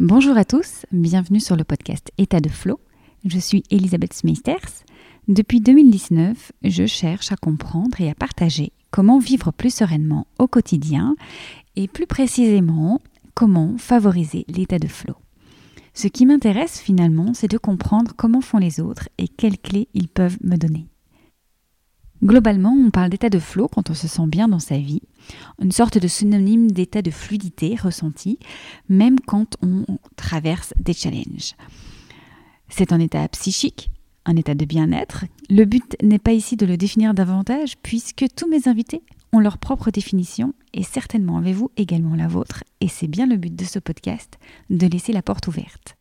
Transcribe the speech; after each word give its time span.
Bonjour 0.00 0.36
à 0.36 0.44
tous, 0.44 0.86
bienvenue 0.90 1.38
sur 1.38 1.54
le 1.54 1.62
podcast 1.62 2.10
État 2.18 2.40
de 2.40 2.48
Flow. 2.48 2.80
Je 3.24 3.38
suis 3.38 3.62
Elisabeth 3.70 4.12
Smeisters. 4.12 4.82
Depuis 5.28 5.60
2019, 5.60 6.50
je 6.64 6.84
cherche 6.84 7.30
à 7.30 7.36
comprendre 7.36 8.00
et 8.00 8.10
à 8.10 8.14
partager 8.16 8.72
comment 8.90 9.20
vivre 9.20 9.52
plus 9.52 9.72
sereinement 9.72 10.26
au 10.40 10.48
quotidien 10.48 11.14
et 11.76 11.86
plus 11.86 12.08
précisément 12.08 13.02
comment 13.34 13.78
favoriser 13.78 14.44
l'état 14.48 14.80
de 14.80 14.88
flow. 14.88 15.14
Ce 15.94 16.08
qui 16.08 16.26
m'intéresse 16.26 16.80
finalement, 16.80 17.32
c'est 17.32 17.46
de 17.46 17.56
comprendre 17.56 18.14
comment 18.16 18.40
font 18.40 18.58
les 18.58 18.80
autres 18.80 19.08
et 19.18 19.28
quelles 19.28 19.58
clés 19.58 19.86
ils 19.94 20.08
peuvent 20.08 20.38
me 20.42 20.56
donner. 20.56 20.88
Globalement, 22.24 22.72
on 22.72 22.90
parle 22.90 23.10
d'état 23.10 23.28
de 23.28 23.38
flow 23.38 23.68
quand 23.68 23.90
on 23.90 23.94
se 23.94 24.08
sent 24.08 24.26
bien 24.26 24.48
dans 24.48 24.58
sa 24.58 24.78
vie, 24.78 25.02
une 25.60 25.72
sorte 25.72 25.98
de 25.98 26.08
synonyme 26.08 26.70
d'état 26.70 27.02
de 27.02 27.10
fluidité 27.10 27.76
ressenti, 27.76 28.38
même 28.88 29.20
quand 29.20 29.56
on 29.62 29.84
traverse 30.16 30.72
des 30.80 30.94
challenges. 30.94 31.54
C'est 32.70 32.92
un 32.92 33.00
état 33.00 33.28
psychique, 33.28 33.90
un 34.24 34.36
état 34.36 34.54
de 34.54 34.64
bien-être. 34.64 35.26
Le 35.50 35.66
but 35.66 35.96
n'est 36.02 36.18
pas 36.18 36.32
ici 36.32 36.56
de 36.56 36.64
le 36.64 36.78
définir 36.78 37.12
davantage, 37.12 37.76
puisque 37.82 38.24
tous 38.34 38.48
mes 38.48 38.68
invités 38.68 39.02
ont 39.34 39.40
leur 39.40 39.58
propre 39.58 39.90
définition, 39.90 40.54
et 40.72 40.82
certainement 40.82 41.36
avez-vous 41.36 41.72
également 41.76 42.14
la 42.14 42.28
vôtre, 42.28 42.64
et 42.80 42.88
c'est 42.88 43.08
bien 43.08 43.26
le 43.26 43.36
but 43.36 43.54
de 43.54 43.64
ce 43.64 43.78
podcast, 43.78 44.38
de 44.70 44.86
laisser 44.86 45.12
la 45.12 45.22
porte 45.22 45.46
ouverte. 45.46 45.96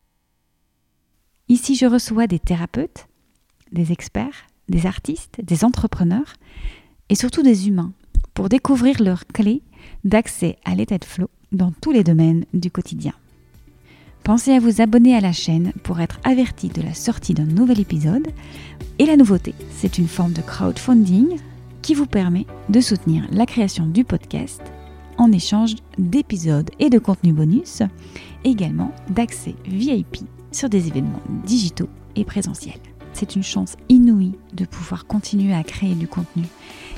Ici, 1.49 1.75
je 1.75 1.85
reçois 1.85 2.27
des 2.27 2.39
thérapeutes, 2.39 3.07
des 3.73 3.91
experts, 3.91 4.47
des 4.69 4.85
artistes, 4.85 5.39
des 5.43 5.63
entrepreneurs 5.63 6.33
et 7.09 7.15
surtout 7.15 7.43
des 7.43 7.67
humains 7.67 7.93
pour 8.33 8.49
découvrir 8.49 9.01
leurs 9.01 9.27
clés 9.27 9.61
d'accès 10.03 10.57
à 10.65 10.75
l'état 10.75 10.97
de 10.97 11.05
flow 11.05 11.29
dans 11.51 11.71
tous 11.81 11.91
les 11.91 12.03
domaines 12.03 12.45
du 12.53 12.71
quotidien. 12.71 13.13
Pensez 14.23 14.53
à 14.53 14.59
vous 14.59 14.81
abonner 14.81 15.15
à 15.15 15.21
la 15.21 15.33
chaîne 15.33 15.73
pour 15.83 15.99
être 15.99 16.19
averti 16.23 16.69
de 16.69 16.81
la 16.81 16.93
sortie 16.93 17.33
d'un 17.33 17.45
nouvel 17.45 17.81
épisode. 17.81 18.29
Et 18.97 19.05
la 19.05 19.17
nouveauté, 19.17 19.53
c'est 19.71 19.97
une 19.97 20.07
forme 20.07 20.31
de 20.31 20.41
crowdfunding 20.41 21.37
qui 21.81 21.93
vous 21.93 22.05
permet 22.05 22.45
de 22.69 22.79
soutenir 22.79 23.27
la 23.31 23.45
création 23.45 23.85
du 23.85 24.05
podcast 24.05 24.61
en 25.17 25.31
échange 25.31 25.75
d'épisodes 25.97 26.71
et 26.79 26.89
de 26.89 26.99
contenus 26.99 27.35
bonus, 27.35 27.83
également 28.45 28.91
d'accès 29.09 29.55
VIP 29.65 30.19
sur 30.51 30.69
des 30.69 30.87
événements 30.87 31.21
digitaux 31.45 31.89
et 32.15 32.23
présentiels 32.23 32.92
c'est 33.13 33.35
une 33.35 33.43
chance 33.43 33.75
inouïe 33.89 34.33
de 34.53 34.65
pouvoir 34.65 35.05
continuer 35.05 35.53
à 35.53 35.63
créer 35.63 35.95
du 35.95 36.07
contenu 36.07 36.43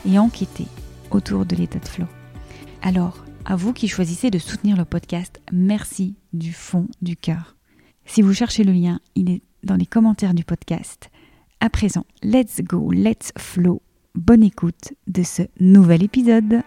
et 0.08 0.18
enquêter 0.20 0.66
autour 1.12 1.46
de 1.46 1.56
l'état 1.56 1.80
de 1.80 1.88
flow. 1.88 2.08
Alors, 2.82 3.26
à 3.46 3.56
vous 3.56 3.74
qui 3.74 3.88
choisissez 3.88 4.32
de 4.32 4.40
soutenir 4.40 4.78
le 4.78 4.86
podcast, 4.86 5.42
merci 5.52 6.16
du 6.34 6.54
fond 6.54 6.88
du 7.02 7.16
cœur. 7.16 7.56
Si 8.06 8.22
vous 8.22 8.34
cherchez 8.34 8.64
le 8.64 8.74
lien, 8.74 9.00
il 9.16 9.30
est 9.30 9.44
dans 9.64 9.76
les 9.76 9.86
commentaires 9.86 10.34
du 10.34 10.44
podcast. 10.44 11.10
À 11.60 11.70
présent, 11.70 12.06
let's 12.24 12.62
go, 12.62 12.92
let's 12.92 13.32
flow. 13.38 13.82
Bonne 14.14 14.44
écoute 14.44 14.94
de 15.08 15.24
ce 15.24 15.44
nouvel 15.60 16.04
épisode. 16.04 16.64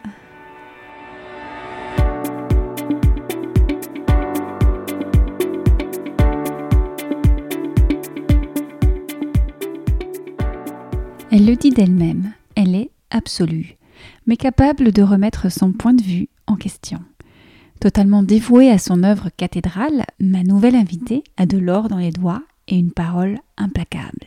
Elle 11.30 11.44
le 11.44 11.56
dit 11.56 11.70
d'elle-même, 11.70 12.32
elle 12.54 12.74
est 12.74 12.90
absolue, 13.10 13.76
mais 14.26 14.38
capable 14.38 14.92
de 14.92 15.02
remettre 15.02 15.52
son 15.52 15.72
point 15.72 15.92
de 15.92 16.02
vue 16.02 16.28
en 16.46 16.56
question. 16.56 17.00
Totalement 17.80 18.22
dévouée 18.22 18.70
à 18.70 18.78
son 18.78 19.02
œuvre 19.02 19.28
cathédrale, 19.36 20.04
ma 20.20 20.42
nouvelle 20.42 20.74
invitée 20.74 21.22
a 21.36 21.44
de 21.44 21.58
l'or 21.58 21.88
dans 21.88 21.98
les 21.98 22.12
doigts 22.12 22.42
et 22.66 22.78
une 22.78 22.92
parole 22.92 23.38
implacable. 23.58 24.26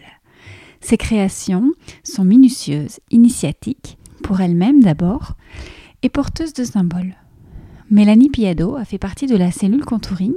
Ses 0.80 0.98
créations 0.98 1.72
sont 2.04 2.24
minutieuses, 2.24 3.00
initiatiques, 3.10 3.98
pour 4.22 4.40
elle-même 4.40 4.82
d'abord, 4.82 5.34
et 6.04 6.10
porteuses 6.10 6.54
de 6.54 6.64
symboles. 6.64 7.16
Mélanie 7.90 8.30
Piado 8.30 8.76
a 8.76 8.86
fait 8.86 9.00
partie 9.00 9.26
de 9.26 9.36
la 9.36 9.52
cellule 9.52 9.86
Contouring, 9.86 10.36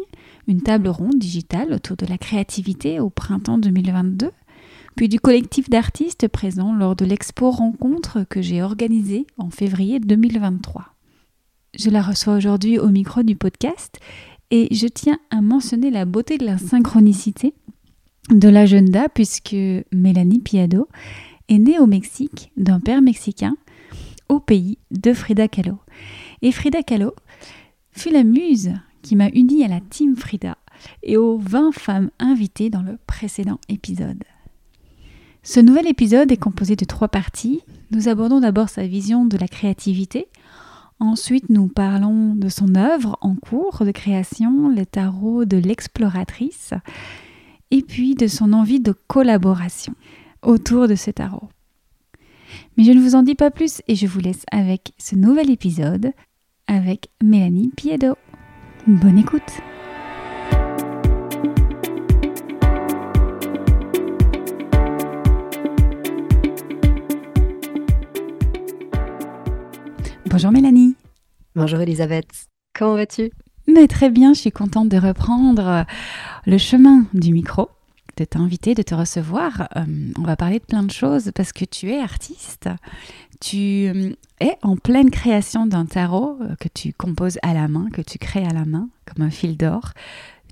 une 0.48 0.62
table 0.62 0.88
ronde 0.88 1.18
digitale 1.18 1.74
autour 1.74 1.98
de 1.98 2.06
la 2.06 2.16
créativité 2.16 3.00
au 3.00 3.10
printemps 3.10 3.58
2022 3.58 4.30
puis 4.96 5.08
du 5.08 5.18
collectif 5.18 5.68
d'artistes 5.68 6.28
présents 6.28 6.74
lors 6.74 6.94
de 6.94 7.04
l'expo 7.04 7.50
rencontre 7.50 8.24
que 8.28 8.42
j'ai 8.42 8.62
organisée 8.62 9.26
en 9.38 9.50
février 9.50 9.98
2023. 9.98 10.94
Je 11.76 11.90
la 11.90 12.02
reçois 12.02 12.36
aujourd'hui 12.36 12.78
au 12.78 12.88
micro 12.88 13.22
du 13.22 13.34
podcast 13.34 13.98
et 14.50 14.68
je 14.72 14.86
tiens 14.86 15.18
à 15.30 15.40
mentionner 15.40 15.90
la 15.90 16.04
beauté 16.04 16.38
de 16.38 16.46
la 16.46 16.58
synchronicité 16.58 17.54
de 18.30 18.48
l'agenda 18.48 19.08
puisque 19.08 19.56
Mélanie 19.92 20.38
Piado 20.38 20.88
est 21.48 21.58
née 21.58 21.78
au 21.78 21.86
Mexique 21.86 22.52
d'un 22.56 22.78
père 22.78 23.02
mexicain 23.02 23.56
au 24.28 24.38
pays 24.38 24.78
de 24.92 25.12
Frida 25.12 25.48
Kahlo. 25.48 25.78
Et 26.42 26.52
Frida 26.52 26.82
Kahlo 26.82 27.14
fut 27.90 28.10
la 28.10 28.22
muse 28.22 28.72
qui 29.02 29.16
m'a 29.16 29.28
unie 29.30 29.64
à 29.64 29.68
la 29.68 29.80
team 29.80 30.16
Frida 30.16 30.56
et 31.02 31.16
aux 31.16 31.38
20 31.38 31.72
femmes 31.72 32.10
invitées 32.18 32.70
dans 32.70 32.82
le 32.82 32.98
précédent 33.06 33.58
épisode. 33.68 34.22
Ce 35.46 35.60
nouvel 35.60 35.86
épisode 35.86 36.32
est 36.32 36.38
composé 36.38 36.74
de 36.74 36.86
trois 36.86 37.08
parties. 37.08 37.60
Nous 37.90 38.08
abordons 38.08 38.40
d'abord 38.40 38.70
sa 38.70 38.86
vision 38.86 39.26
de 39.26 39.36
la 39.36 39.46
créativité. 39.46 40.26
Ensuite, 41.00 41.50
nous 41.50 41.68
parlons 41.68 42.34
de 42.34 42.48
son 42.48 42.74
œuvre 42.76 43.18
en 43.20 43.34
cours 43.34 43.84
de 43.84 43.90
création, 43.90 44.70
le 44.70 44.86
tarot 44.86 45.44
de 45.44 45.58
l'exploratrice, 45.58 46.72
et 47.70 47.82
puis 47.82 48.14
de 48.14 48.26
son 48.26 48.54
envie 48.54 48.80
de 48.80 48.94
collaboration 49.06 49.94
autour 50.40 50.88
de 50.88 50.94
ce 50.94 51.10
tarot. 51.10 51.50
Mais 52.78 52.84
je 52.84 52.92
ne 52.92 53.00
vous 53.00 53.14
en 53.14 53.22
dis 53.22 53.34
pas 53.34 53.50
plus 53.50 53.82
et 53.86 53.96
je 53.96 54.06
vous 54.06 54.20
laisse 54.20 54.46
avec 54.50 54.92
ce 54.96 55.14
nouvel 55.14 55.50
épisode 55.50 56.12
avec 56.66 57.10
Mélanie 57.22 57.70
Piedo. 57.76 58.14
Bonne 58.86 59.18
écoute! 59.18 59.52
Bonjour 70.34 70.50
Mélanie. 70.50 70.96
Bonjour 71.54 71.80
Elisabeth. 71.80 72.26
Comment 72.76 72.96
vas-tu? 72.96 73.30
Mais 73.68 73.86
très 73.86 74.10
bien, 74.10 74.34
je 74.34 74.40
suis 74.40 74.50
contente 74.50 74.88
de 74.88 74.98
reprendre 74.98 75.64
euh, 75.64 75.82
le 76.44 76.58
chemin 76.58 77.04
du 77.14 77.32
micro, 77.32 77.68
de 78.16 78.24
t'inviter, 78.24 78.74
de 78.74 78.82
te 78.82 78.96
recevoir. 78.96 79.68
Euh, 79.76 79.84
on 80.18 80.22
va 80.22 80.34
parler 80.34 80.58
de 80.58 80.64
plein 80.64 80.82
de 80.82 80.90
choses 80.90 81.30
parce 81.36 81.52
que 81.52 81.64
tu 81.64 81.92
es 81.92 82.00
artiste. 82.00 82.68
Tu 83.40 83.86
euh, 83.86 84.10
es 84.40 84.58
en 84.62 84.74
pleine 84.76 85.12
création 85.12 85.66
d'un 85.66 85.86
tarot 85.86 86.36
que 86.58 86.66
tu 86.66 86.92
composes 86.92 87.38
à 87.42 87.54
la 87.54 87.68
main, 87.68 87.88
que 87.92 88.02
tu 88.02 88.18
crées 88.18 88.44
à 88.44 88.52
la 88.52 88.64
main, 88.64 88.88
comme 89.06 89.24
un 89.24 89.30
fil 89.30 89.56
d'or. 89.56 89.92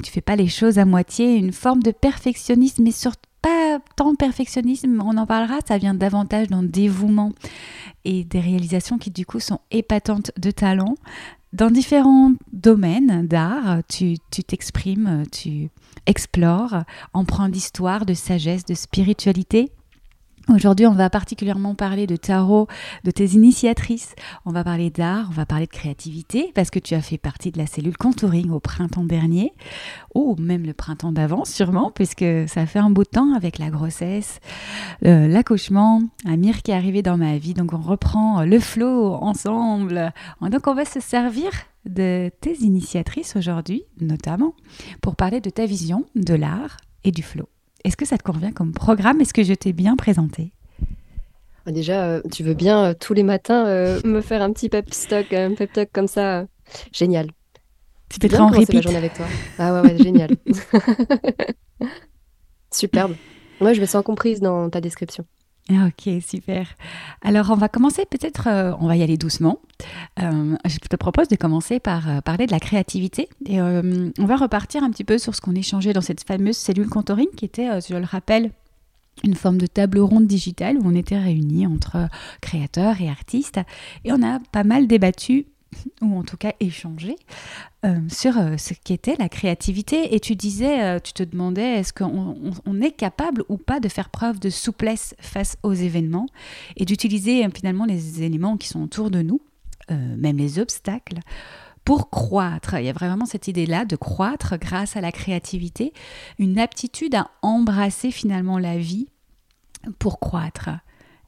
Tu 0.01 0.13
fais 0.13 0.21
pas 0.21 0.37
les 0.37 0.47
choses 0.47 0.79
à 0.79 0.85
moitié, 0.85 1.35
une 1.35 1.53
forme 1.53 1.83
de 1.83 1.91
perfectionnisme, 1.91 2.85
mais 2.85 2.93
surtout 2.93 3.32
pas 3.79 3.85
tant 3.97 4.15
perfectionnisme, 4.15 5.03
on 5.05 5.17
en 5.17 5.27
parlera, 5.27 5.59
ça 5.67 5.79
vient 5.79 5.95
davantage 5.95 6.49
d'un 6.49 6.63
dévouement 6.63 7.33
et 8.05 8.25
des 8.25 8.41
réalisations 8.41 8.99
qui 8.99 9.11
du 9.11 9.27
coup 9.27 9.41
sont 9.41 9.61
épatantes 9.71 10.33
de 10.39 10.51
talent. 10.51 10.97
Dans 11.53 11.71
différents 11.71 12.33
domaines 12.53 13.27
d'art, 13.27 13.81
tu 13.89 14.17
t'exprimes, 14.47 15.25
tu 15.31 15.69
explores, 16.07 16.85
empreint 17.13 17.49
d'histoire, 17.49 18.07
de 18.07 18.15
sagesse, 18.15 18.65
de 18.65 18.75
spiritualité. 18.75 19.71
Aujourd'hui, 20.53 20.87
on 20.87 20.93
va 20.93 21.09
particulièrement 21.09 21.75
parler 21.75 22.07
de 22.07 22.17
tarot, 22.17 22.67
de 23.05 23.11
tes 23.11 23.25
initiatrices. 23.25 24.15
On 24.45 24.53
va 24.53 24.63
parler 24.63 24.91
d'art, 24.91 25.29
on 25.31 25.35
va 25.35 25.47
parler 25.47 25.65
de 25.65 25.71
créativité, 25.71 26.53
parce 26.55 26.71
que 26.71 26.79
tu 26.79 26.95
as 26.95 27.01
fait 27.01 27.17
partie 27.17 27.51
de 27.51 27.59
la 27.59 27.67
cellule 27.67 27.97
contouring 27.97 28.51
au 28.51 28.61
printemps 28.61 29.05
dernier, 29.05 29.55
ou 30.15 30.37
même 30.39 30.67
le 30.67 30.75
printemps 30.75 31.11
d'avant, 31.11 31.47
sûrement, 31.47 31.91
puisque 31.91 32.25
ça 32.49 32.67
fait 32.67 32.79
un 32.79 32.91
bout 32.91 33.05
de 33.05 33.09
temps 33.09 33.33
avec 33.35 33.59
la 33.59 33.71
grossesse, 33.71 34.41
euh, 35.07 35.27
l'accouchement, 35.27 36.03
Amir 36.27 36.63
qui 36.63 36.71
est 36.71 36.75
arrivé 36.75 37.01
dans 37.01 37.17
ma 37.17 37.39
vie. 37.39 37.55
Donc, 37.55 37.73
on 37.73 37.81
reprend 37.81 38.45
le 38.45 38.61
flow 38.61 39.15
ensemble. 39.15 40.13
Donc, 40.43 40.67
on 40.67 40.75
va 40.75 40.85
se 40.85 41.01
servir 41.01 41.51
de 41.87 42.31
tes 42.43 42.59
initiatrices 42.61 43.37
aujourd'hui, 43.37 43.85
notamment, 44.03 44.55
pour 45.01 45.17
parler 45.17 45.41
de 45.41 45.49
ta 45.49 45.65
vision 45.65 46.05
de 46.15 46.35
l'art 46.35 46.77
et 47.05 47.11
du 47.11 47.23
flow. 47.23 47.49
Est-ce 47.85 47.97
que 47.97 48.05
ça 48.05 48.19
te 48.19 48.23
convient 48.23 48.53
comme 48.53 48.73
programme? 48.73 49.21
Est-ce 49.21 49.35
que 49.35 49.43
je 49.43 49.55
t'ai 49.55 49.73
bien 49.73 49.97
présenté? 49.97 50.53
Ah, 51.67 51.73
Déjà, 51.73 52.05
euh, 52.05 52.23
tu 52.33 52.43
veux 52.43 52.55
bien 52.55 52.85
euh, 52.85 52.95
tous 52.99 53.15
les 53.15 53.23
matins 53.23 53.67
euh, 53.67 54.01
me 54.07 54.21
faire 54.21 54.43
un 54.43 54.53
petit 54.53 54.69
pep 54.69 54.87
talk, 55.09 55.33
un 55.33 55.55
pep 55.55 55.73
talk 55.73 55.91
comme 55.93 56.09
ça 56.09 56.47
Génial. 56.93 57.29
Tu 58.09 58.19
peux 58.19 58.37
en 58.39 58.49
repeat. 58.49 58.75
la 58.75 58.81
journée 58.83 58.99
avec 58.99 59.15
toi? 59.15 59.27
Ah 59.59 59.75
ouais, 59.75 59.81
ouais 59.91 59.99
génial. 59.99 60.37
Superbe. 62.71 63.15
Moi, 63.61 63.73
je 63.73 63.81
me 63.81 63.87
sens 63.87 64.05
comprise 64.05 64.41
dans 64.41 64.69
ta 64.71 64.81
description. 64.81 65.25
Ah, 65.71 65.87
ok, 65.87 66.23
super. 66.23 66.67
Alors, 67.23 67.51
on 67.51 67.55
va 67.55 67.69
commencer 67.69 68.05
peut-être, 68.05 68.49
euh, 68.49 68.73
on 68.81 68.89
va 68.89 68.97
y 68.97 69.03
aller 69.03 69.17
doucement. 69.17 69.61
Euh, 70.21 70.57
je 70.67 70.79
te 70.79 70.97
propose 70.97 71.29
de 71.29 71.37
commencer 71.37 71.79
par 71.79 72.09
euh, 72.09 72.21
parler 72.21 72.47
de 72.47 72.53
la 72.53 72.59
créativité. 72.59 73.29
Et 73.47 73.61
on 73.61 74.27
va 74.27 74.37
repartir 74.37 74.83
un 74.83 74.91
petit 74.91 75.05
peu 75.05 75.19
sur 75.19 75.35
ce 75.35 75.41
qu'on 75.41 75.55
échangeait 75.55 75.93
dans 75.93 76.01
cette 76.01 76.25
fameuse 76.25 76.57
cellule 76.57 76.89
contouring 76.89 77.29
qui 77.37 77.45
était, 77.45 77.81
je 77.81 77.95
le 77.95 78.05
rappelle, 78.05 78.51
une 79.25 79.35
forme 79.35 79.59
de 79.59 79.67
table 79.67 80.01
ronde 80.01 80.27
digitale 80.27 80.79
où 80.79 80.83
on 80.85 80.95
était 80.95 81.19
réunis 81.19 81.67
entre 81.67 82.09
créateurs 82.41 83.01
et 83.01 83.09
artistes. 83.09 83.61
Et 84.05 84.13
on 84.13 84.23
a 84.23 84.41
pas 84.51 84.65
mal 84.65 84.87
débattu 84.87 85.47
ou 86.01 86.19
en 86.19 86.23
tout 86.23 86.37
cas 86.37 86.53
échangé 86.61 87.17
euh, 87.85 87.99
sur 88.09 88.39
euh, 88.39 88.57
ce 88.57 88.75
qu'était 88.75 89.17
la 89.19 89.29
créativité. 89.29 90.15
Et 90.15 90.21
tu 90.21 90.37
disais, 90.37 90.83
euh, 90.83 90.99
tu 90.99 91.13
te 91.13 91.23
demandais, 91.23 91.81
est-ce 91.81 91.93
qu'on 91.93 92.81
est 92.81 92.93
capable 92.93 93.45
ou 93.49 93.57
pas 93.57 93.81
de 93.81 93.89
faire 93.89 94.11
preuve 94.11 94.39
de 94.39 94.51
souplesse 94.51 95.15
face 95.21 95.57
aux 95.63 95.75
événements 95.75 96.27
et 96.77 96.85
d'utiliser 96.85 97.47
finalement 97.55 97.85
les 97.85 98.23
éléments 98.23 98.57
qui 98.57 98.69
sont 98.69 98.83
autour 98.83 99.11
de 99.11 99.23
nous, 99.23 99.41
même 99.91 100.39
les 100.39 100.59
obstacles, 100.59 101.19
pour 101.85 102.09
croître. 102.11 102.75
Il 102.79 102.85
y 102.85 102.89
a 102.89 102.93
vraiment 102.93 103.27
cette 103.27 103.49
idée-là 103.49 103.85
de 103.85 103.97
croître 103.97 104.57
grâce 104.59 104.97
à 104.97 105.01
la 105.01 105.13
créativité, 105.13 105.93
une 106.39 106.59
aptitude 106.59 107.15
à 107.15 107.31
embrasser 107.43 108.11
finalement 108.11 108.59
la 108.59 108.79
vie 108.79 109.09
pour 109.99 110.21
croître. 110.21 110.71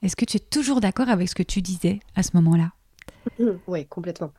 Est-ce 0.03 0.17
que 0.17 0.25
tu 0.25 0.37
es 0.37 0.41
toujours 0.41 0.81
d'accord 0.81 1.09
avec 1.09 1.29
ce 1.29 1.35
que 1.35 1.43
tu 1.43 1.61
disais 1.63 2.01
à 2.15 2.23
ce 2.23 2.31
moment-là? 2.35 2.73
Oui, 3.67 3.87
complètement. 3.87 4.33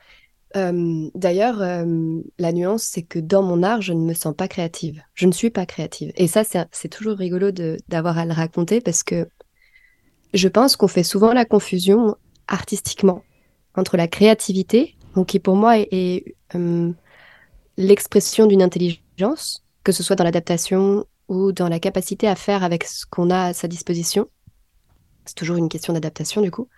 D'ailleurs, 0.54 1.58
la 1.60 2.54
nuance, 2.54 2.84
c'est 2.84 3.04
que 3.04 3.20
dans 3.20 3.44
mon 3.44 3.62
art, 3.62 3.82
je 3.82 3.92
ne 3.92 4.00
me 4.00 4.14
sens 4.14 4.34
pas 4.34 4.48
créative. 4.48 5.02
Je 5.14 5.26
ne 5.26 5.34
suis 5.34 5.50
pas 5.50 5.66
créative. 5.66 6.14
Et 6.16 6.28
ça, 6.28 6.44
c'est 6.72 6.88
toujours 6.88 7.18
rigolo 7.18 7.52
d'avoir 7.52 8.18
à 8.18 8.26
le 8.26 8.32
raconter 8.32 8.80
parce 8.80 9.04
que 9.04 9.28
je 10.34 10.48
pense 10.48 10.78
qu'on 10.78 10.88
fait 10.88 11.04
souvent 11.04 11.34
la 11.34 11.44
confusion 11.46 12.16
artistiquement 12.48 13.24
entre 13.76 13.98
la 13.98 14.08
créativité, 14.08 14.96
donc 15.16 15.28
qui 15.28 15.40
pour 15.40 15.56
moi 15.56 15.78
est, 15.78 16.36
l'expression 17.78 18.46
d'une 18.46 18.62
intelligence, 18.62 19.64
que 19.84 19.92
ce 19.92 20.04
soit 20.04 20.16
dans 20.16 20.24
l'adaptation 20.24 21.06
ou 21.28 21.52
dans 21.52 21.68
la 21.68 21.80
capacité 21.80 22.28
à 22.28 22.36
faire 22.36 22.64
avec 22.64 22.84
ce 22.86 23.06
qu'on 23.06 23.30
a 23.30 23.48
à 23.48 23.54
sa 23.54 23.68
disposition. 23.68 24.30
C'est 25.26 25.36
toujours 25.36 25.58
une 25.58 25.70
question 25.70 25.92
d'adaptation 25.92 26.42
du 26.42 26.52
coup 26.52 26.70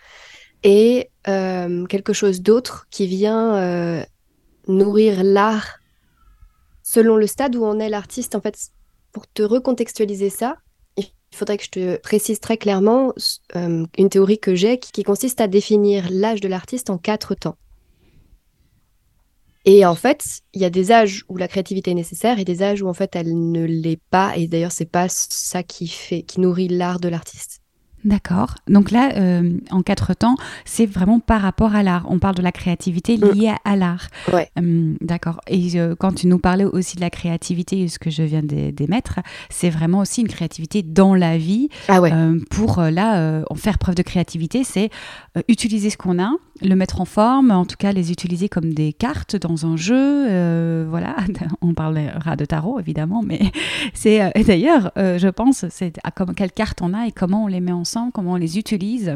et 0.63 1.09
euh, 1.27 1.85
quelque 1.85 2.13
chose 2.13 2.41
d'autre 2.41 2.87
qui 2.89 3.07
vient 3.07 3.55
euh, 3.55 4.03
nourrir 4.67 5.23
l'art 5.23 5.79
selon 6.83 7.17
le 7.17 7.27
stade 7.27 7.55
où 7.55 7.63
on 7.63 7.79
est 7.79 7.89
l'artiste. 7.89 8.35
En 8.35 8.41
fait, 8.41 8.71
pour 9.11 9.27
te 9.27 9.43
recontextualiser 9.43 10.29
ça, 10.29 10.57
il 10.97 11.05
faudrait 11.31 11.57
que 11.57 11.65
je 11.65 11.69
te 11.69 11.97
précise 11.97 12.39
très 12.39 12.57
clairement 12.57 13.13
euh, 13.55 13.85
une 13.97 14.09
théorie 14.09 14.39
que 14.39 14.55
j'ai 14.55 14.79
qui, 14.79 15.03
consiste 15.03 15.41
à 15.41 15.47
définir 15.47 16.07
l'âge 16.09 16.41
de 16.41 16.47
l'artiste 16.47 16.89
en 16.89 16.97
quatre 16.97 17.35
temps. 17.35 17.57
Et 19.65 19.85
en 19.85 19.95
fait, 19.95 20.23
il 20.53 20.61
y 20.61 20.65
a 20.65 20.69
des 20.69 20.93
âges 20.93 21.25
où 21.27 21.35
la 21.35 21.49
créativité 21.49 21.91
est 21.91 21.95
nécessaire 21.95 22.39
et 22.39 22.45
des 22.45 22.63
âges 22.63 22.81
où 22.81 22.87
en 22.87 22.93
fait 22.93 23.17
elle 23.17 23.51
ne 23.51 23.65
l'est 23.65 23.99
pas. 24.09 24.37
Et 24.37 24.47
d'ailleurs, 24.47 24.71
c'est 24.71 24.89
pas 24.89 25.09
ça 25.09 25.61
qui 25.61 25.89
fait, 25.89 26.21
qui 26.21 26.39
nourrit 26.39 26.69
l'art 26.69 27.01
de 27.01 27.09
l'artiste. 27.09 27.56
D'accord. 28.05 28.55
Donc 28.69 28.91
là, 28.91 29.11
euh, 29.17 29.57
en 29.71 29.81
quatre 29.81 30.13
temps, 30.13 30.35
c'est 30.65 30.85
vraiment 30.85 31.19
par 31.19 31.41
rapport 31.41 31.75
à 31.75 31.81
l'art. 31.81 32.05
On 32.09 32.19
parle 32.19 32.35
de 32.35 32.41
la 32.43 32.51
créativité 32.51 33.17
mm. 33.17 33.31
liée 33.31 33.53
à, 33.65 33.75
l'art. 33.75 34.07
Ouais. 34.31 34.49
Hum, 34.55 34.97
d'accord. 35.01 35.41
Et 35.47 35.79
euh, 35.79 35.95
quand 35.97 36.13
tu 36.13 36.27
nous 36.27 36.37
parlais 36.37 36.63
aussi 36.63 36.95
de 36.95 37.01
la 37.01 37.09
créativité, 37.09 37.87
ce 37.87 37.97
que 37.97 38.09
je 38.09 38.21
viens 38.21 38.43
d'émettre, 38.43 39.19
c'est 39.49 39.69
vraiment 39.69 39.99
aussi 39.99 40.21
une 40.21 40.27
créativité 40.27 40.83
dans 40.83 41.15
la 41.15 41.37
vie. 41.37 41.69
Ah 41.87 41.99
ouais. 41.99 42.11
Euh, 42.13 42.39
pour 42.51 42.81
là, 42.81 43.43
en 43.49 43.55
faire 43.55 43.79
preuve 43.79 43.95
de 43.95 44.03
créativité, 44.03 44.63
c'est 44.63 44.89
utiliser 45.47 45.89
ce 45.89 45.97
qu'on 45.97 46.21
a, 46.21 46.31
le 46.61 46.75
mettre 46.75 47.01
en 47.01 47.05
forme, 47.05 47.51
en 47.51 47.65
tout 47.65 47.75
cas 47.77 47.91
les 47.91 48.11
utiliser 48.11 48.47
comme 48.47 48.73
des 48.73 48.93
cartes 48.93 49.35
dans 49.35 49.65
un 49.65 49.75
jeu. 49.75 50.85
voilà. 50.87 51.15
On 51.61 51.73
parlera 51.73 52.35
de 52.35 52.45
tarot 52.45 52.79
évidemment, 52.79 53.23
mais 53.23 53.39
c'est 53.93 54.31
d'ailleurs, 54.45 54.91
je 54.95 55.27
pense, 55.29 55.65
c'est 55.69 55.97
à 56.03 56.11
comme 56.11 56.35
quelles 56.35 56.51
cartes 56.51 56.81
on 56.81 56.93
a 56.93 57.07
et 57.07 57.11
comment 57.11 57.45
on 57.45 57.47
les 57.47 57.59
met 57.59 57.71
ensemble 57.87 58.11
comment 58.11 58.33
on 58.33 58.37
les 58.37 58.57
utilise, 58.57 59.15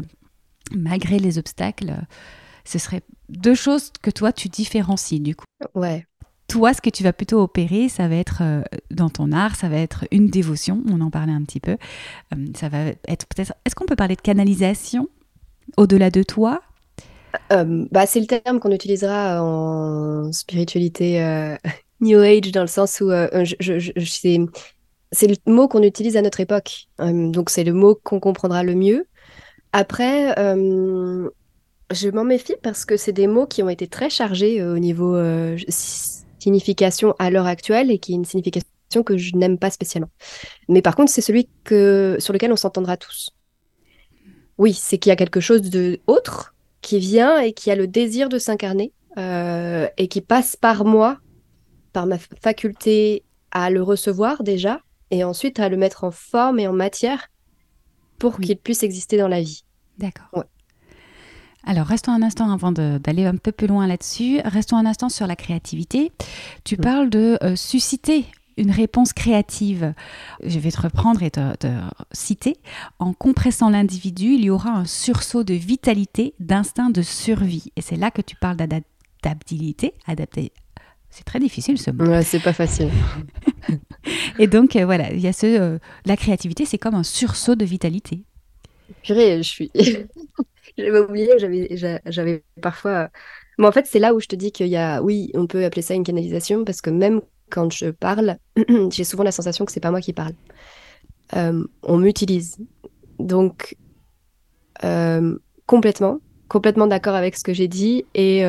malgré 0.74 1.18
les 1.18 1.38
obstacles. 1.38 1.94
Ce 2.64 2.78
serait 2.78 3.02
deux 3.28 3.54
choses 3.54 3.90
que 4.02 4.10
toi, 4.10 4.32
tu 4.32 4.48
différencies 4.48 5.20
du 5.20 5.36
coup. 5.36 5.44
Ouais. 5.74 6.06
Toi, 6.48 6.74
ce 6.74 6.80
que 6.80 6.90
tu 6.90 7.02
vas 7.02 7.12
plutôt 7.12 7.40
opérer, 7.40 7.88
ça 7.88 8.08
va 8.08 8.16
être 8.16 8.38
euh, 8.42 8.62
dans 8.90 9.08
ton 9.08 9.32
art, 9.32 9.56
ça 9.56 9.68
va 9.68 9.76
être 9.76 10.04
une 10.10 10.28
dévotion, 10.28 10.82
on 10.90 11.00
en 11.00 11.10
parlait 11.10 11.32
un 11.32 11.42
petit 11.42 11.60
peu. 11.60 11.72
Euh, 11.72 12.46
ça 12.54 12.68
va 12.68 12.78
être 13.08 13.26
peut-être. 13.26 13.54
Est-ce 13.64 13.74
qu'on 13.74 13.86
peut 13.86 13.96
parler 13.96 14.16
de 14.16 14.20
canalisation 14.20 15.08
au-delà 15.76 16.10
de 16.10 16.22
toi? 16.22 16.62
Euh, 17.52 17.86
bah, 17.90 18.06
C'est 18.06 18.20
le 18.20 18.26
terme 18.26 18.60
qu'on 18.60 18.70
utilisera 18.70 19.42
en 19.42 20.30
spiritualité 20.32 21.56
New 22.00 22.18
Age, 22.18 22.52
dans 22.52 22.62
le 22.62 22.66
sens 22.66 23.00
où 23.00 23.10
je, 23.10 23.54
je, 23.78 23.92
c'est 25.12 25.26
le 25.26 25.36
mot 25.46 25.68
qu'on 25.68 25.82
utilise 25.82 26.16
à 26.16 26.22
notre 26.22 26.40
époque. 26.40 26.88
Euh, 27.00 27.30
donc 27.30 27.50
c'est 27.50 27.64
le 27.64 27.74
mot 27.74 27.94
qu'on 27.94 28.18
comprendra 28.18 28.62
le 28.62 28.74
mieux. 28.74 29.06
Après, 29.72 30.38
euh, 30.38 31.28
je 31.92 32.08
m'en 32.08 32.24
méfie 32.24 32.56
parce 32.62 32.84
que 32.84 32.96
c'est 32.96 33.12
des 33.12 33.26
mots 33.26 33.46
qui 33.46 33.62
ont 33.62 33.68
été 33.68 33.86
très 33.86 34.10
chargés 34.10 34.60
euh, 34.60 34.74
au 34.74 34.78
niveau 34.78 35.16
signification 36.38 37.14
à 37.18 37.30
l'heure 37.30 37.46
actuelle 37.46 37.90
et 37.90 37.98
qui 37.98 38.12
est 38.12 38.16
une 38.16 38.24
signification 38.24 38.68
que 39.04 39.16
je 39.16 39.36
n'aime 39.36 39.58
pas 39.58 39.70
spécialement. 39.70 40.10
Mais 40.68 40.82
par 40.82 40.96
contre, 40.96 41.12
c'est 41.12 41.20
celui 41.20 41.48
que, 41.64 42.16
sur 42.18 42.32
lequel 42.32 42.52
on 42.52 42.56
s'entendra 42.56 42.96
tous. 42.96 43.30
Oui, 44.58 44.72
c'est 44.72 44.98
qu'il 44.98 45.10
y 45.10 45.12
a 45.12 45.16
quelque 45.16 45.40
chose 45.40 45.62
d'autre 45.62 46.54
qui 46.80 46.98
vient 46.98 47.38
et 47.38 47.52
qui 47.52 47.70
a 47.70 47.76
le 47.76 47.86
désir 47.86 48.28
de 48.28 48.38
s'incarner 48.38 48.92
et 49.16 50.08
qui 50.08 50.20
passe 50.20 50.56
par 50.56 50.84
moi, 50.84 51.18
par 51.92 52.06
ma 52.06 52.18
faculté 52.18 53.24
à 53.50 53.70
le 53.70 53.82
recevoir 53.82 54.42
déjà, 54.42 54.80
et 55.12 55.22
ensuite 55.22 55.60
à 55.60 55.68
le 55.68 55.76
mettre 55.76 56.02
en 56.02 56.10
forme 56.10 56.58
et 56.58 56.66
en 56.66 56.72
matière 56.72 57.28
pour 58.18 58.40
qu'il 58.40 58.56
puisse 58.56 58.82
exister 58.82 59.18
dans 59.18 59.28
la 59.28 59.40
vie. 59.40 59.62
D'accord. 59.98 60.44
Alors, 61.64 61.86
restons 61.86 62.12
un 62.12 62.22
instant 62.22 62.50
avant 62.50 62.72
d'aller 62.72 63.26
un 63.26 63.36
peu 63.36 63.52
plus 63.52 63.68
loin 63.68 63.86
là-dessus. 63.86 64.40
Restons 64.44 64.76
un 64.76 64.86
instant 64.86 65.08
sur 65.08 65.28
la 65.28 65.36
créativité. 65.36 66.10
Tu 66.64 66.76
parles 66.76 67.08
de 67.08 67.38
euh, 67.42 67.54
susciter 67.54 68.26
une 68.56 68.70
réponse 68.70 69.12
créative. 69.12 69.94
Je 70.42 70.58
vais 70.58 70.70
te 70.70 70.80
reprendre 70.80 71.22
et 71.22 71.30
te, 71.30 71.56
te 71.56 71.68
citer. 72.10 72.56
En 72.98 73.12
compressant 73.12 73.70
l'individu, 73.70 74.34
il 74.34 74.44
y 74.44 74.50
aura 74.50 74.70
un 74.70 74.86
sursaut 74.86 75.44
de 75.44 75.54
vitalité, 75.54 76.34
d'instinct 76.40 76.90
de 76.90 77.02
survie. 77.02 77.70
Et 77.76 77.82
c'est 77.82 77.96
là 77.96 78.10
que 78.10 78.22
tu 78.22 78.34
parles 78.34 78.56
d'adaptabilité, 78.56 79.94
c'est 81.12 81.24
très 81.24 81.38
difficile 81.38 81.78
ce 81.78 81.90
mot. 81.90 82.06
Ouais, 82.06 82.22
c'est 82.22 82.42
pas 82.42 82.54
facile. 82.54 82.88
et 84.38 84.46
donc 84.46 84.76
euh, 84.76 84.86
voilà, 84.86 85.12
il 85.12 85.20
y 85.20 85.28
a 85.28 85.34
ce, 85.34 85.46
euh, 85.46 85.78
la 86.06 86.16
créativité, 86.16 86.64
c'est 86.64 86.78
comme 86.78 86.94
un 86.94 87.02
sursaut 87.02 87.54
de 87.54 87.66
vitalité. 87.66 88.24
Purée, 89.02 89.36
je 89.42 89.48
suis. 89.48 89.70
j'avais 90.78 90.98
oublié, 90.98 91.28
j'avais, 91.38 92.00
j'avais 92.06 92.42
parfois. 92.62 93.10
Mais 93.58 93.66
en 93.66 93.72
fait, 93.72 93.86
c'est 93.86 93.98
là 93.98 94.14
où 94.14 94.20
je 94.20 94.26
te 94.26 94.34
dis 94.34 94.52
qu'il 94.52 94.68
y 94.68 94.76
a, 94.76 95.02
oui, 95.02 95.30
on 95.34 95.46
peut 95.46 95.62
appeler 95.66 95.82
ça 95.82 95.92
une 95.92 96.02
canalisation 96.02 96.64
parce 96.64 96.80
que 96.80 96.88
même 96.88 97.20
quand 97.50 97.70
je 97.70 97.90
parle, 97.90 98.38
j'ai 98.90 99.04
souvent 99.04 99.22
la 99.22 99.32
sensation 99.32 99.66
que 99.66 99.72
c'est 99.72 99.80
pas 99.80 99.90
moi 99.90 100.00
qui 100.00 100.14
parle. 100.14 100.32
Euh, 101.36 101.62
on 101.82 101.98
m'utilise. 101.98 102.56
Donc, 103.18 103.76
complètement, 105.66 106.20
complètement 106.48 106.86
d'accord 106.86 107.14
avec 107.14 107.36
ce 107.36 107.44
que 107.44 107.52
j'ai 107.52 107.68
dit 107.68 108.06
et 108.14 108.42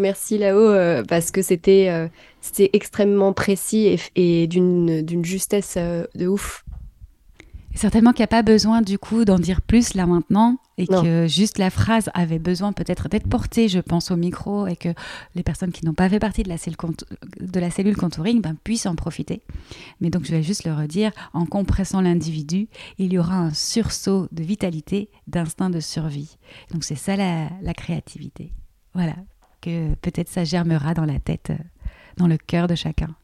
Merci 0.00 0.38
là-haut 0.38 0.70
euh, 0.70 1.04
parce 1.04 1.30
que 1.30 1.42
c'était 1.42 1.88
euh, 1.90 2.08
c'était 2.40 2.70
extrêmement 2.72 3.34
précis 3.34 3.98
et, 4.16 4.46
d'une 4.46 5.24
justesse 5.24 5.74
euh, 5.76 6.04
de 6.14 6.26
ouf. 6.26 6.64
Certainement 7.74 8.12
qu'il 8.12 8.22
n'y 8.22 8.24
a 8.24 8.28
pas 8.28 8.42
besoin 8.42 8.80
du 8.82 8.98
coup 8.98 9.24
d'en 9.24 9.38
dire 9.38 9.60
plus 9.60 9.94
là 9.94 10.06
maintenant 10.06 10.58
et 10.76 10.86
que 10.86 11.26
juste 11.28 11.58
la 11.58 11.70
phrase 11.70 12.10
avait 12.14 12.40
besoin 12.40 12.72
peut-être 12.72 13.08
d'être 13.08 13.28
portée, 13.28 13.68
je 13.68 13.78
pense, 13.78 14.10
au 14.10 14.16
micro 14.16 14.66
et 14.66 14.74
que 14.74 14.88
les 15.36 15.42
personnes 15.44 15.70
qui 15.70 15.84
n'ont 15.84 15.94
pas 15.94 16.08
fait 16.08 16.18
partie 16.18 16.42
de 16.42 16.48
la 16.48 16.56
cellule, 16.56 16.76
de 17.38 17.60
la 17.60 17.70
cellule 17.70 17.96
contouring 17.96 18.40
ben, 18.40 18.56
puissent 18.64 18.86
en 18.86 18.96
profiter. 18.96 19.42
Mais 20.00 20.10
donc 20.10 20.24
je 20.24 20.32
vais 20.32 20.42
juste 20.42 20.64
le 20.64 20.72
redire, 20.72 21.12
en 21.32 21.46
compressant 21.46 22.00
l'individu, 22.00 22.68
il 22.98 23.12
y 23.12 23.18
aura 23.18 23.36
un 23.36 23.52
sursaut 23.52 24.26
de 24.32 24.42
vitalité, 24.42 25.10
d'instinct 25.28 25.70
de 25.70 25.80
survie. 25.80 26.38
Donc 26.72 26.82
c'est 26.82 26.96
ça 26.96 27.14
la, 27.14 27.50
la 27.62 27.74
créativité. 27.74 28.52
Voilà, 28.94 29.14
que 29.60 29.94
peut-être 29.96 30.28
ça 30.28 30.44
germera 30.44 30.94
dans 30.94 31.04
la 31.04 31.18
tête, 31.18 31.50
euh, 31.50 31.62
dans 32.16 32.26
le 32.26 32.38
cœur 32.38 32.66
de 32.66 32.74
chacun. 32.74 33.14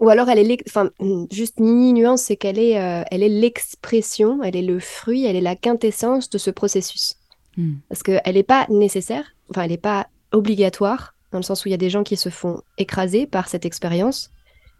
Ou 0.00 0.08
alors 0.08 0.28
elle 0.30 0.50
est, 0.50 0.62
enfin, 0.66 0.90
juste 1.30 1.60
ni 1.60 1.92
nuance, 1.92 2.22
c'est 2.22 2.36
qu'elle 2.36 2.58
est, 2.58 2.80
euh, 2.80 3.02
elle 3.10 3.22
est 3.22 3.28
l'expression, 3.28 4.42
elle 4.42 4.56
est 4.56 4.62
le 4.62 4.80
fruit, 4.80 5.26
elle 5.26 5.36
est 5.36 5.42
la 5.42 5.56
quintessence 5.56 6.30
de 6.30 6.38
ce 6.38 6.50
processus. 6.50 7.16
Hmm. 7.56 7.74
Parce 7.88 8.02
qu'elle 8.02 8.34
n'est 8.34 8.42
pas 8.42 8.66
nécessaire, 8.70 9.24
enfin, 9.50 9.62
elle 9.62 9.70
n'est 9.70 9.76
pas 9.76 10.06
obligatoire, 10.32 11.14
dans 11.32 11.38
le 11.38 11.44
sens 11.44 11.64
où 11.64 11.68
il 11.68 11.72
y 11.72 11.74
a 11.74 11.78
des 11.78 11.90
gens 11.90 12.02
qui 12.02 12.16
se 12.16 12.30
font 12.30 12.62
écraser 12.78 13.26
par 13.26 13.48
cette 13.48 13.66
expérience 13.66 14.30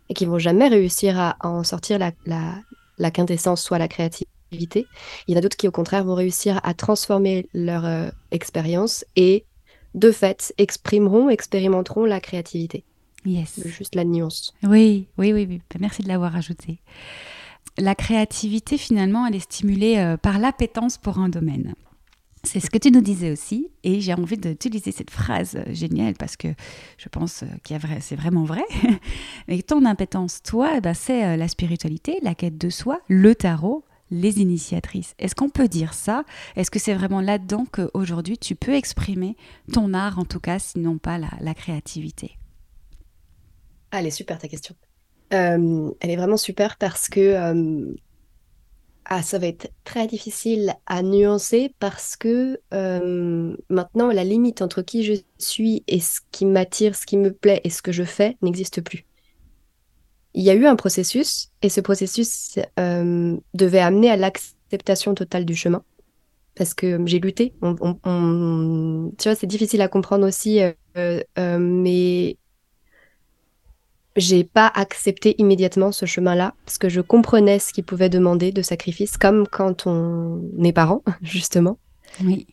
et 0.08 0.14
qui 0.14 0.24
vont 0.24 0.38
jamais 0.38 0.68
réussir 0.68 1.18
à, 1.18 1.36
en 1.40 1.64
sortir 1.64 1.98
la, 1.98 2.12
la, 2.26 2.54
la, 2.98 3.10
quintessence, 3.10 3.62
soit 3.62 3.78
la 3.78 3.88
créativité, 3.88 4.86
Il 5.28 5.32
y 5.32 5.34
en 5.34 5.38
a 5.38 5.40
d'autres 5.40 5.56
qui, 5.56 5.68
au 5.68 5.72
contraire, 5.72 6.04
vont 6.04 6.14
réussir 6.14 6.60
à 6.62 6.74
transformer 6.74 7.48
leur 7.54 7.84
euh, 7.84 8.08
expérience 8.32 9.04
et, 9.16 9.44
de 9.94 10.12
fait, 10.12 10.54
exprimeront, 10.58 11.28
expérimenteront 11.28 12.04
la 12.04 12.20
créativité. 12.20 12.84
Yes. 13.24 13.60
Juste 13.66 13.94
la 13.94 14.04
nuance. 14.04 14.54
Oui, 14.62 15.06
oui, 15.18 15.32
oui. 15.32 15.46
oui. 15.48 15.60
Merci 15.78 16.02
de 16.02 16.08
l'avoir 16.08 16.36
ajouté. 16.36 16.80
La 17.78 17.94
créativité, 17.94 18.78
finalement, 18.78 19.26
elle 19.26 19.36
est 19.36 19.40
stimulée 19.40 19.98
euh, 19.98 20.16
par 20.16 20.38
l'appétence 20.38 20.98
pour 20.98 21.18
un 21.18 21.28
domaine. 21.28 21.74
C'est 22.42 22.60
ce 22.60 22.70
que 22.70 22.78
tu 22.78 22.90
nous 22.90 23.02
disais 23.02 23.30
aussi, 23.30 23.68
et 23.84 24.00
j'ai 24.00 24.14
envie 24.14 24.38
d'utiliser 24.38 24.92
cette 24.92 25.10
phrase 25.10 25.56
euh, 25.56 25.74
géniale 25.74 26.14
parce 26.18 26.38
que 26.38 26.48
je 26.96 27.08
pense 27.10 27.44
que 27.62 27.74
c'est 28.00 28.16
vraiment 28.16 28.44
vrai. 28.44 28.64
Mais 29.48 29.60
ton 29.60 29.84
impétence, 29.84 30.42
toi, 30.42 30.80
ben, 30.80 30.94
c'est 30.94 31.36
la 31.36 31.48
spiritualité, 31.48 32.18
la 32.22 32.34
quête 32.34 32.56
de 32.56 32.70
soi, 32.70 33.00
le 33.08 33.34
tarot, 33.34 33.84
les 34.10 34.40
initiatrices. 34.40 35.14
Est-ce 35.18 35.34
qu'on 35.34 35.48
peut 35.48 35.68
dire 35.68 35.94
ça? 35.94 36.24
Est-ce 36.56 36.70
que 36.70 36.78
c'est 36.78 36.94
vraiment 36.94 37.20
là-dedans 37.20 37.66
qu'aujourd'hui 37.70 38.38
tu 38.38 38.54
peux 38.54 38.74
exprimer 38.74 39.36
ton 39.72 39.94
art, 39.94 40.18
en 40.18 40.24
tout 40.24 40.40
cas, 40.40 40.58
sinon 40.58 40.98
pas 40.98 41.18
la, 41.18 41.54
créativité? 41.54 42.36
Ah, 43.90 44.00
Elle 44.00 44.06
est 44.06 44.10
super 44.10 44.38
ta 44.38 44.48
question. 44.48 44.74
Euh, 45.32 45.92
elle 46.00 46.10
est 46.10 46.16
vraiment 46.16 46.36
super 46.36 46.76
parce 46.76 47.08
que 47.08 47.20
euh, 47.20 47.94
ah, 49.04 49.22
ça 49.22 49.38
va 49.38 49.46
être 49.46 49.70
très 49.84 50.06
difficile 50.06 50.74
à 50.86 51.02
nuancer 51.02 51.74
parce 51.78 52.16
que 52.16 52.60
euh, 52.74 53.56
maintenant 53.68 54.08
la 54.08 54.24
limite 54.24 54.62
entre 54.62 54.82
qui 54.82 55.04
je 55.04 55.14
suis 55.38 55.84
et 55.86 56.00
ce 56.00 56.20
qui 56.30 56.46
m'attire, 56.46 56.96
ce 56.96 57.06
qui 57.06 57.16
me 57.16 57.32
plaît 57.32 57.60
et 57.64 57.70
ce 57.70 57.82
que 57.82 57.92
je 57.92 58.04
fais 58.04 58.36
n'existe 58.42 58.80
plus 58.80 59.04
il 60.34 60.42
y 60.42 60.50
a 60.50 60.54
eu 60.54 60.66
un 60.66 60.76
processus 60.76 61.50
et 61.62 61.68
ce 61.68 61.80
processus 61.80 62.58
euh, 62.78 63.36
devait 63.54 63.80
amener 63.80 64.10
à 64.10 64.16
l'acceptation 64.16 65.14
totale 65.14 65.44
du 65.44 65.54
chemin 65.54 65.82
parce 66.54 66.74
que 66.74 67.00
j'ai 67.06 67.20
lutté. 67.20 67.54
tu 67.60 67.64
vois, 67.64 69.34
c'est 69.34 69.46
difficile 69.46 69.80
à 69.82 69.88
comprendre 69.88 70.26
aussi, 70.26 70.60
euh, 70.60 70.72
euh, 71.38 71.58
mais 71.58 72.36
j'ai 74.16 74.44
pas 74.44 74.66
accepté 74.66 75.36
immédiatement 75.38 75.90
ce 75.90 76.04
chemin-là 76.06 76.54
parce 76.66 76.76
que 76.76 76.88
je 76.88 77.00
comprenais 77.00 77.58
ce 77.60 77.72
qu'il 77.72 77.84
pouvait 77.84 78.10
demander 78.10 78.52
de 78.52 78.62
sacrifice, 78.62 79.16
comme 79.16 79.46
quand 79.46 79.86
on 79.86 80.42
est 80.62 80.72
parent, 80.72 81.02
justement. 81.22 81.78
Oui. 82.22 82.46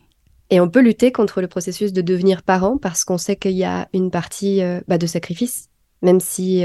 Et 0.50 0.60
on 0.60 0.70
peut 0.70 0.80
lutter 0.80 1.12
contre 1.12 1.42
le 1.42 1.48
processus 1.48 1.92
de 1.92 2.00
devenir 2.00 2.42
parent 2.42 2.78
parce 2.78 3.04
qu'on 3.04 3.18
sait 3.18 3.36
qu'il 3.36 3.52
y 3.52 3.64
a 3.64 3.88
une 3.92 4.10
partie 4.10 4.62
bah, 4.86 4.96
de 4.96 5.06
sacrifice, 5.06 5.68
même 6.00 6.20
si 6.20 6.64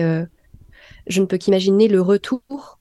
je 1.07 1.21
ne 1.21 1.25
peux 1.25 1.37
qu'imaginer 1.37 1.87
le 1.87 2.01
retour 2.01 2.79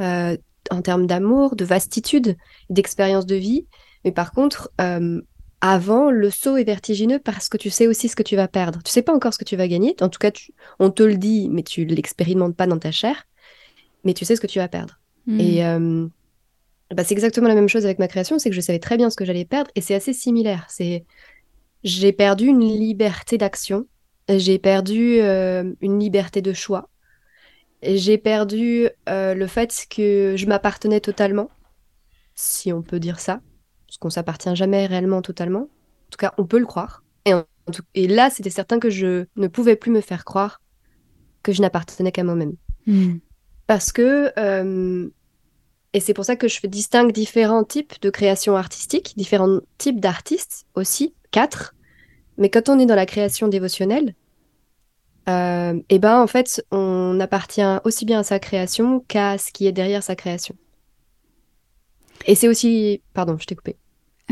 euh, 0.00 0.36
en 0.70 0.82
termes 0.82 1.06
d'amour, 1.06 1.56
de 1.56 1.64
vastitude, 1.64 2.36
d'expérience 2.70 3.26
de 3.26 3.34
vie. 3.34 3.66
Mais 4.04 4.12
par 4.12 4.32
contre, 4.32 4.70
euh, 4.80 5.20
avant, 5.60 6.10
le 6.10 6.30
saut 6.30 6.56
est 6.56 6.64
vertigineux 6.64 7.18
parce 7.18 7.48
que 7.48 7.56
tu 7.56 7.70
sais 7.70 7.86
aussi 7.86 8.08
ce 8.08 8.16
que 8.16 8.22
tu 8.22 8.36
vas 8.36 8.48
perdre. 8.48 8.80
Tu 8.82 8.90
sais 8.90 9.02
pas 9.02 9.14
encore 9.14 9.34
ce 9.34 9.38
que 9.38 9.44
tu 9.44 9.56
vas 9.56 9.68
gagner. 9.68 9.94
En 10.00 10.08
tout 10.08 10.18
cas, 10.18 10.30
on 10.78 10.90
te 10.90 11.02
le 11.02 11.16
dit, 11.16 11.48
mais 11.50 11.62
tu 11.62 11.84
l'expérimentes 11.84 12.56
pas 12.56 12.66
dans 12.66 12.78
ta 12.78 12.90
chair. 12.90 13.26
Mais 14.04 14.14
tu 14.14 14.24
sais 14.24 14.36
ce 14.36 14.40
que 14.40 14.46
tu 14.46 14.58
vas 14.58 14.68
perdre. 14.68 14.98
Hmm. 15.26 15.40
Et 15.40 15.64
euh, 15.64 16.06
bah, 16.94 17.04
c'est 17.04 17.14
exactement 17.14 17.48
la 17.48 17.54
même 17.54 17.68
chose 17.68 17.84
avec 17.84 17.98
ma 17.98 18.08
création, 18.08 18.38
c'est 18.38 18.50
que 18.50 18.56
je 18.56 18.60
savais 18.60 18.80
très 18.80 18.96
bien 18.96 19.10
ce 19.10 19.16
que 19.16 19.24
j'allais 19.24 19.44
perdre 19.44 19.70
et 19.74 19.80
c'est 19.80 19.94
assez 19.94 20.12
similaire. 20.12 20.66
C'est 20.68 21.04
j'ai 21.84 22.12
perdu 22.12 22.46
une 22.46 22.60
liberté 22.60 23.38
d'action, 23.38 23.86
j'ai 24.28 24.58
perdu 24.58 25.20
une 25.20 25.98
liberté 25.98 26.40
de 26.40 26.52
choix, 26.52 26.88
j'ai 27.82 28.18
perdu 28.18 28.88
euh, 29.08 29.34
le 29.34 29.46
fait 29.46 29.86
que 29.90 30.34
je 30.36 30.46
m'appartenais 30.46 31.00
totalement, 31.00 31.50
si 32.34 32.72
on 32.72 32.82
peut 32.82 33.00
dire 33.00 33.20
ça, 33.20 33.40
parce 33.86 33.98
qu'on 33.98 34.10
s'appartient 34.10 34.54
jamais 34.54 34.86
réellement 34.86 35.22
totalement. 35.22 35.62
En 35.62 36.10
tout 36.10 36.18
cas, 36.18 36.32
on 36.38 36.46
peut 36.46 36.58
le 36.58 36.66
croire. 36.66 37.02
Et, 37.94 38.08
là, 38.08 38.30
c'était 38.30 38.50
certain 38.50 38.78
que 38.78 38.90
je 38.90 39.26
ne 39.36 39.46
pouvais 39.46 39.76
plus 39.76 39.90
me 39.90 40.00
faire 40.00 40.24
croire 40.24 40.60
que 41.42 41.52
je 41.52 41.62
n'appartenais 41.62 42.12
qu'à 42.12 42.24
moi-même. 42.24 42.54
Hmm. 42.86 43.18
Parce 43.66 43.92
que, 43.92 44.32
euh, 44.38 45.08
et 45.92 46.00
c'est 46.00 46.14
pour 46.14 46.24
ça 46.24 46.36
que 46.36 46.48
je 46.48 46.66
distingue 46.66 47.12
différents 47.12 47.64
types 47.64 48.00
de 48.00 48.10
création 48.10 48.56
artistique, 48.56 49.14
différents 49.16 49.60
types 49.78 50.00
d'artistes 50.00 50.66
aussi, 50.74 51.14
quatre. 51.30 51.74
Mais 52.38 52.50
quand 52.50 52.68
on 52.68 52.78
est 52.78 52.86
dans 52.86 52.96
la 52.96 53.06
création 53.06 53.48
dévotionnelle, 53.48 54.14
euh, 55.28 55.80
et 55.88 55.98
ben 55.98 56.20
en 56.20 56.26
fait, 56.26 56.64
on 56.70 57.18
appartient 57.20 57.78
aussi 57.84 58.04
bien 58.04 58.20
à 58.20 58.22
sa 58.24 58.38
création 58.38 59.00
qu'à 59.00 59.38
ce 59.38 59.52
qui 59.52 59.66
est 59.66 59.72
derrière 59.72 60.02
sa 60.02 60.16
création. 60.16 60.56
Et 62.26 62.34
c'est 62.34 62.48
aussi, 62.48 63.02
pardon, 63.14 63.36
je 63.38 63.46
t'ai 63.46 63.54
coupé. 63.54 63.76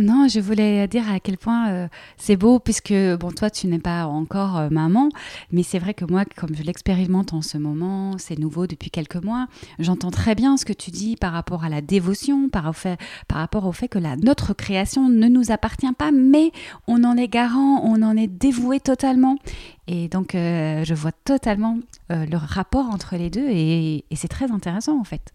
Non, 0.01 0.29
je 0.29 0.41
voulais 0.41 0.89
dire 0.89 1.11
à 1.11 1.21
quel 1.21 1.37
point 1.37 1.69
euh, 1.69 1.89
c'est 2.17 2.37
beau, 2.37 2.59
puisque, 2.59 2.95
bon, 3.19 3.31
toi, 3.33 3.51
tu 3.51 3.67
n'es 3.67 3.79
pas 3.79 4.07
encore 4.07 4.57
euh, 4.57 4.69
maman, 4.71 5.11
mais 5.53 5.63
c'est 5.63 5.79
vrai 5.79 5.93
que 5.93 6.07
moi, 6.07 6.25
comme 6.37 6.55
je 6.55 6.63
l'expérimente 6.63 7.35
en 7.35 7.43
ce 7.43 7.59
moment, 7.59 8.17
c'est 8.17 8.39
nouveau 8.39 8.67
depuis 8.67 8.91
quelques 8.91 9.23
mois, 9.23 9.47
j'entends 9.79 10.11
très 10.11 10.35
bien 10.35 10.57
ce 10.57 10.65
que 10.65 10.73
tu 10.73 10.91
dis 10.91 11.17
par 11.17 11.33
rapport 11.33 11.65
à 11.65 11.69
la 11.69 11.83
dévotion, 11.83 12.49
par, 12.49 12.75
fait, 12.75 12.99
par 13.29 13.39
rapport 13.39 13.67
au 13.67 13.73
fait 13.73 13.89
que 13.89 13.99
la, 13.99 14.17
notre 14.17 14.55
création 14.55 15.11
ne 15.11 15.29
nous 15.29 15.51
appartient 15.51 15.93
pas, 15.93 16.13
mais 16.13 16.51
on 16.89 17.05
en 17.05 17.19
est 17.19 17.29
garant, 17.29 17.83
on 17.85 18.01
en 18.01 18.17
est 18.17 18.27
dévoué 18.27 18.81
totalement. 18.81 19.37
Et 19.87 20.09
donc, 20.09 20.35
euh, 20.35 20.83
je 20.83 20.95
vois 20.95 21.13
totalement 21.13 21.79
le 22.09 22.37
rapport 22.37 22.87
entre 22.87 23.17
les 23.17 23.29
deux, 23.29 23.49
et 23.49 24.05
c'est 24.15 24.29
très 24.29 24.51
intéressant, 24.51 24.99
en 24.99 25.05
fait. 25.05 25.33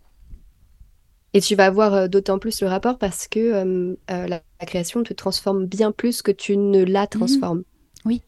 Et 1.36 1.42
tu 1.42 1.56
vas 1.56 1.70
voir 1.70 1.94
euh, 1.94 2.08
d'autant 2.08 2.40
plus 2.40 2.62
le 2.62 2.68
rapport 2.68 2.98
parce 2.98 3.28
que 3.28 3.40
euh, 3.40 3.96
euh, 4.10 4.28
la, 4.28 4.42
création 4.66 5.04
te 5.04 5.14
transforme 5.14 5.66
bien 5.66 5.92
plus 5.92 6.22
que 6.22 6.32
tu 6.32 6.56
ne 6.56 6.82
la 6.86 7.02
mhm. 7.02 7.08
transformes. 7.10 7.64
Oui, 8.06 8.22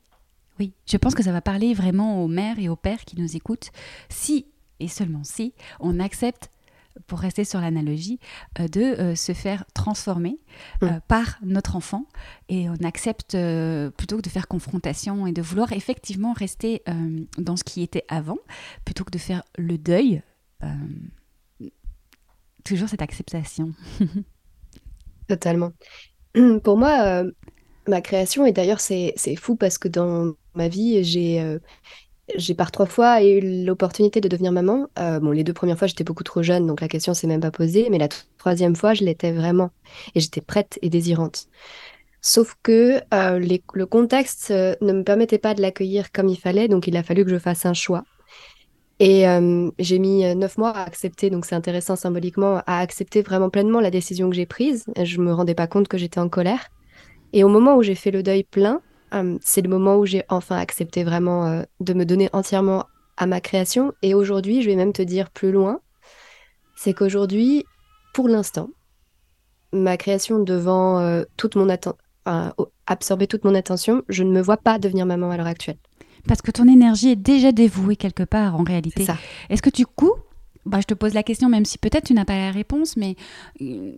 oui. 0.60 0.74
Je 0.86 0.98
pense 0.98 1.16
que 1.16 1.24
ça 1.24 1.32
va 1.32 1.40
parler 1.40 1.74
vraiment 1.74 2.22
aux 2.22 2.28
mères 2.28 2.60
et 2.60 2.68
aux 2.68 2.76
pères 2.76 3.06
qui 3.06 3.18
nous 3.18 3.38
écoutent. 3.38 3.72
Si, 4.10 4.46
et 4.82 4.90
seulement 4.90 5.24
si, 5.24 5.54
on 5.80 6.02
accepte 6.02 6.52
pour 7.06 7.20
rester 7.20 7.46
sur 7.46 7.62
l'analogie, 7.62 8.20
de 8.60 9.14
se 9.14 9.32
faire 9.32 9.64
transformer 9.76 10.40
mm. 10.82 10.88
par 11.08 11.38
notre 11.44 11.76
enfant 11.76 12.08
et 12.50 12.68
on 12.70 12.84
accepte 12.84 13.38
plutôt 13.98 14.18
que 14.18 14.24
de 14.24 14.30
faire 14.30 14.48
confrontation 14.48 15.28
et 15.28 15.32
de 15.32 15.44
vouloir 15.44 15.74
effectivement 15.74 16.34
rester 16.34 16.82
dans 17.38 17.56
ce 17.56 17.64
qui 17.64 17.84
était 17.84 18.04
avant, 18.08 18.40
plutôt 18.84 19.04
que 19.04 19.12
de 19.12 19.20
faire 19.20 19.44
le 19.60 19.78
deuil 19.78 20.24
toujours 22.67 22.89
cette 22.89 23.01
acceptation. 23.01 23.74
Totalement. 25.27 25.71
Pour 26.63 26.77
moi, 26.77 27.01
euh, 27.05 27.31
ma 27.88 28.01
création, 28.01 28.45
et 28.45 28.51
d'ailleurs 28.51 28.79
c'est 28.79 29.13
fou 29.39 29.55
parce 29.55 29.77
que 29.77 29.88
dans 29.88 30.33
ma 30.55 30.67
vie, 30.67 31.03
j'ai 31.03 31.41
euh, 31.41 31.59
j'ai 32.36 32.55
par 32.55 32.71
trois 32.71 32.86
fois 32.86 33.24
eu 33.24 33.65
l'opportunité 33.65 34.19
de 34.19 34.27
devenir 34.27 34.51
maman. 34.51 34.88
Euh, 35.00 35.19
bon, 35.19 35.31
les 35.31 35.45
deux 35.45 35.53
premières 35.53 35.77
fois, 35.77 35.88
j'étais 35.88 36.03
beaucoup 36.03 36.24
trop 36.24 36.43
jeune, 36.43 36.67
donc 36.67 36.81
la 36.81 36.89
question 36.89 37.13
s'est 37.13 37.27
même 37.27 37.39
pas 37.39 37.51
posée, 37.51 37.89
mais 37.89 37.97
la 37.97 38.09
troisième 38.38 38.75
fois, 38.75 38.93
je 38.93 39.03
l'étais 39.05 39.31
vraiment. 39.31 39.71
Et 40.13 40.19
j'étais 40.19 40.41
prête 40.41 40.77
et 40.81 40.89
désirante. 40.89 41.47
Sauf 42.21 42.55
que 42.63 43.00
le 43.12 43.86
contexte 43.86 44.50
ne 44.50 44.91
me 44.91 45.03
permettait 45.03 45.38
pas 45.38 45.53
de 45.53 45.62
l'accueillir 45.62 46.12
comme 46.12 46.27
il 46.27 46.38
fallait, 46.38 46.67
donc 46.67 46.88
il 46.88 46.97
a 46.97 47.03
fallu 47.03 47.24
que 47.24 47.31
je 47.31 47.39
fasse 47.39 47.65
un 47.65 47.74
choix. 47.74 48.03
Et 49.00 49.27
euh, 49.27 49.70
j'ai 49.77 50.00
mis 50.00 50.25
euh, 50.25 50.34
neuf 50.34 50.58
mois 50.58 50.72
à 50.72 50.84
accepter, 50.84 51.30
donc 51.30 51.46
c'est 51.46 51.56
intéressant 51.56 51.96
symboliquement, 51.96 52.62
à 52.66 52.80
accepter 52.80 53.22
vraiment 53.22 53.50
pleinement 53.50 53.80
la 53.80 53.92
décision 53.92 54.30
que 54.30 54.36
j'ai 54.36 54.48
prise. 54.48 54.86
Je 55.01 55.20
me 55.20 55.34
rendais 55.34 55.54
pas 55.54 55.68
compte 55.68 55.88
que 55.88 55.98
j'étais 55.98 56.20
en 56.20 56.30
colère. 56.30 56.70
Et 57.34 57.44
au 57.44 57.48
moment 57.48 57.75
où 57.75 57.84
j'ai 57.84 57.96
fait 57.96 58.10
le 58.10 58.24
deuil 58.24 58.44
plein, 58.44 58.82
euh, 59.13 59.38
c'est 59.42 59.62
le 59.62 59.70
moment 59.70 59.98
où 59.98 60.06
j'ai 60.06 60.24
enfin 60.30 60.58
accepté 60.58 61.04
vraiment 61.04 61.63
de 61.80 61.94
me 61.94 62.06
donner 62.06 62.30
entièrement 62.34 62.86
à 63.18 63.27
ma 63.27 63.39
création. 63.39 63.94
Et 64.01 64.16
aujourd'hui, 64.16 64.62
je 64.63 64.70
vais 64.70 64.75
même 64.75 64.94
te 64.94 65.04
dire 65.04 65.30
plus 65.30 65.51
loin, 65.51 65.80
c'est 66.75 66.94
qu'aujourd'hui, 66.94 67.66
pour 68.13 68.27
l'instant, 68.27 68.70
ma 69.74 69.98
création 69.98 70.39
devant 70.39 71.24
toute 71.36 71.56
mon 71.56 71.70
attention, 71.70 71.98
absorber 72.88 73.27
toute 73.27 73.44
mon 73.44 73.54
attention, 73.54 74.04
je 74.10 74.24
ne 74.24 74.32
me 74.32 74.42
vois 74.42 74.58
pas 74.58 74.80
devenir 74.80 75.06
maman 75.06 75.30
à 75.32 75.38
l'heure 75.38 75.48
actuelle. 75.48 75.77
Parce 76.27 76.41
que 76.41 76.51
ton 76.51 76.67
énergie 76.67 77.10
est 77.10 77.15
déjà 77.15 77.51
dévouée 77.51 77.96
quelque 77.96 78.24
part 78.24 78.55
en 78.55 78.63
réalité. 78.63 79.05
Est-ce 79.50 79.62
que 79.62 79.69
du 79.69 79.86
coup, 79.86 80.13
bah, 80.65 80.79
je 80.81 80.86
te 80.86 80.93
pose 80.93 81.13
la 81.13 81.24
question, 81.24 81.50
même 81.50 81.65
si 81.65 81.77
peut-être 81.77 82.05
tu 82.05 82.13
n'as 82.13 82.25
pas 82.25 82.38
la 82.38 82.51
réponse, 82.51 82.98
mais 82.98 83.15
euh, 83.62 83.93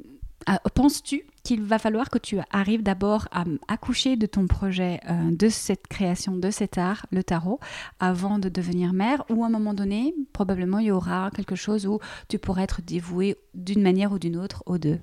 penses-tu 0.74 1.24
qu'il 1.44 1.64
va 1.64 1.80
falloir 1.80 2.10
que 2.10 2.20
tu 2.20 2.38
arrives 2.52 2.84
d'abord 2.84 3.28
à 3.32 3.44
accoucher 3.68 4.16
de 4.16 4.26
ton 4.26 4.48
projet, 4.48 5.00
euh, 5.10 5.32
de 5.32 5.50
cette 5.50 5.88
création, 5.88 6.38
de 6.38 6.52
cet 6.52 6.78
art, 6.78 7.06
le 7.12 7.24
tarot, 7.24 7.60
avant 8.00 8.40
de 8.40 8.50
devenir 8.50 8.94
mère, 8.94 9.24
ou 9.30 9.44
à 9.44 9.48
un 9.48 9.50
moment 9.50 9.74
donné, 9.74 10.14
probablement 10.34 10.80
il 10.80 10.88
y 10.88 10.92
aura 10.92 11.32
quelque 11.36 11.56
chose 11.56 11.88
où 11.88 12.00
tu 12.28 12.38
pourrais 12.40 12.64
être 12.64 12.82
dévouée 12.82 13.36
d'une 13.54 13.82
manière 13.82 14.12
ou 14.12 14.20
d'une 14.20 14.38
autre 14.38 14.64
aux 14.66 14.78
deux? 14.78 15.00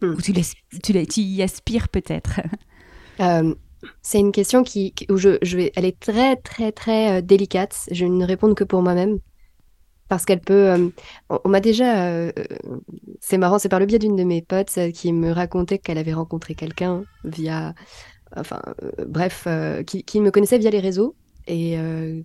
Hmm. 0.00 0.14
Ou 0.14 0.20
tu, 0.20 0.32
tu, 0.32 1.06
tu, 1.06 1.20
y 1.20 1.42
aspires 1.42 1.88
peut-être? 1.88 2.40
Euh, 3.20 3.54
c'est 4.02 4.18
une 4.18 4.32
question 4.32 4.62
qui, 4.62 4.94
où 5.08 5.16
je, 5.16 5.38
je, 5.42 5.56
vais, 5.56 5.72
elle 5.76 5.84
est 5.84 5.98
très, 5.98 6.36
très, 6.36 6.72
très 6.72 7.18
euh, 7.18 7.20
délicate. 7.20 7.88
Je 7.90 8.04
ne 8.04 8.24
réponds 8.24 8.54
que 8.54 8.64
pour 8.64 8.82
moi-même. 8.82 9.18
parce 10.08 10.24
qu'elle 10.24 10.40
peut. 10.40 10.92
on, 11.30 11.48
m'a 11.48 11.60
déjà. 11.60 12.30
c'est 13.20 13.38
marrant, 13.38 13.58
c'est 13.58 13.68
par 13.68 13.80
le 13.80 13.86
biais 13.86 13.98
d'une 13.98 14.16
de 14.16 14.24
mes 14.24 14.42
potes 14.42 14.78
qui 14.94 15.12
me 15.12 15.32
racontait 15.32 15.78
qu'elle 15.78 15.98
avait 15.98 16.12
rencontré 16.12 16.54
quelqu'un 16.54 17.04
via. 17.24 17.74
Enfin, 18.36 18.62
bref, 19.06 19.46
qui, 19.86 20.20
me 20.20 20.30
connaissait 20.30 20.58
via 20.58 20.70
les 20.70 20.80
réseaux 20.80 21.14
et 21.46 21.76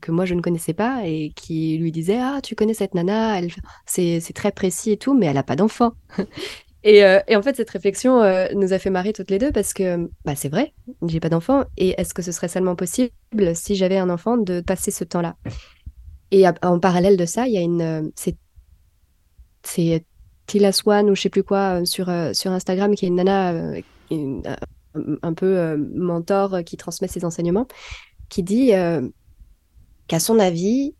que 0.01 0.11
moi 0.11 0.25
je 0.25 0.35
ne 0.35 0.41
connaissais 0.41 0.73
pas 0.73 1.01
et 1.05 1.31
qui 1.35 1.77
lui 1.77 1.91
disait 1.91 2.19
Ah, 2.19 2.39
tu 2.43 2.55
connais 2.55 2.73
cette 2.73 2.93
nana, 2.93 3.41
c'est 3.85 4.33
très 4.33 4.51
précis 4.51 4.91
et 4.91 4.97
tout, 4.97 5.17
mais 5.17 5.27
elle 5.27 5.35
n'a 5.35 5.43
pas 5.43 5.55
d'enfant. 5.55 5.93
Euh, 6.87 7.19
et, 7.27 7.35
en 7.35 7.41
fait, 7.41 7.55
cette 7.55 7.69
réflexion 7.69 8.21
euh, 8.21 8.47
nous 8.55 8.71
a 8.71 8.79
fait 8.79 8.89
marrer 8.89 9.11
toutes 9.11 9.29
les 9.29 9.39
deux 9.39 9.51
parce 9.51 9.73
que 9.73 10.09
bah, 10.23 10.35
c'est 10.35 10.49
vrai, 10.49 10.73
j'ai 11.05 11.19
pas 11.19 11.29
d'enfant. 11.29 11.65
Et 11.77 11.99
est-ce 11.99 12.13
que 12.13 12.21
ce 12.21 12.31
serait 12.31 12.47
seulement 12.47 12.75
possible 12.75 13.11
si 13.55 13.75
j'avais 13.75 13.97
un 13.97 14.09
enfant 14.09 14.37
de 14.37 14.61
passer 14.61 14.91
ce 14.91 15.03
temps-là? 15.03 15.35
Et 16.31 16.45
en 16.61 16.79
parallèle 16.79 17.17
de 17.17 17.25
ça, 17.25 17.47
il 17.47 17.53
y 17.53 17.57
a 17.57 17.61
une. 17.61 17.81
Euh, 17.81 18.01
c'est 19.63 20.05
Tila 20.45 20.71
Swan 20.71 21.09
ou 21.09 21.15
je 21.15 21.21
sais 21.21 21.29
plus 21.29 21.43
quoi 21.43 21.85
sur, 21.85 22.09
sur 22.33 22.51
Instagram 22.51 22.95
qui 22.95 23.03
est 23.03 23.09
une 23.09 23.15
nana 23.15 23.53
un 25.21 25.33
peu 25.33 25.75
mentor 25.93 26.63
qui 26.65 26.77
transmet 26.77 27.09
ses 27.09 27.25
enseignements, 27.25 27.67
qui 28.29 28.43
dit 28.43 28.71
qu'à 30.07 30.19
son 30.21 30.39
avis, 30.39 30.95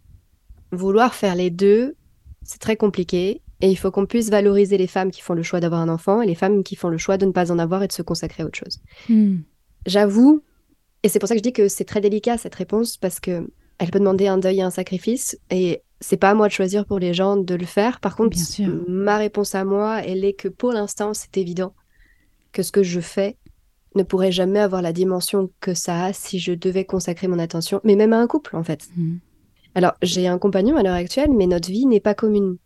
vouloir 0.74 1.16
faire 1.16 1.36
les 1.36 1.50
deux, 1.50 1.96
c'est 2.44 2.60
très 2.60 2.76
compliqué 2.76 3.42
et 3.62 3.70
il 3.70 3.76
faut 3.76 3.92
qu'on 3.92 4.06
puisse 4.06 4.30
valoriser 4.30 4.78
les 4.78 4.88
femmes 4.88 5.12
qui 5.12 5.22
font 5.22 5.34
le 5.34 5.44
choix 5.44 5.60
d'avoir 5.60 5.82
un 5.82 5.90
enfant 5.90 6.22
et 6.22 6.28
les 6.28 6.36
femmes 6.36 6.64
qui 6.64 6.76
font 6.76 6.90
le 6.90 6.98
choix 6.98 7.18
de 7.18 7.26
ne 7.26 7.32
pas 7.32 7.52
en 7.52 7.60
avoir 7.60 7.84
et 7.84 7.88
de 7.88 7.94
se 7.94 8.02
consacrer 8.02 8.44
à 8.44 8.46
autre 8.46 8.58
chose. 8.58 8.80
Hmm. 9.10 9.38
J'avoue, 9.86 10.44
et 11.04 11.10
c'est 11.10 11.20
pour 11.20 11.28
ça 11.28 11.36
que 11.36 11.40
je 11.40 11.44
dis 11.44 11.54
que 11.54 11.68
c'est 11.68 11.86
très 11.86 12.02
délicat 12.02 12.38
cette 12.38 12.56
réponse 12.56 12.98
parce 12.98 13.20
que 13.20 13.50
elle 13.80 13.92
peut 13.92 14.00
demander 14.00 14.28
un 14.28 14.38
deuil 14.38 14.60
et 14.60 14.64
un 14.64 14.72
sacrifice 14.72 15.38
et 15.50 15.82
c'est 16.00 16.18
pas 16.18 16.32
à 16.32 16.34
moi 16.34 16.48
de 16.48 16.54
choisir 16.54 16.86
pour 16.86 17.00
les 17.00 17.14
gens 17.14 17.38
de 17.38 17.56
le 17.56 17.66
faire. 17.66 18.00
Par 18.00 18.16
contre, 18.16 18.38
ma 18.88 19.18
réponse 19.18 19.56
à 19.56 19.66
moi, 19.66 20.02
elle 20.04 20.24
est 20.26 20.34
que 20.34 20.48
pour 20.48 20.72
l'instant, 20.72 21.14
c'est 21.14 21.38
évident 21.38 21.74
que 22.52 22.64
ce 22.64 22.72
que 22.72 22.84
je 22.84 23.00
fais 23.00 23.38
ne 23.96 24.04
pourrait 24.04 24.32
jamais 24.32 24.60
avoir 24.60 24.82
la 24.82 24.94
dimension 24.94 25.50
que 25.60 25.74
ça 25.74 26.06
a 26.06 26.14
si 26.14 26.40
je 26.40 26.54
devais 26.54 26.86
consacrer 26.86 27.28
mon 27.28 27.40
attention, 27.40 27.82
mais 27.84 27.96
même 27.96 28.14
à 28.14 28.20
un 28.20 28.28
couple 28.28 28.56
en 28.56 28.64
fait. 28.64 28.88
Hmm. 28.96 29.18
Alors, 29.74 29.94
j'ai 30.02 30.28
un 30.28 30.40
compagnon 30.40 30.76
à 30.78 30.84
l'heure 30.84 30.94
actuelle, 30.94 31.32
mais 31.32 31.46
notre 31.46 31.70
vie 31.70 31.86
n'est 31.86 32.00
pas 32.00 32.16
commune. 32.16 32.58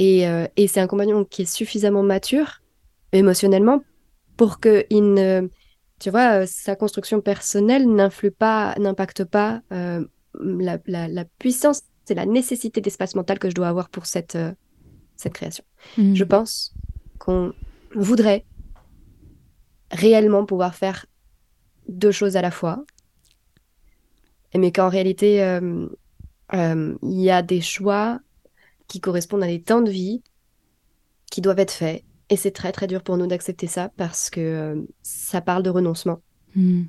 Euh, 0.00 0.46
et, 0.56 0.68
c'est 0.68 0.80
un 0.80 0.86
compagnon 0.86 1.24
qui 1.24 1.42
est 1.42 1.52
suffisamment 1.52 2.02
mature 2.02 2.62
émotionnellement 3.12 3.82
pour 4.36 4.60
que 4.60 4.84
il 4.90 5.12
ne, 5.12 5.48
tu 5.98 6.10
vois, 6.10 6.42
euh, 6.42 6.46
sa 6.46 6.76
construction 6.76 7.20
personnelle 7.20 7.92
n'influe 7.92 8.30
pas, 8.30 8.74
n'impacte 8.78 9.24
pas 9.24 9.60
euh, 9.72 10.04
la, 10.34 11.24
puissance 11.38 11.82
c'est 12.04 12.14
la 12.14 12.26
nécessité 12.26 12.80
d'espace 12.80 13.14
mental 13.16 13.38
que 13.38 13.50
je 13.50 13.54
dois 13.54 13.68
avoir 13.68 13.90
pour 13.90 14.06
cette, 14.06 14.38
cette 15.16 15.34
création. 15.34 15.64
Mmh. 15.98 16.14
Je 16.14 16.24
pense 16.24 16.72
qu'on 17.18 17.52
voudrait 17.94 18.46
réellement 19.90 20.46
pouvoir 20.46 20.74
faire 20.74 21.04
deux 21.88 22.12
choses 22.12 22.36
à 22.36 22.42
la 22.42 22.50
fois, 22.50 22.84
mais 24.54 24.72
qu'en 24.72 24.88
réalité, 24.88 25.36
il 26.52 27.20
y 27.20 27.30
a 27.30 27.42
des 27.42 27.60
choix 27.60 28.20
qui 28.88 29.00
correspondent 29.00 29.42
à 29.42 29.46
des 29.46 29.62
temps 29.62 29.82
de 29.82 29.90
vie 29.90 30.22
qui 31.30 31.40
doivent 31.40 31.58
être 31.58 31.72
faits. 31.72 32.04
Et 32.30 32.36
c'est 32.36 32.50
très 32.50 32.72
très 32.72 32.86
dur 32.86 33.02
pour 33.02 33.16
nous 33.16 33.26
d'accepter 33.26 33.66
ça 33.66 33.90
parce 33.96 34.28
que 34.30 34.40
euh, 34.40 34.82
ça 35.02 35.40
parle 35.40 35.62
de 35.62 35.70
renoncement. 35.70 36.20
Hmm. 36.54 36.84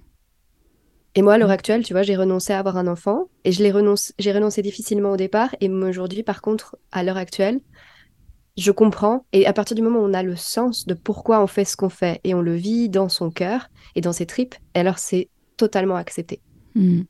Et 1.15 1.21
moi, 1.21 1.33
à 1.33 1.37
l'heure 1.37 1.49
actuelle, 1.49 1.83
tu 1.83 1.93
vois, 1.93 2.03
j'ai 2.03 2.15
renoncé 2.15 2.53
à 2.53 2.59
avoir 2.59 2.77
un 2.77 2.87
enfant 2.87 3.29
et 3.43 3.51
je 3.51 3.63
l'ai 3.63 3.71
renonce... 3.71 4.13
j'ai 4.19 4.31
renoncé 4.31 4.61
difficilement 4.61 5.11
au 5.11 5.17
départ. 5.17 5.55
Et 5.59 5.69
aujourd'hui, 5.69 6.23
par 6.23 6.41
contre, 6.41 6.77
à 6.91 7.03
l'heure 7.03 7.17
actuelle, 7.17 7.59
je 8.57 8.71
comprends. 8.71 9.25
Et 9.33 9.47
à 9.47 9.53
partir 9.53 9.75
du 9.75 9.81
moment 9.81 9.99
où 9.99 10.05
on 10.05 10.13
a 10.13 10.23
le 10.23 10.35
sens 10.35 10.85
de 10.85 10.93
pourquoi 10.93 11.41
on 11.41 11.47
fait 11.47 11.65
ce 11.65 11.77
qu'on 11.77 11.89
fait 11.89 12.19
et 12.23 12.33
on 12.33 12.41
le 12.41 12.55
vit 12.55 12.89
dans 12.89 13.09
son 13.09 13.31
cœur 13.31 13.69
et 13.95 14.01
dans 14.01 14.13
ses 14.13 14.25
tripes, 14.25 14.55
alors 14.73 14.99
c'est 14.99 15.29
totalement 15.57 15.95
accepté. 15.95 16.41
Hmm. 16.75 17.01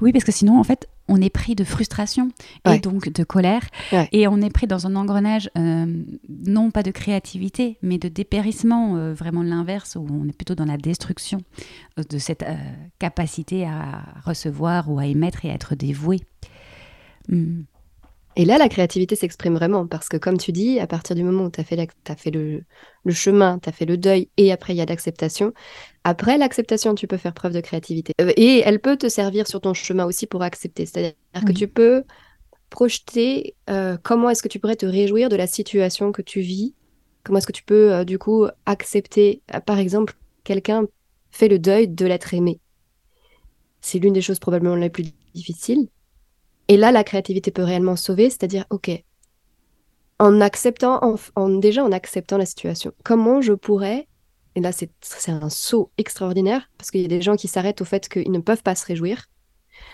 Oui, 0.00 0.12
parce 0.12 0.24
que 0.24 0.32
sinon, 0.32 0.58
en 0.58 0.64
fait, 0.64 0.88
on 1.08 1.20
est 1.20 1.30
pris 1.30 1.54
de 1.54 1.64
frustration 1.64 2.30
et 2.70 2.78
donc 2.78 3.08
de 3.08 3.24
colère. 3.24 3.62
Et 4.12 4.28
on 4.28 4.40
est 4.40 4.50
pris 4.50 4.66
dans 4.66 4.86
un 4.86 4.96
engrenage, 4.96 5.50
euh, 5.56 5.86
non 6.28 6.70
pas 6.70 6.82
de 6.82 6.90
créativité, 6.90 7.78
mais 7.82 7.98
de 7.98 8.08
dépérissement, 8.08 8.96
euh, 8.96 9.14
vraiment 9.14 9.42
l'inverse, 9.42 9.96
où 9.96 10.06
on 10.10 10.28
est 10.28 10.36
plutôt 10.36 10.54
dans 10.54 10.64
la 10.64 10.76
destruction 10.76 11.40
euh, 11.98 12.02
de 12.08 12.18
cette 12.18 12.44
capacité 12.98 13.66
à 13.66 14.04
recevoir 14.24 14.90
ou 14.90 14.98
à 14.98 15.06
émettre 15.06 15.44
et 15.44 15.50
à 15.50 15.54
être 15.54 15.74
dévoué. 15.74 16.20
Hmm. 17.28 17.62
Et 18.38 18.44
là, 18.44 18.56
la 18.56 18.68
créativité 18.68 19.16
s'exprime 19.16 19.56
vraiment 19.56 19.88
parce 19.88 20.08
que, 20.08 20.16
comme 20.16 20.38
tu 20.38 20.52
dis, 20.52 20.78
à 20.78 20.86
partir 20.86 21.16
du 21.16 21.24
moment 21.24 21.46
où 21.46 21.50
tu 21.50 21.60
as 21.60 21.64
fait, 21.64 21.76
as 22.08 22.16
fait 22.16 22.30
le, 22.30 22.62
chemin, 23.10 23.58
tu 23.58 23.68
as 23.68 23.72
fait 23.72 23.84
le 23.84 23.96
deuil 23.96 24.28
et 24.36 24.52
après 24.52 24.74
il 24.74 24.76
y 24.76 24.80
a 24.80 24.86
l'acceptation, 24.86 25.52
après 26.04 26.38
l'acceptation, 26.38 26.94
tu 26.94 27.08
peux 27.08 27.16
faire 27.16 27.34
preuve 27.34 27.52
de 27.52 27.60
créativité. 27.60 28.12
Euh, 28.20 28.32
et 28.36 28.60
elle 28.64 28.78
peut 28.78 28.96
te 28.96 29.08
servir 29.08 29.48
sur 29.48 29.60
ton 29.60 29.74
chemin 29.74 30.04
aussi 30.04 30.28
pour 30.28 30.44
accepter. 30.44 30.86
C'est-à-dire 30.86 31.14
que 31.44 31.50
tu 31.50 31.66
peux 31.66 32.04
projeter 32.70 33.56
euh, 33.70 33.96
comment 34.00 34.30
est-ce 34.30 34.44
que 34.44 34.48
tu 34.48 34.60
pourrais 34.60 34.76
te 34.76 34.86
réjouir 34.86 35.30
de 35.30 35.36
la 35.36 35.48
situation 35.48 36.12
que 36.12 36.22
tu 36.22 36.40
vis, 36.40 36.76
comment 37.24 37.38
est-ce 37.38 37.46
que 37.48 37.52
tu 37.52 37.64
peux 37.64 37.92
euh, 37.92 38.04
du 38.04 38.20
coup 38.20 38.46
accepter, 38.66 39.42
par 39.66 39.80
exemple, 39.80 40.14
quelqu'un 40.44 40.84
fait 41.32 41.48
le 41.48 41.58
deuil 41.58 41.88
de 41.88 42.06
l'être 42.06 42.32
aimé. 42.34 42.60
C'est 43.80 43.98
l'une 43.98 44.12
des 44.12 44.22
choses 44.22 44.38
probablement 44.38 44.76
les 44.76 44.90
plus 44.90 45.06
difficiles. 45.34 45.88
Et 46.68 46.76
là, 46.76 46.92
la 46.92 47.04
créativité 47.04 47.50
peut 47.50 47.62
réellement 47.62 47.96
sauver, 47.96 48.30
c'est-à-dire, 48.30 48.66
OK, 48.70 48.90
en 50.18 50.40
acceptant, 50.40 51.00
en, 51.36 51.48
déjà 51.48 51.84
en 51.84 51.92
acceptant 51.92 52.38
la 52.38 52.46
situation, 52.46 52.92
comment 53.04 53.40
je 53.40 53.52
pourrais, 53.52 54.08
et 54.54 54.60
là 54.60 54.72
c'est 54.72 54.90
un 55.28 55.48
saut 55.48 55.92
extraordinaire, 55.96 56.68
parce 56.76 56.90
qu'il 56.90 57.02
y 57.02 57.04
a 57.04 57.08
des 57.08 57.22
gens 57.22 57.36
qui 57.36 57.48
s'arrêtent 57.48 57.80
au 57.80 57.84
fait 57.84 58.08
qu'ils 58.08 58.32
ne 58.32 58.40
peuvent 58.40 58.62
pas 58.62 58.74
se 58.74 58.84
réjouir, 58.84 59.26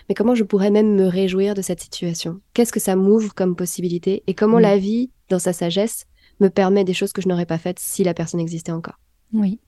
mais 0.08 0.14
comment 0.14 0.34
je 0.34 0.44
pourrais 0.44 0.70
même 0.70 0.94
me 0.94 1.06
réjouir 1.06 1.54
de 1.54 1.62
cette 1.62 1.80
situation? 1.80 2.40
Qu'est-ce 2.54 2.72
que 2.72 2.80
ça 2.80 2.96
m'ouvre 2.96 3.34
comme 3.34 3.54
possibilité? 3.54 4.22
Et 4.26 4.34
comment 4.34 4.58
mm. 4.58 4.62
la 4.62 4.78
vie, 4.78 5.10
dans 5.28 5.38
sa 5.38 5.52
sagesse, 5.52 6.06
me 6.40 6.48
permet 6.48 6.84
des 6.84 6.94
choses 6.94 7.12
que 7.12 7.20
je 7.20 7.28
n'aurais 7.28 7.46
pas 7.46 7.58
faites 7.58 7.78
si 7.78 8.02
la 8.02 8.14
personne 8.14 8.40
existait 8.40 8.72
encore? 8.72 8.98
Oui. 9.32 9.60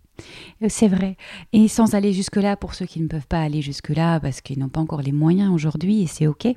Euh, 0.62 0.68
c'est 0.70 0.88
vrai. 0.88 1.16
Et 1.52 1.68
sans 1.68 1.94
aller 1.94 2.14
jusque-là, 2.14 2.56
pour 2.56 2.74
ceux 2.74 2.86
qui 2.86 3.00
ne 3.00 3.08
peuvent 3.08 3.26
pas 3.26 3.40
aller 3.40 3.60
jusque-là, 3.60 4.20
parce 4.20 4.40
qu'ils 4.40 4.58
n'ont 4.58 4.70
pas 4.70 4.80
encore 4.80 5.02
les 5.02 5.12
moyens 5.12 5.52
aujourd'hui, 5.52 6.02
et 6.02 6.06
c'est 6.06 6.26
OK, 6.26 6.48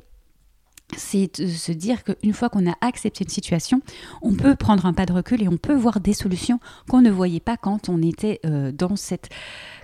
c'est 0.98 1.42
de 1.42 1.48
se 1.48 1.72
dire 1.72 2.04
qu'une 2.04 2.34
fois 2.34 2.50
qu'on 2.50 2.70
a 2.70 2.76
accepté 2.82 3.24
une 3.24 3.30
situation, 3.30 3.82
on 4.22 4.34
peut 4.34 4.56
prendre 4.56 4.86
un 4.86 4.94
pas 4.94 5.06
de 5.06 5.14
recul 5.14 5.42
et 5.44 5.48
on 5.48 5.58
peut 5.58 5.76
voir 5.76 6.00
des 6.00 6.14
solutions 6.14 6.60
qu'on 6.90 7.02
ne 7.02 7.12
voyait 7.12 7.40
pas 7.40 7.58
quand 7.58 7.90
on 7.90 8.02
était 8.02 8.40
euh, 8.46 8.72
dans 8.72 8.96
cette 8.96 9.30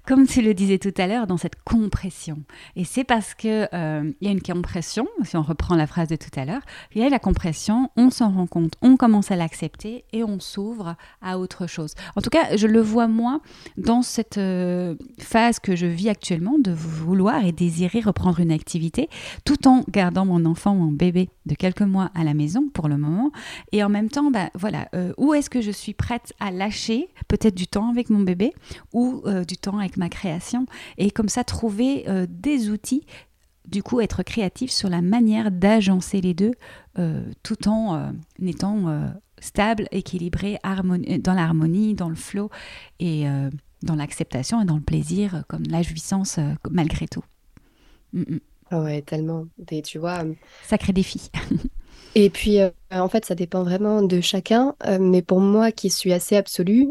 comme 0.06 0.28
tu 0.28 0.42
le 0.42 0.54
disais 0.54 0.78
tout 0.78 0.94
à 0.98 1.08
l'heure, 1.08 1.28
dans 1.28 1.38
cette 1.38 1.62
compression. 1.64 2.44
Et 2.76 2.84
c'est 2.84 3.04
parce 3.04 3.34
qu'il 3.34 3.68
euh, 3.74 4.12
y 4.22 4.28
a 4.28 4.32
une 4.32 4.42
compression, 4.42 5.08
si 5.24 5.36
on 5.36 5.42
reprend 5.42 5.76
la 5.76 5.88
phrase 5.88 6.08
de 6.08 6.16
tout 6.16 6.30
à 6.40 6.46
l'heure, 6.46 6.62
il 6.94 7.02
y 7.02 7.06
a 7.06 7.10
la 7.10 7.20
compression, 7.20 7.90
on 7.98 8.10
s'en 8.12 8.32
rend 8.32 8.48
compte, 8.48 8.74
on 8.82 8.98
commence 8.98 9.32
à 9.32 9.36
l'accepter 9.36 10.06
et 10.14 10.24
on 10.24 10.40
s'ouvre 10.40 10.96
à 11.22 11.40
autre 11.40 11.68
chose. 11.68 11.94
En 12.16 12.22
tout 12.22 12.30
cas, 12.30 12.56
je 12.56 12.68
le 12.68 12.82
vois 12.82 13.08
moi 13.08 13.42
dans 13.78 14.02
cette 14.02 14.38
euh, 14.38 14.96
phase 15.20 15.60
que 15.60 15.76
je 15.76 15.88
vis 15.88 16.10
actuellement 16.10 16.60
de 16.60 16.72
vouloir 16.72 17.44
et 17.44 17.52
désirer 17.52 18.00
reprendre 18.00 18.40
une 18.40 18.52
activité 18.52 19.10
tout 19.44 19.68
en 19.68 19.84
gardant 19.90 20.26
mon 20.26 20.46
enfant, 20.46 20.76
mon 20.76 20.92
bébé 20.92 21.30
de 21.46 21.56
quelques 21.56 21.82
mois 21.82 22.12
à 22.14 22.24
la 22.24 22.34
maison 22.34 22.70
pour 22.74 22.88
le 22.88 22.98
moment. 22.98 23.32
Et 23.72 23.84
en 23.84 23.90
même 23.90 24.10
temps, 24.10 24.30
bah, 24.30 24.50
voilà, 24.54 24.88
euh, 24.94 25.14
où 25.18 25.34
est-ce 25.34 25.50
que 25.50 25.62
je 25.62 25.72
suis 25.72 25.94
prête 25.94 26.34
à 26.40 26.52
lâcher 26.52 27.10
peut-être 27.28 27.56
du 27.56 27.68
temps 27.68 27.90
avec 27.90 28.10
mon 28.10 28.20
bébé 28.20 28.54
ou 28.94 29.24
du 29.48 29.58
temps 29.58 29.80
avec 29.80 29.95
ma 29.98 30.10
création 30.10 30.66
et 30.98 31.12
comme 31.12 31.30
ça 31.30 31.44
trouver 31.44 32.08
euh, 32.08 32.26
des 32.30 32.70
outils 32.70 33.06
du 33.68 33.82
coup 33.84 34.00
être 34.00 34.24
créatif 34.24 34.72
sur 34.72 34.90
la 34.90 35.02
manière 35.02 35.52
d'agencer 35.52 36.22
les 36.22 36.34
deux 36.34 36.54
euh, 37.00 37.24
tout 37.44 37.68
en 37.68 37.96
euh, 37.96 38.12
étant 38.46 39.12
stable, 39.40 39.88
équilibré, 39.92 40.58
dans 40.64 41.34
l'harmonie, 41.34 41.94
dans 41.94 42.10
le 42.10 42.16
flow 42.16 42.50
et 43.00 43.26
dans 43.84 43.96
l'acceptation 43.96 44.62
et 44.62 44.66
dans 44.66 44.78
le 44.78 44.82
plaisir, 44.82 45.44
comme 45.48 45.64
la 45.70 45.82
jouissance 45.82 46.40
malgré 46.70 47.08
tout. 47.08 47.24
Mm, 48.14 48.22
mm. 48.22 48.40
Ah 48.72 48.82
ouais, 48.82 49.02
tellement. 49.04 49.46
Et 49.70 49.82
tu 49.84 50.00
vois. 50.00 50.24
Sacré 50.64 50.94
défi. 50.94 51.30
et 52.16 52.32
puis, 52.32 52.60
en 52.90 53.10
fait, 53.10 53.26
ça 53.26 53.36
dépend 53.36 53.64
vraiment 53.64 54.02
de 54.02 54.22
chacun. 54.22 54.76
mais 55.00 55.22
pour 55.22 55.42
moi, 55.42 55.72
qui 55.72 55.90
suis 55.90 56.14
assez 56.14 56.36
absolue, 56.38 56.88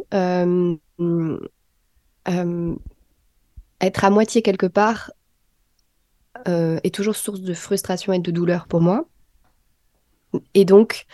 être 3.80 4.04
à 4.04 4.10
moitié 4.10 4.42
quelque 4.42 4.66
part 4.66 5.12
euh, 6.48 6.78
est 6.84 6.94
toujours 6.94 7.16
source 7.16 7.40
de 7.40 7.54
frustration 7.54 8.12
et 8.12 8.18
de 8.18 8.30
douleur 8.30 8.66
pour 8.66 8.80
moi. 8.80 9.06
Et 10.54 10.64
donc, 10.64 11.06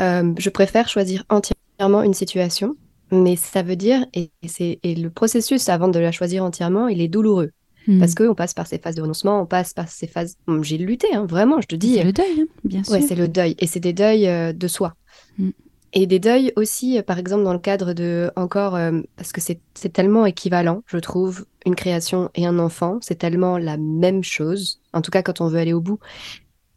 euh, 0.00 0.32
je 0.38 0.50
préfère 0.50 0.88
choisir 0.88 1.24
entièrement 1.28 2.02
une 2.02 2.14
situation, 2.14 2.76
mais 3.10 3.36
ça 3.36 3.62
veut 3.62 3.76
dire, 3.76 4.06
et, 4.14 4.30
c'est, 4.46 4.78
le 4.84 5.08
processus 5.08 5.68
avant 5.68 5.88
de 5.88 5.98
la 5.98 6.12
choisir 6.12 6.44
entièrement, 6.44 6.88
il 6.88 7.00
est 7.00 7.08
douloureux. 7.08 7.50
Hmm. 7.86 7.98
Parce 7.98 8.14
qu'on 8.14 8.34
passe 8.34 8.54
par 8.54 8.66
ces 8.66 8.78
phases 8.78 8.94
de 8.94 9.02
renoncement, 9.02 9.40
on 9.40 9.46
passe 9.46 9.72
par 9.72 9.88
ces 9.88 10.06
phases. 10.06 10.36
J'ai 10.62 10.78
lutté, 10.78 11.08
hein, 11.14 11.26
vraiment, 11.26 11.60
je 11.60 11.66
te 11.66 11.74
dis. 11.74 11.94
C'est 11.94 12.04
le 12.04 12.12
deuil, 12.12 12.40
hein, 12.42 12.46
bien 12.62 12.84
sûr. 12.84 12.92
Ouais, 12.92 13.00
c'est 13.00 13.14
le 13.14 13.26
deuil. 13.26 13.56
Et 13.58 13.66
c'est 13.66 13.80
des 13.80 13.94
deuils 13.94 14.28
euh, 14.28 14.52
de 14.52 14.68
soi. 14.68 14.94
Hmm. 15.38 15.50
Et 15.92 16.06
des 16.06 16.20
deuils 16.20 16.52
aussi, 16.56 16.98
euh, 16.98 17.02
par 17.02 17.18
exemple, 17.18 17.44
dans 17.44 17.52
le 17.52 17.58
cadre 17.58 17.92
de. 17.92 18.30
Encore, 18.36 18.76
euh, 18.76 19.00
parce 19.16 19.32
que 19.32 19.40
c'est 19.40 19.92
tellement 19.92 20.26
équivalent, 20.26 20.82
je 20.86 20.98
trouve, 20.98 21.46
une 21.66 21.74
création 21.74 22.30
et 22.34 22.46
un 22.46 22.58
enfant. 22.58 22.98
C'est 23.00 23.16
tellement 23.16 23.58
la 23.58 23.76
même 23.76 24.22
chose. 24.22 24.80
En 24.92 25.02
tout 25.02 25.10
cas, 25.10 25.22
quand 25.22 25.40
on 25.40 25.48
veut 25.48 25.58
aller 25.58 25.72
au 25.72 25.80
bout. 25.80 25.98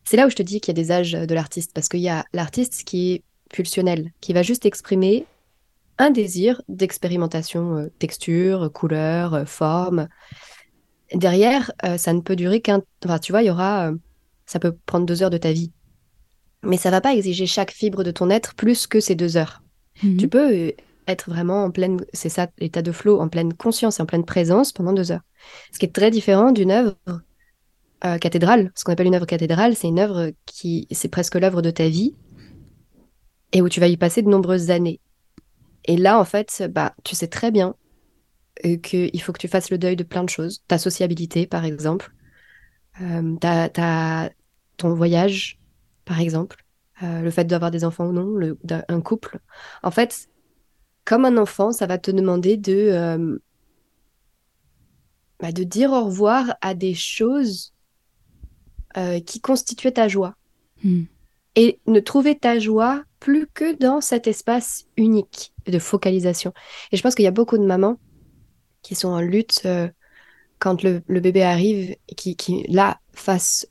C'est 0.06 0.18
là 0.18 0.28
où 0.28 0.30
je 0.30 0.36
te 0.36 0.44
dis 0.44 0.60
qu'il 0.60 0.78
y 0.78 0.80
a 0.80 0.84
des 0.84 0.92
âges 0.92 1.12
de 1.14 1.34
l'artiste. 1.34 1.72
Parce 1.74 1.88
qu'il 1.88 2.02
y 2.02 2.10
a 2.10 2.26
l'artiste 2.34 2.84
qui 2.86 3.14
est 3.14 3.24
pulsionnel, 3.50 4.12
qui 4.20 4.34
va 4.34 4.42
juste 4.42 4.66
exprimer 4.66 5.26
un 6.00 6.10
désir 6.10 6.62
d'expérimentation, 6.68 7.90
texture, 8.00 8.72
couleur, 8.74 9.48
forme 9.48 10.08
derrière, 11.16 11.72
euh, 11.86 11.98
ça 11.98 12.14
ne 12.14 12.22
peut 12.22 12.36
durer 12.36 12.62
qu'un. 12.62 12.82
Enfin, 13.06 13.20
tu 13.20 13.32
vois, 13.32 13.42
il 13.44 13.48
y 13.48 13.50
aura. 13.50 13.90
Euh, 13.90 13.96
ça 14.46 14.60
peut 14.60 14.76
prendre 14.86 15.06
deux 15.06 15.24
heures 15.24 15.30
de 15.30 15.38
ta 15.38 15.52
vie. 15.52 15.72
Mais 16.64 16.78
ça 16.78 16.92
va 16.92 17.02
pas 17.02 17.14
exiger 17.14 17.46
chaque 17.46 17.72
fibre 17.72 18.04
de 18.04 18.12
ton 18.12 18.30
être 18.30 18.56
plus 18.56 18.88
que 18.88 19.00
ces 19.00 19.16
deux 19.16 19.38
heures. 19.38 19.62
Mhm. 20.02 20.18
Tu 20.18 20.28
peux 20.28 20.52
euh, 20.52 20.72
être 21.08 21.30
vraiment 21.30 21.66
en 21.66 21.72
pleine. 21.72 22.00
C'est 22.14 22.30
ça, 22.30 22.48
l'état 22.60 22.82
de 22.82 22.92
flow, 22.92 23.20
en 23.20 23.30
pleine 23.30 23.54
conscience 23.54 24.00
et 24.00 24.02
en 24.04 24.06
pleine 24.06 24.26
présence 24.26 24.72
pendant 24.72 24.94
deux 24.94 25.12
heures. 25.12 25.24
Ce 25.72 25.80
qui 25.80 25.86
est 25.86 25.94
très 25.94 26.12
différent 26.12 26.52
d'une 26.52 26.72
œuvre 26.72 26.96
cathédrale. 28.20 28.72
Ce 28.76 28.84
qu'on 28.84 28.92
appelle 28.92 29.08
une 29.08 29.16
œuvre 29.16 29.26
cathédrale, 29.26 29.76
c'est 29.76 29.88
une 29.88 30.00
œuvre 30.00 30.32
qui. 30.46 30.88
C'est 30.92 31.08
presque 31.08 31.36
l'œuvre 31.36 31.62
de 31.62 31.72
ta 31.72 31.88
vie 31.88 32.16
et 33.54 33.62
où 33.62 33.70
tu 33.70 33.80
vas 33.80 33.88
y 33.88 33.98
passer 33.98 34.22
de 34.22 34.30
nombreuses 34.30 34.72
années. 34.72 35.00
Et 35.86 35.98
là, 35.98 36.20
en 36.20 36.26
fait, 36.26 36.64
bah, 36.70 36.94
tu 37.04 37.16
sais 37.16 37.28
très 37.28 37.52
bien 37.52 37.76
qu'il 38.84 39.22
faut 39.22 39.32
que 39.32 39.40
tu 39.40 39.48
fasses 39.48 39.70
le 39.70 39.78
deuil 39.78 39.96
de 39.96 40.04
plein 40.04 40.24
de 40.24 40.30
choses. 40.30 40.64
Ta 40.68 40.78
sociabilité, 40.78 41.48
par 41.48 41.66
exemple. 41.66 42.12
Euh, 43.02 43.36
ta, 43.38 44.30
ton 44.78 44.94
voyage, 44.94 45.60
par 46.06 46.20
exemple. 46.20 46.66
Euh, 47.02 47.22
le 47.22 47.32
fait 47.32 47.46
d'avoir 47.46 47.72
des 47.72 47.84
enfants 47.84 48.06
ou 48.06 48.14
non, 48.14 48.28
le, 48.36 48.58
un 48.88 49.02
couple. 49.02 49.40
En 49.82 49.92
fait, 49.92 50.30
comme 51.06 51.26
un 51.26 51.38
enfant, 51.38 51.72
ça 51.72 51.88
va 51.88 51.98
te 51.98 52.12
demander 52.12 52.56
de, 52.56 52.74
euh, 52.74 53.38
bah, 55.40 55.52
de 55.52 55.64
dire 55.64 55.92
au 55.92 56.06
revoir 56.06 56.56
à 56.62 56.74
des 56.74 56.94
choses 56.94 57.72
qui 59.26 59.42
constituaient 59.42 59.94
ta 59.94 60.08
joie. 60.08 60.36
Hmm. 60.84 61.06
Et 61.56 61.80
ne 61.88 62.00
trouver 62.00 62.38
ta 62.38 62.60
joie 62.60 63.04
plus 63.20 63.48
que 63.48 63.76
dans 63.76 64.02
cet 64.02 64.28
espace 64.28 64.86
unique 64.98 65.54
de 65.66 65.80
focalisation. 65.80 66.54
Et 66.92 66.98
je 66.98 67.02
pense 67.02 67.16
qu'il 67.16 67.24
y 67.26 67.28
a 67.28 67.32
beaucoup 67.32 67.58
de 67.58 67.66
mamans 67.66 67.98
qui 68.82 68.96
sont 68.96 69.08
en 69.08 69.22
lutte 69.22 69.62
euh, 69.66 69.90
quand 70.60 70.84
le, 70.84 71.02
bébé 71.08 71.42
arrive 71.42 71.96
et 72.10 72.16
qui, 72.16 72.36
qui, 72.36 72.64
là, 72.68 73.00
face 73.14 73.68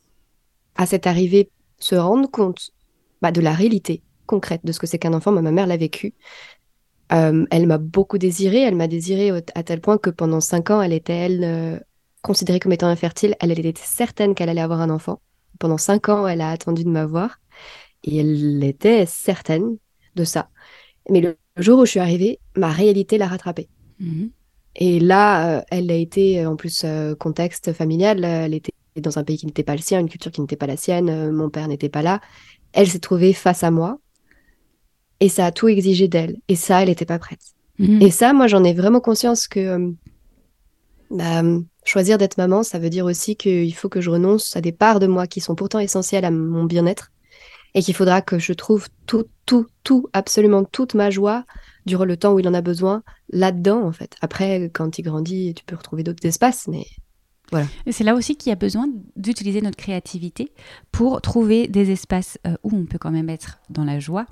à 0.74 0.86
cette 0.86 1.06
arrivée, 1.06 1.50
se 1.82 1.94
rendent 1.94 2.30
compte 2.30 2.70
bah, 3.20 3.32
de 3.32 3.40
la 3.40 3.52
réalité 3.52 4.02
concrète 4.26 4.62
de 4.64 4.72
ce 4.72 4.78
que 4.78 4.86
c'est 4.86 4.98
qu'un 4.98 5.12
enfant. 5.12 5.32
ma 5.32 5.42
mère 5.42 5.66
l'a 5.66 5.76
vécu. 5.76 6.14
Euh, 7.12 7.44
elle 7.50 7.66
m'a 7.66 7.78
beaucoup 7.78 8.18
désiré. 8.18 8.62
Elle 8.62 8.74
m'a 8.74 8.88
désiré 8.88 9.30
à 9.54 9.62
tel 9.62 9.80
point 9.80 9.98
que 9.98 10.10
pendant 10.10 10.40
cinq 10.40 10.70
ans, 10.70 10.80
elle 10.80 10.92
était, 10.92 11.12
elle, 11.12 11.44
euh, 11.44 11.78
considérée 12.22 12.60
comme 12.60 12.72
étant 12.72 12.86
infertile. 12.86 13.36
Elle, 13.40 13.52
elle 13.52 13.66
était 13.66 13.82
certaine 13.84 14.34
qu'elle 14.34 14.48
allait 14.48 14.60
avoir 14.60 14.80
un 14.80 14.90
enfant. 14.90 15.20
Pendant 15.58 15.78
cinq 15.78 16.08
ans, 16.08 16.26
elle 16.26 16.40
a 16.40 16.50
attendu 16.50 16.84
de 16.84 16.88
m'avoir. 16.88 17.38
Et 18.04 18.18
elle 18.18 18.64
était 18.64 19.06
certaine 19.06 19.76
de 20.16 20.24
ça. 20.24 20.48
Mais 21.10 21.20
le 21.20 21.36
jour 21.56 21.80
où 21.80 21.84
je 21.84 21.90
suis 21.90 22.00
arrivée, 22.00 22.38
ma 22.56 22.70
réalité 22.70 23.18
l'a 23.18 23.26
rattrapée. 23.26 23.68
Mhm. 24.00 24.30
Et 24.76 25.00
là, 25.00 25.58
euh, 25.58 25.62
elle 25.70 25.90
a 25.90 25.94
été, 25.94 26.46
en 26.46 26.56
plus, 26.56 26.82
euh, 26.84 27.14
contexte 27.14 27.72
familial, 27.74 28.24
elle 28.24 28.54
était 28.54 28.72
dans 29.00 29.18
un 29.18 29.24
pays 29.24 29.38
qui 29.38 29.46
n'était 29.46 29.62
pas 29.62 29.74
le 29.74 29.80
sien, 29.80 30.00
une 30.00 30.08
culture 30.08 30.30
qui 30.30 30.40
n'était 30.40 30.56
pas 30.56 30.66
la 30.66 30.76
sienne, 30.76 31.30
mon 31.32 31.48
père 31.48 31.68
n'était 31.68 31.88
pas 31.88 32.02
là. 32.02 32.20
Elle 32.72 32.88
s'est 32.88 32.98
trouvée 32.98 33.32
face 33.32 33.64
à 33.64 33.70
moi 33.70 33.98
et 35.20 35.28
ça 35.28 35.46
a 35.46 35.52
tout 35.52 35.68
exigé 35.68 36.08
d'elle. 36.08 36.38
Et 36.48 36.56
ça, 36.56 36.82
elle 36.82 36.88
n'était 36.88 37.06
pas 37.06 37.18
prête. 37.18 37.40
Mhm. 37.78 38.02
Et 38.02 38.10
ça, 38.10 38.32
moi, 38.32 38.48
j'en 38.48 38.64
ai 38.64 38.74
vraiment 38.74 39.00
conscience 39.00 39.46
que 39.46 39.94
bah, 41.10 41.42
choisir 41.84 42.18
d'être 42.18 42.38
maman, 42.38 42.62
ça 42.62 42.78
veut 42.78 42.90
dire 42.90 43.04
aussi 43.04 43.36
qu'il 43.36 43.74
faut 43.74 43.88
que 43.88 44.00
je 44.00 44.10
renonce 44.10 44.56
à 44.56 44.60
des 44.60 44.72
parts 44.72 44.98
de 44.98 45.06
moi 45.06 45.26
qui 45.26 45.40
sont 45.40 45.54
pourtant 45.54 45.78
essentielles 45.78 46.24
à 46.24 46.30
mon 46.30 46.64
bien-être 46.64 47.12
et 47.74 47.82
qu'il 47.82 47.94
faudra 47.94 48.20
que 48.20 48.38
je 48.38 48.52
trouve 48.52 48.88
tout, 49.06 49.26
tout, 49.46 49.66
tout, 49.84 50.08
absolument 50.12 50.64
toute 50.64 50.94
ma 50.94 51.10
joie 51.10 51.44
durant 51.86 52.04
le 52.04 52.16
temps 52.16 52.32
où 52.32 52.40
il 52.40 52.48
en 52.48 52.54
a 52.54 52.60
besoin 52.60 53.02
là-dedans, 53.30 53.82
en 53.82 53.92
fait. 53.92 54.16
Après, 54.20 54.70
quand 54.72 54.98
il 54.98 55.02
grandit, 55.02 55.54
tu 55.54 55.64
peux 55.64 55.76
retrouver 55.76 56.02
d'autres 56.02 56.26
espaces, 56.26 56.68
mais 56.68 56.84
voilà. 57.52 57.66
C'est 57.90 58.02
là 58.02 58.14
aussi 58.14 58.34
qu'il 58.34 58.48
y 58.48 58.52
a 58.52 58.56
besoin 58.56 58.88
d'utiliser 59.14 59.60
notre 59.60 59.76
créativité 59.76 60.52
pour 60.90 61.20
trouver 61.20 61.68
des 61.68 61.90
espaces 61.90 62.38
euh, 62.46 62.56
où 62.62 62.74
on 62.74 62.86
peut 62.86 62.98
quand 62.98 63.10
même 63.10 63.28
être 63.28 63.58
dans 63.68 63.84
la 63.84 64.00
joie, 64.00 64.26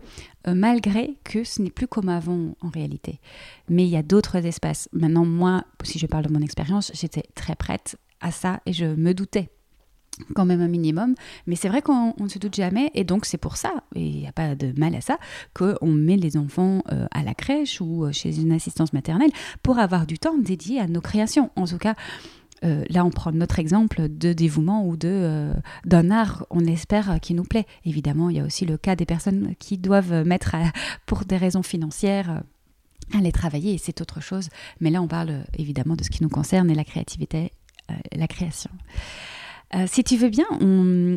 euh, 0.48 0.54
malgré 0.54 1.18
que 1.22 1.44
ce 1.44 1.60
n'est 1.60 1.70
plus 1.70 1.86
comme 1.86 2.08
avant 2.08 2.56
en 2.62 2.70
réalité. 2.70 3.20
Mais 3.68 3.84
il 3.84 3.90
y 3.90 3.96
a 3.96 4.02
d'autres 4.02 4.36
espaces. 4.46 4.88
Maintenant, 4.92 5.26
moi, 5.26 5.64
si 5.84 5.98
je 5.98 6.06
parle 6.06 6.24
de 6.24 6.32
mon 6.32 6.40
expérience, 6.40 6.90
j'étais 6.94 7.24
très 7.34 7.54
prête 7.54 7.98
à 8.22 8.30
ça 8.30 8.60
et 8.64 8.72
je 8.72 8.86
me 8.86 9.12
doutais 9.12 9.50
quand 10.34 10.46
même 10.46 10.62
un 10.62 10.68
minimum. 10.68 11.14
Mais 11.46 11.56
c'est 11.56 11.68
vrai 11.68 11.82
qu'on 11.82 12.14
ne 12.18 12.28
se 12.28 12.38
doute 12.38 12.54
jamais. 12.54 12.90
Et 12.94 13.04
donc, 13.04 13.26
c'est 13.26 13.38
pour 13.38 13.58
ça, 13.58 13.84
et 13.94 14.06
il 14.06 14.20
n'y 14.20 14.26
a 14.26 14.32
pas 14.32 14.54
de 14.54 14.72
mal 14.78 14.94
à 14.94 15.02
ça, 15.02 15.18
qu'on 15.52 15.92
met 15.92 16.16
les 16.16 16.38
enfants 16.38 16.82
euh, 16.90 17.06
à 17.10 17.22
la 17.22 17.34
crèche 17.34 17.82
ou 17.82 18.10
chez 18.12 18.40
une 18.40 18.52
assistance 18.52 18.94
maternelle 18.94 19.30
pour 19.62 19.78
avoir 19.78 20.06
du 20.06 20.18
temps 20.18 20.38
dédié 20.38 20.80
à 20.80 20.86
nos 20.86 21.02
créations. 21.02 21.50
En 21.56 21.66
tout 21.66 21.78
cas, 21.78 21.94
euh, 22.64 22.84
là, 22.88 23.04
on 23.04 23.10
prend 23.10 23.32
notre 23.32 23.58
exemple 23.58 24.08
de 24.08 24.32
dévouement 24.32 24.86
ou 24.86 24.96
de 24.96 25.52
d'un 25.84 26.10
art, 26.10 26.46
on 26.50 26.60
espère, 26.60 27.18
qui 27.20 27.34
nous 27.34 27.44
plaît. 27.44 27.66
Évidemment, 27.84 28.30
il 28.30 28.36
y 28.36 28.40
a 28.40 28.44
aussi 28.44 28.66
le 28.66 28.76
cas 28.76 28.96
des 28.96 29.06
personnes 29.06 29.54
qui 29.58 29.78
doivent 29.78 30.24
mettre, 30.24 30.56
pour 31.06 31.24
des 31.24 31.36
raisons 31.36 31.62
financières, 31.62 32.42
aller 33.14 33.32
travailler, 33.32 33.74
et 33.74 33.78
c'est 33.78 34.00
autre 34.00 34.20
chose. 34.20 34.48
Mais 34.80 34.90
là, 34.90 35.02
on 35.02 35.08
parle 35.08 35.44
évidemment 35.56 35.96
de 35.96 36.04
ce 36.04 36.10
qui 36.10 36.22
nous 36.22 36.28
concerne 36.28 36.70
et 36.70 36.74
la 36.74 36.84
créativité, 36.84 37.52
la 38.12 38.28
création. 38.28 38.70
Euh, 39.74 39.84
si 39.86 40.02
tu 40.02 40.16
veux 40.16 40.30
bien, 40.30 40.46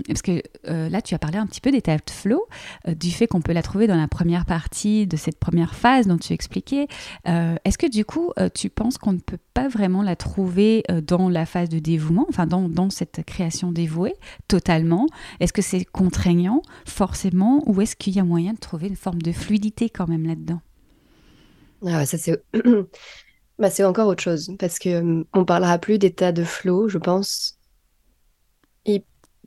parce 0.08 0.22
que 0.22 0.44
euh, 0.68 0.88
là 0.88 1.02
tu 1.02 1.16
as 1.16 1.20
parlé 1.20 1.38
un 1.38 1.48
petit 1.48 1.62
peu 1.62 1.72
d'état 1.72 1.96
de 1.96 2.10
flow, 2.10 2.46
euh, 2.88 2.94
du 2.94 3.10
fait 3.10 3.26
qu'on 3.26 3.42
peut 3.42 3.52
la 3.52 3.64
trouver 3.64 3.88
dans 3.88 3.96
la 3.96 4.08
première 4.08 4.46
partie 4.46 5.08
de 5.08 5.18
cette 5.18 5.40
première 5.40 5.74
phase 5.74 6.06
dont 6.06 6.18
tu 6.18 6.34
expliquais. 6.34 6.88
Est-ce 7.26 7.78
que 7.78 7.90
du 7.90 8.06
coup 8.06 8.32
tu 8.54 8.70
penses 8.70 8.98
qu'on 8.98 9.14
ne 9.14 9.20
peut 9.20 9.40
pas 9.54 9.68
vraiment 9.68 10.04
la 10.04 10.16
trouver 10.16 10.84
dans 11.06 11.30
la 11.30 11.46
phase 11.46 11.70
de 11.70 11.80
dévouement, 11.80 12.26
enfin 12.30 12.46
dans, 12.46 12.70
dans 12.70 12.90
cette 12.90 13.24
création 13.26 13.72
dévouée 13.72 14.14
totalement? 14.48 15.08
Est-ce 15.40 15.54
que 15.54 15.62
c'est 15.62 15.86
contraignant 15.86 16.62
forcément 16.86 17.64
ou 17.66 17.82
est-ce 17.82 17.96
qu'il 17.96 18.16
y 18.16 18.20
a 18.20 18.24
moyen 18.24 18.54
de 18.54 18.60
trouver 18.60 18.88
une 18.88 18.96
forme 18.96 19.22
de 19.22 19.32
fluidité 19.32 19.90
quand 19.90 20.08
même 20.08 20.28
là-dedans? 20.28 20.62
Ah, 21.86 22.06
ça 22.06 22.18
c'est 22.18 22.44
bah, 23.60 23.70
c'est 23.70 23.84
encore 23.84 24.08
autre 24.08 24.24
chose 24.24 24.52
parce 24.60 24.80
que 24.80 25.26
on 25.34 25.46
parlera 25.46 25.80
plus 25.80 25.98
d'état 25.98 26.32
de 26.32 26.44
flow, 26.44 26.88
je 26.88 26.98
pense, 26.98 27.58
il 28.86 29.04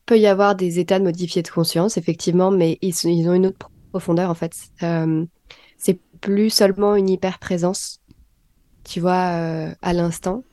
peut 0.07 0.19
y 0.19 0.27
avoir 0.27 0.55
des 0.55 0.79
états 0.79 0.99
de 0.99 1.05
modifiés 1.05 1.43
de 1.43 1.49
conscience, 1.49 1.97
effectivement, 1.97 2.51
mais 2.51 2.79
ils, 2.83 3.29
ont 3.29 3.35
une 3.35 3.47
autre 3.47 3.71
profondeur, 3.91 4.31
en 4.31 4.35
fait. 4.35 4.55
Euh, 4.83 5.25
c'est 5.79 5.99
plus 6.21 6.51
seulement 6.51 6.95
une 6.97 7.09
hyper-présence, 7.09 8.01
tu 8.85 9.01
vois, 9.01 9.33
euh, 9.33 9.75
à 9.83 9.93
l'instant. 9.93 10.45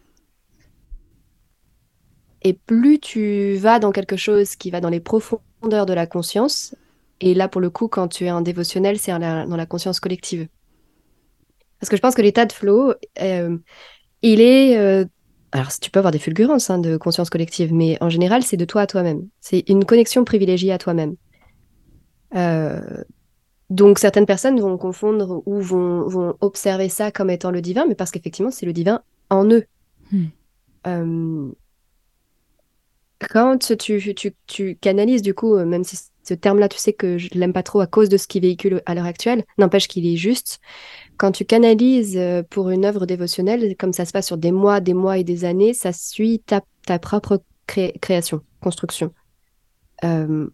Et 2.42 2.54
plus 2.54 3.00
tu 3.00 3.56
vas 3.56 3.80
dans 3.80 3.92
quelque 3.92 4.18
chose 4.18 4.56
qui 4.56 4.70
va 4.70 4.82
dans 4.82 4.90
les 4.90 5.00
profondeurs 5.00 5.86
de 5.86 5.94
la 5.94 6.08
conscience, 6.08 6.76
et 7.22 7.34
là, 7.34 7.48
pour 7.48 7.62
le 7.62 7.70
coup, 7.70 7.88
quand 7.88 8.10
tu 8.10 8.26
es 8.26 8.30
un 8.30 8.42
dévotionnel, 8.42 9.00
c'est 9.00 9.18
dans 9.18 9.56
la 9.56 9.66
conscience 9.66 10.02
collective. 10.02 10.48
Parce 11.80 11.90
que 11.90 11.96
je 11.96 12.02
pense 12.02 12.16
que 12.16 12.22
l'état 12.22 12.46
de 12.46 12.52
flow, 12.52 12.94
euh, 13.22 13.58
il 14.22 14.42
est 14.42 15.06
alors, 15.54 15.72
tu 15.80 15.92
peux 15.92 16.00
avoir 16.00 16.12
des 16.12 16.18
fulgurances 16.20 16.72
hein, 16.72 16.80
de 16.80 16.98
conscience 16.98 17.30
collective, 17.30 17.72
mais 17.72 18.00
en 18.02 18.10
général, 18.10 18.42
c'est 18.42 18.58
de 18.58 18.66
toi 18.66 18.82
à 18.82 18.88
toi-même. 18.88 19.28
C'est 19.40 19.64
une 19.70 19.86
connexion 19.86 20.26
privilégiée 20.26 20.72
à 20.72 20.80
toi-même. 20.80 21.16
Euh, 22.36 22.82
donc, 23.70 24.00
certaines 24.00 24.26
personnes 24.26 24.60
vont 24.60 24.80
confondre 24.80 25.44
ou 25.46 25.62
vont, 25.62 26.36
observer 26.42 26.90
ça 26.90 27.12
comme 27.12 27.30
étant 27.30 27.52
le 27.52 27.62
divin, 27.62 27.86
mais 27.88 27.94
parce 27.94 28.10
qu'effectivement, 28.10 28.50
c'est 28.50 28.66
le 28.66 28.74
divin 28.74 29.04
en 29.30 29.46
eux. 29.46 29.66
Hmm. 30.12 30.26
Euh, 30.88 31.52
quand 33.30 33.76
tu, 33.78 34.16
tu, 34.48 34.76
canalises, 34.78 35.22
du 35.22 35.36
coup, 35.36 35.56
euh, 35.56 35.66
même 35.66 35.84
si 35.84 36.00
ce 36.24 36.34
terme-là, 36.34 36.70
tu 36.70 36.78
sais 36.78 36.94
que 36.94 37.18
je 37.18 37.30
l'aime 37.34 37.54
pas 37.54 37.64
trop 37.64 37.82
à 37.82 37.88
cause 37.88 38.10
de 38.10 38.18
ce 38.18 38.28
qu'il 38.28 38.42
véhicule 38.42 38.82
à 38.86 38.96
l'heure 38.96 39.06
actuelle, 39.06 39.44
n'empêche 39.58 39.88
qu'il 39.88 40.06
est 40.06 40.16
juste. 40.16 40.60
Quand 41.18 41.32
tu 41.32 41.46
canalises 41.46 42.18
euh, 42.18 42.44
pour 42.50 42.70
une 42.70 42.86
œuvre 42.86 43.06
dévotionnelle, 43.06 43.76
comme 43.78 43.94
ça 43.94 44.06
se 44.06 44.12
passe 44.12 44.28
sur 44.28 44.38
des 44.38 44.52
mois, 44.52 44.80
des 44.80 44.94
mois 44.94 45.18
et 45.18 45.24
des 45.24 45.46
années, 45.46 45.74
ça 45.74 45.94
suit 45.94 46.40
ta, 46.40 46.62
ta 46.86 47.00
propre 47.00 47.44
création, 47.68 48.42
construction. 48.62 49.14
Euh, 50.04 50.48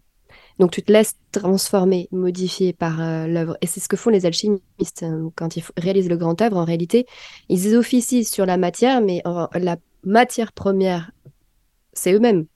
donc 0.58 0.70
tu 0.72 0.82
te 0.82 0.92
laisses 0.92 1.14
transformer, 1.32 2.08
modifier 2.12 2.72
par 2.72 3.00
euh, 3.00 3.26
l'œuvre. 3.26 3.56
Et 3.62 3.66
c'est 3.66 3.80
ce 3.80 3.88
que 3.88 3.96
font 3.96 4.10
les 4.10 4.26
alchimistes 4.26 5.04
quand 5.34 5.56
ils 5.56 5.64
réalisent 5.76 6.08
le 6.10 6.16
grand 6.16 6.40
œuvre. 6.42 6.58
En 6.58 6.64
réalité, 6.64 7.06
ils 7.48 7.74
officient 7.76 8.24
sur 8.24 8.44
la 8.44 8.58
matière, 8.58 9.00
mais 9.00 9.22
la 9.54 9.76
matière 10.04 10.52
première 10.52 11.10
c'est 11.92 12.12
eux-mêmes. 12.12 12.46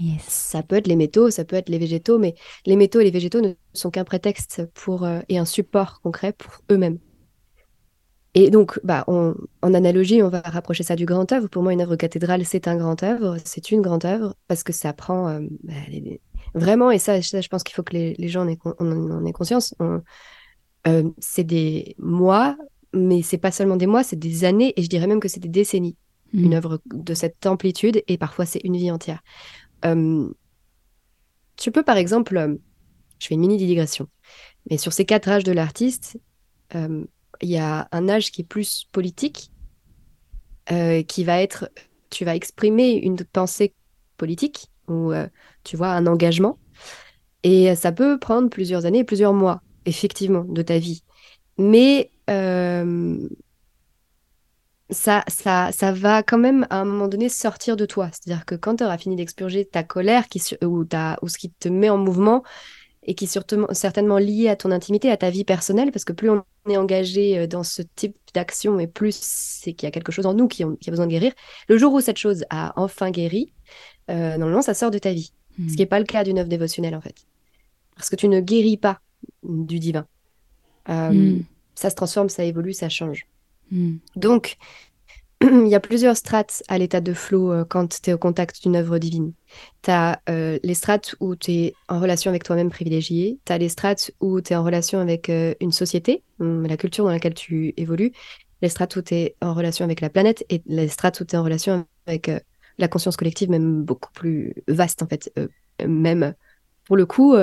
Yes. 0.00 0.22
Ça 0.28 0.62
peut 0.62 0.76
être 0.76 0.86
les 0.86 0.96
métaux, 0.96 1.30
ça 1.30 1.44
peut 1.44 1.56
être 1.56 1.68
les 1.68 1.78
végétaux, 1.78 2.18
mais 2.18 2.34
les 2.66 2.76
métaux 2.76 3.00
et 3.00 3.04
les 3.04 3.10
végétaux 3.10 3.40
ne 3.40 3.52
sont 3.72 3.90
qu'un 3.90 4.04
prétexte 4.04 4.66
pour, 4.74 5.04
euh, 5.04 5.20
et 5.28 5.38
un 5.38 5.44
support 5.44 6.00
concret 6.02 6.32
pour 6.32 6.52
eux-mêmes. 6.70 6.98
Et 8.34 8.50
donc, 8.50 8.78
bah, 8.84 9.04
en 9.08 9.34
analogie, 9.74 10.22
on 10.22 10.28
va 10.28 10.40
rapprocher 10.40 10.84
ça 10.84 10.94
du 10.94 11.06
grand 11.06 11.32
œuvre. 11.32 11.48
Pour 11.48 11.62
moi, 11.62 11.72
une 11.72 11.80
œuvre 11.80 11.96
cathédrale, 11.96 12.44
c'est 12.44 12.68
un 12.68 12.76
grand 12.76 13.02
œuvre, 13.02 13.36
c'est 13.44 13.72
une 13.72 13.80
grande 13.80 14.04
œuvre, 14.04 14.34
parce 14.46 14.62
que 14.62 14.72
ça 14.72 14.92
prend 14.92 15.28
euh, 15.28 15.40
bah, 15.64 15.72
vraiment, 16.54 16.90
et 16.90 16.98
ça, 16.98 17.20
je 17.20 17.48
pense 17.48 17.64
qu'il 17.64 17.74
faut 17.74 17.82
que 17.82 17.94
les, 17.94 18.28
gens 18.28 18.42
en 18.42 19.24
aient, 19.26 19.32
conscience, 19.32 19.74
euh, 19.80 21.10
c'est 21.18 21.42
des 21.42 21.96
mois, 21.98 22.56
mais 22.92 23.22
c'est 23.22 23.38
pas 23.38 23.50
seulement 23.50 23.76
des 23.76 23.86
mois, 23.86 24.04
c'est 24.04 24.18
des 24.18 24.44
années, 24.44 24.72
et 24.76 24.82
je 24.82 24.88
dirais 24.88 25.06
même 25.06 25.20
que 25.20 25.28
c'est 25.28 25.40
des 25.40 25.48
décennies. 25.48 25.96
Mmh. 26.32 26.44
Une 26.44 26.54
œuvre 26.54 26.80
de 26.92 27.14
cette 27.14 27.46
amplitude, 27.46 28.02
et 28.06 28.18
parfois 28.18 28.44
c'est 28.44 28.60
une 28.62 28.76
vie 28.76 28.90
entière. 28.90 29.22
Euh, 29.84 30.28
tu 31.56 31.70
peux, 31.70 31.82
par 31.82 31.96
exemple, 31.96 32.58
je 33.18 33.26
fais 33.26 33.34
une 33.34 33.40
mini 33.40 33.56
digression, 33.56 34.08
mais 34.70 34.78
sur 34.78 34.92
ces 34.92 35.04
quatre 35.04 35.28
âges 35.28 35.44
de 35.44 35.52
l'artiste, 35.52 36.18
il 36.74 37.48
y 37.48 37.58
a 37.58 37.88
un 37.92 38.08
âge 38.08 38.30
qui 38.30 38.42
est 38.42 38.44
plus 38.44 38.86
politique, 38.92 39.50
euh, 40.70 41.02
qui 41.02 41.24
va 41.24 41.40
être, 41.40 41.70
tu 42.10 42.24
vas 42.24 42.36
exprimer 42.36 42.92
une 42.92 43.16
pensée 43.16 43.74
politique 44.16 44.68
ou 44.86 45.12
euh, 45.12 45.26
tu 45.64 45.76
vois 45.76 45.88
un 45.88 46.06
engagement, 46.06 46.58
et 47.42 47.74
ça 47.74 47.92
peut 47.92 48.18
prendre 48.18 48.48
plusieurs 48.50 48.84
années, 48.84 49.04
plusieurs 49.04 49.32
mois, 49.32 49.62
effectivement, 49.86 50.44
de 50.44 50.62
ta 50.62 50.78
vie. 50.78 51.02
Mais 51.56 52.10
euh, 52.30 53.28
ça, 54.90 55.24
ça, 55.28 55.70
ça 55.72 55.92
va 55.92 56.22
quand 56.22 56.38
même 56.38 56.66
à 56.70 56.80
un 56.80 56.84
moment 56.84 57.08
donné 57.08 57.28
sortir 57.28 57.76
de 57.76 57.86
toi. 57.86 58.08
C'est-à-dire 58.12 58.44
que 58.44 58.54
quand 58.54 58.76
tu 58.76 58.84
auras 58.84 58.98
fini 58.98 59.16
d'expurger 59.16 59.64
ta 59.64 59.82
colère 59.82 60.28
qui, 60.28 60.40
ou, 60.64 60.84
ta, 60.84 61.18
ou 61.22 61.28
ce 61.28 61.38
qui 61.38 61.50
te 61.50 61.68
met 61.68 61.90
en 61.90 61.98
mouvement, 61.98 62.42
et 63.08 63.14
qui 63.14 63.24
est 63.24 63.72
certainement 63.72 64.18
lié 64.18 64.50
à 64.50 64.56
ton 64.56 64.70
intimité, 64.70 65.10
à 65.10 65.16
ta 65.16 65.30
vie 65.30 65.44
personnelle, 65.44 65.90
parce 65.90 66.04
que 66.04 66.12
plus 66.12 66.28
on 66.28 66.44
est 66.68 66.76
engagé 66.76 67.38
euh, 67.38 67.46
dans 67.46 67.62
ce 67.62 67.80
type 67.80 68.14
d'action, 68.34 68.78
et 68.78 68.86
plus 68.86 69.16
c'est 69.18 69.72
qu'il 69.72 69.86
y 69.86 69.88
a 69.88 69.90
quelque 69.90 70.12
chose 70.12 70.26
en 70.26 70.34
nous 70.34 70.46
qui, 70.46 70.62
a 70.62 70.90
besoin 70.90 71.06
de 71.06 71.10
guérir. 71.10 71.32
Le 71.68 71.78
jour 71.78 71.94
où 71.94 72.02
cette 72.02 72.18
chose 72.18 72.44
a 72.50 72.74
enfin 72.76 73.10
guéri, 73.10 73.50
euh, 74.10 74.36
normalement, 74.36 74.60
ça 74.60 74.74
sort 74.74 74.90
de 74.90 74.98
ta 74.98 75.14
vie. 75.14 75.32
Ce 75.56 75.72
qui 75.72 75.78
n'est 75.78 75.86
hmm. 75.86 75.88
pas 75.88 75.98
le 75.98 76.04
cas 76.04 76.22
d'une 76.22 76.38
œuvre 76.38 76.50
dévotionnelle, 76.50 76.94
en 76.94 77.00
fait. 77.00 77.14
Parce 77.96 78.10
que 78.10 78.16
tu 78.16 78.28
ne 78.28 78.40
guéris 78.40 78.76
pas 78.76 79.00
du 79.42 79.78
divin. 79.78 80.06
Euh, 80.90 81.10
hmm. 81.10 81.44
Ça 81.74 81.88
se 81.88 81.94
transforme, 81.94 82.28
ça 82.28 82.44
évolue, 82.44 82.74
ça 82.74 82.90
change. 82.90 83.26
Hmm. 83.70 83.96
Donc, 84.16 84.56
il 85.42 85.68
y 85.68 85.74
a 85.74 85.80
plusieurs 85.80 86.16
strates 86.16 86.62
à 86.68 86.78
l'état 86.78 87.00
de 87.00 87.12
flow 87.12 87.52
euh, 87.52 87.64
quand 87.64 88.00
tu 88.02 88.10
es 88.10 88.12
au 88.12 88.18
contact 88.18 88.62
d'une 88.62 88.74
œuvre 88.74 88.98
divine. 88.98 89.32
Tu 89.82 89.90
as 89.90 90.20
euh, 90.28 90.58
les 90.64 90.74
strates 90.74 91.14
où 91.20 91.36
tu 91.36 91.52
es 91.52 91.74
en 91.88 92.00
relation 92.00 92.30
avec 92.30 92.42
toi-même 92.42 92.70
privilégié, 92.70 93.38
tu 93.44 93.52
as 93.52 93.58
les 93.58 93.68
strates 93.68 94.10
où 94.20 94.40
tu 94.40 94.52
es 94.52 94.56
en 94.56 94.64
relation 94.64 94.98
avec 94.98 95.28
euh, 95.28 95.54
une 95.60 95.70
société, 95.70 96.24
hum, 96.40 96.66
la 96.66 96.76
culture 96.76 97.04
dans 97.04 97.10
laquelle 97.10 97.34
tu 97.34 97.72
évolues, 97.76 98.12
les 98.62 98.68
strates 98.68 98.96
où 98.96 99.02
tu 99.02 99.14
es 99.14 99.36
en 99.40 99.54
relation 99.54 99.84
avec 99.84 100.00
la 100.00 100.10
planète 100.10 100.44
et 100.50 100.62
les 100.66 100.88
strates 100.88 101.20
où 101.20 101.24
tu 101.24 101.36
es 101.36 101.38
en 101.38 101.44
relation 101.44 101.86
avec 102.06 102.30
la 102.78 102.88
conscience 102.88 103.16
collective, 103.16 103.50
même 103.50 103.84
beaucoup 103.84 104.12
plus 104.12 104.54
vaste 104.66 105.02
en 105.02 105.06
fait. 105.06 105.32
même 105.86 106.34
pour 106.84 106.96
le 106.96 107.06
coup, 107.06 107.36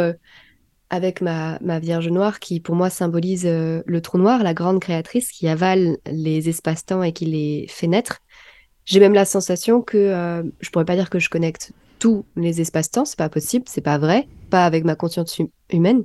avec 0.89 1.21
ma, 1.21 1.57
Vierge 1.79 2.09
Noire 2.09 2.39
qui 2.39 2.59
pour 2.59 2.75
moi 2.75 2.89
symbolise 2.89 3.45
euh, 3.45 3.81
le 3.85 4.01
trou 4.01 4.17
noir, 4.17 4.43
la 4.43 4.53
grande 4.53 4.79
créatrice 4.79 5.31
qui 5.31 5.47
avale 5.47 5.97
les 6.05 6.49
espaces-temps 6.49 7.03
et 7.03 7.11
qui 7.11 7.25
les 7.25 7.65
fait 7.69 7.87
naître. 7.87 8.19
J'ai 8.85 8.99
même 8.99 9.13
la 9.13 9.25
sensation 9.25 9.81
que 9.81 9.97
euh, 9.97 10.43
je 10.59 10.69
pourrais 10.69 10.85
pas 10.85 10.95
dire 10.95 11.09
que 11.09 11.19
je 11.19 11.29
connecte 11.29 11.71
tous 11.97 12.25
les 12.35 12.61
espaces-temps, 12.61 13.05
c'est 13.05 13.17
pas 13.17 13.29
possible, 13.29 13.65
c'est 13.67 13.81
pas 13.81 13.97
vrai, 13.97 14.27
pas 14.49 14.65
avec 14.65 14.83
ma 14.83 14.95
conscience 14.95 15.39
humaine, 15.71 16.03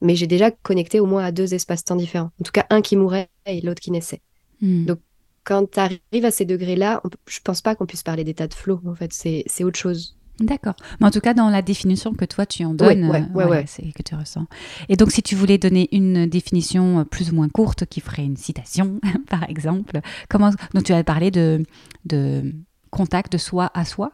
mais 0.00 0.14
j'ai 0.14 0.26
déjà 0.26 0.50
connecté 0.50 1.00
au 1.00 1.06
moins 1.06 1.24
à 1.24 1.32
deux 1.32 1.54
espaces-temps 1.54 1.96
différents. 1.96 2.30
En 2.40 2.44
tout 2.44 2.52
cas, 2.52 2.66
un 2.70 2.82
qui 2.82 2.96
mourait 2.96 3.28
et 3.46 3.60
l'autre 3.60 3.80
qui 3.80 3.92
naissait. 3.92 4.20
Hmm. 4.60 4.84
Donc 4.84 4.98
quand 5.44 5.70
tu 5.70 5.78
arrives 5.80 6.24
à 6.24 6.30
ces 6.30 6.44
degrés-là, 6.44 7.02
je 7.26 7.40
pense 7.40 7.62
pas 7.62 7.74
qu'on 7.74 7.86
puisse 7.86 8.02
parler 8.02 8.24
d'état 8.24 8.46
de 8.46 8.54
flow. 8.54 8.80
En 8.86 8.94
fait, 8.94 9.12
c'est 9.12 9.64
autre 9.64 9.78
chose. 9.78 10.16
D'accord. 10.40 10.74
Mais 11.00 11.06
en 11.06 11.10
tout 11.10 11.20
cas, 11.20 11.34
dans 11.34 11.50
la 11.50 11.62
définition 11.62 12.14
que 12.14 12.24
toi 12.24 12.46
tu 12.46 12.64
en 12.64 12.74
donnes, 12.74 13.10
euh, 13.36 13.62
c'est 13.66 13.92
que 13.92 14.02
tu 14.02 14.14
ressens. 14.14 14.46
Et 14.88 14.96
donc, 14.96 15.10
si 15.12 15.22
tu 15.22 15.34
voulais 15.34 15.58
donner 15.58 15.88
une 15.92 16.26
définition 16.26 17.00
euh, 17.00 17.04
plus 17.04 17.30
ou 17.30 17.34
moins 17.34 17.48
courte, 17.48 17.84
qui 17.86 18.00
ferait 18.00 18.24
une 18.24 18.36
citation, 18.36 19.00
par 19.28 19.48
exemple, 19.48 20.00
comment 20.28 20.50
Donc, 20.74 20.84
tu 20.84 20.92
as 20.92 21.04
parlé 21.04 21.30
de, 21.30 21.62
de 22.06 22.52
contact 22.90 23.32
de 23.32 23.38
soi 23.38 23.70
à 23.74 23.84
soi? 23.84 24.12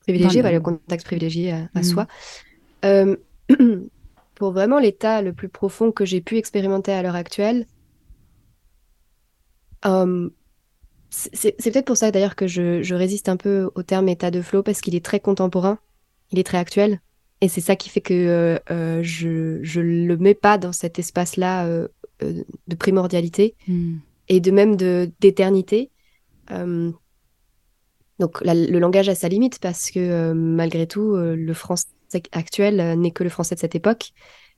Privilégié, 0.00 0.42
le... 0.42 0.60
contact 0.60 1.04
privilégié 1.04 1.52
à, 1.52 1.68
mm. 1.74 1.82
soi. 1.82 2.06
Euh, 2.84 3.16
pour 4.34 4.52
vraiment 4.52 4.78
l'état 4.78 5.22
le 5.22 5.32
plus 5.32 5.48
profond 5.48 5.92
que 5.92 6.04
j'ai 6.04 6.20
pu 6.20 6.36
expérimenter 6.36 6.92
à 6.92 7.02
l'heure 7.02 7.14
actuelle, 7.14 7.66
c'est 11.10 11.72
peut-être 11.72 11.86
pour 11.86 11.96
ça 11.96 12.10
d'ailleurs 12.10 12.36
que 12.36 12.46
je, 12.46 12.94
résiste 12.94 13.28
un 13.28 13.36
peu 13.36 13.70
au 13.74 13.82
terme 13.82 14.08
état 14.08 14.30
de 14.30 14.40
flow 14.40 14.62
parce 14.62 14.80
qu'il 14.80 14.94
est 14.94 15.04
très 15.04 15.20
contemporain, 15.20 15.78
il 16.30 16.38
est 16.38 16.44
très 16.44 16.58
actuel. 16.58 17.00
Et 17.40 17.48
c'est 17.48 17.60
ça 17.60 17.74
qui 17.74 17.88
fait 17.88 18.02
que 18.02 18.14
euh, 18.14 18.58
euh, 18.70 19.00
je 19.02 19.80
ne 19.80 20.06
le 20.06 20.16
mets 20.18 20.34
pas 20.34 20.58
dans 20.58 20.72
cet 20.72 20.98
espace-là 20.98 21.66
euh, 21.66 21.88
de 22.20 22.74
primordialité 22.76 23.56
hmm. 23.66 23.96
et 24.28 24.40
de 24.40 24.50
même 24.50 24.76
d'éternité. 24.76 25.90
donc 28.18 28.40
le 28.42 28.78
langage 28.78 29.08
a 29.08 29.14
sa 29.14 29.28
limite 29.28 29.58
parce 29.58 29.90
que 29.90 30.32
malgré 30.32 30.86
tout, 30.86 31.16
le 31.16 31.54
français 31.54 31.88
actuel 32.32 32.98
n'est 32.98 33.12
que 33.12 33.24
le 33.24 33.30
français 33.30 33.54
de 33.54 33.60
cette 33.60 33.74
époque. 33.74 34.12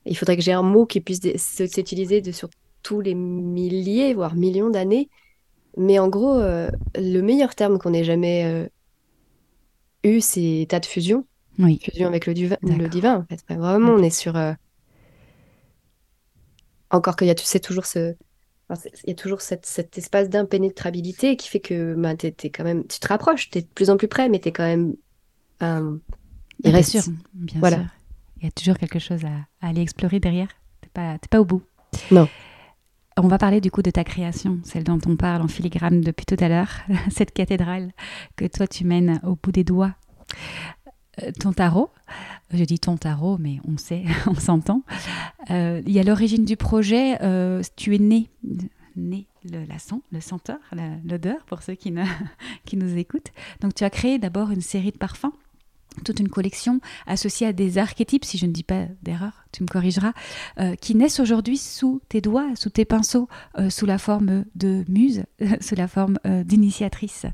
Il 0.05 0.17
faudrait 0.17 0.35
que 0.35 0.43
j'ai 0.43 0.51
un 0.51 0.63
mot 0.63 0.85
qui 0.85 0.99
puisse 0.99 1.21
s'utiliser 1.37 2.33
sur 2.33 2.49
tous 2.81 2.99
les 2.99 3.15
milliers, 3.15 4.13
voire 4.13 4.35
millions 4.35 4.69
d'années 4.69 5.09
mais 5.77 5.99
en 5.99 6.07
gros, 6.07 6.35
euh, 6.35 6.69
le 6.95 7.21
meilleur 7.21 7.55
terme 7.55 7.79
qu'on 7.79 7.93
ait 7.93 8.03
jamais 8.03 8.45
euh, 8.45 8.67
eu, 10.03 10.21
c'est 10.21 10.61
état 10.61 10.79
de 10.79 10.85
fusion. 10.85 11.25
Oui. 11.59 11.79
Fusion 11.81 12.07
avec 12.07 12.25
le, 12.25 12.33
le 12.33 12.87
divin, 12.87 13.17
en 13.17 13.23
fait. 13.23 13.43
Vraiment, 13.53 13.93
on 13.93 14.03
est 14.03 14.09
sur. 14.09 14.35
Euh, 14.35 14.53
encore 16.89 17.15
qu'il 17.15 17.27
y 17.27 17.31
a, 17.31 17.35
tu 17.35 17.45
sais, 17.45 17.59
toujours 17.59 17.85
ce. 17.85 18.15
il 18.69 19.09
y 19.09 19.11
a 19.11 19.15
toujours 19.15 19.41
cette, 19.41 19.65
cet 19.65 19.97
espace 19.97 20.29
d'impénétrabilité 20.29 21.37
qui 21.37 21.49
fait 21.49 21.59
que 21.59 21.95
bah, 21.95 22.13
quand 22.15 22.63
même, 22.63 22.85
tu 22.85 22.99
te 22.99 23.07
rapproches, 23.07 23.49
tu 23.49 23.59
es 23.59 23.61
de 23.61 23.67
plus 23.67 23.89
en 23.89 23.97
plus 23.97 24.07
près, 24.07 24.29
mais 24.29 24.39
tu 24.39 24.49
es 24.49 24.51
quand 24.51 24.63
même. 24.63 24.95
il 25.61 25.99
bien 26.59 26.71
reste... 26.71 26.91
sûr, 26.91 27.03
bien 27.33 27.59
voilà. 27.59 27.77
sûr. 27.77 27.85
Il 28.37 28.45
y 28.45 28.47
a 28.47 28.51
toujours 28.51 28.77
quelque 28.77 28.99
chose 28.99 29.21
à, 29.25 29.67
aller 29.67 29.81
explorer 29.81 30.19
derrière. 30.19 30.49
Tu 30.81 30.87
n'es 30.87 30.91
pas, 30.93 31.17
pas 31.29 31.39
au 31.39 31.45
bout. 31.45 31.63
Non. 32.11 32.27
On 33.17 33.27
va 33.27 33.37
parler 33.37 33.61
du 33.61 33.69
coup 33.69 33.83
de 33.83 33.91
ta 33.91 34.03
création, 34.03 34.59
celle 34.63 34.83
dont 34.83 34.99
on 35.05 35.15
parle 35.15 35.43
en 35.43 35.47
filigrane 35.47 36.01
depuis 36.01 36.25
tout 36.25 36.37
à 36.39 36.49
l'heure, 36.49 36.71
cette 37.11 37.31
cathédrale 37.31 37.91
que 38.35 38.45
toi 38.45 38.65
tu 38.65 38.85
mènes 38.85 39.19
au 39.23 39.35
bout 39.35 39.51
des 39.51 39.63
doigts. 39.63 39.93
Euh, 41.21 41.31
ton 41.39 41.53
tarot, 41.53 41.91
je 42.51 42.63
dis 42.63 42.79
ton 42.79 42.97
tarot, 42.97 43.37
mais 43.37 43.59
on 43.67 43.77
sait, 43.77 44.03
on 44.27 44.33
s'entend. 44.33 44.81
Euh, 45.51 45.81
il 45.85 45.91
y 45.91 45.99
a 45.99 46.03
l'origine 46.03 46.43
du 46.43 46.57
projet, 46.57 47.21
euh, 47.21 47.61
tu 47.75 47.93
es 47.93 47.99
né, 47.99 48.29
né 48.95 49.27
le, 49.45 49.63
la 49.65 49.75
le 50.11 50.19
senteur, 50.19 50.57
l'odeur 51.05 51.45
pour 51.45 51.61
ceux 51.61 51.75
qui, 51.75 51.91
ne, 51.91 52.03
qui 52.65 52.77
nous 52.77 52.97
écoutent. 52.97 53.31
Donc 53.61 53.75
tu 53.75 53.83
as 53.83 53.91
créé 53.91 54.17
d'abord 54.17 54.49
une 54.49 54.61
série 54.61 54.91
de 54.91 54.97
parfums 54.97 55.33
toute 56.03 56.19
une 56.19 56.29
collection 56.29 56.79
associée 57.07 57.47
à 57.47 57.53
des 57.53 57.77
archétypes, 57.77 58.25
si 58.25 58.37
je 58.37 58.45
ne 58.45 58.51
dis 58.51 58.63
pas 58.63 58.85
d'erreur, 59.01 59.45
tu 59.51 59.63
me 59.63 59.67
corrigeras, 59.67 60.13
euh, 60.59 60.75
qui 60.75 60.95
naissent 60.95 61.19
aujourd'hui 61.19 61.57
sous 61.57 62.01
tes 62.09 62.21
doigts, 62.21 62.49
sous 62.55 62.69
tes 62.69 62.85
pinceaux, 62.85 63.27
euh, 63.57 63.69
sous 63.69 63.85
la 63.85 63.97
forme 63.97 64.45
de 64.55 64.83
muse, 64.87 65.23
sous 65.61 65.75
la 65.75 65.87
forme 65.87 66.19
euh, 66.25 66.43
d'initiatrice. 66.43 67.25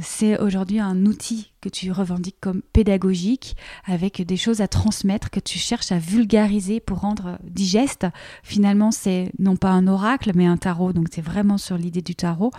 C'est 0.00 0.38
aujourd'hui 0.40 0.80
un 0.80 1.06
outil 1.06 1.52
que 1.60 1.68
tu 1.68 1.92
revendiques 1.92 2.40
comme 2.40 2.62
pédagogique, 2.72 3.56
avec 3.84 4.22
des 4.22 4.36
choses 4.36 4.60
à 4.60 4.68
transmettre, 4.68 5.30
que 5.30 5.40
tu 5.40 5.58
cherches 5.58 5.92
à 5.92 5.98
vulgariser 5.98 6.80
pour 6.80 7.00
rendre 7.00 7.38
digeste. 7.42 8.06
Finalement, 8.42 8.90
c'est 8.90 9.32
non 9.38 9.56
pas 9.56 9.70
un 9.70 9.86
oracle, 9.86 10.32
mais 10.34 10.46
un 10.46 10.56
tarot, 10.56 10.92
donc 10.92 11.08
c'est 11.10 11.22
vraiment 11.22 11.58
sur 11.58 11.76
l'idée 11.76 12.02
du 12.02 12.14
tarot 12.14 12.50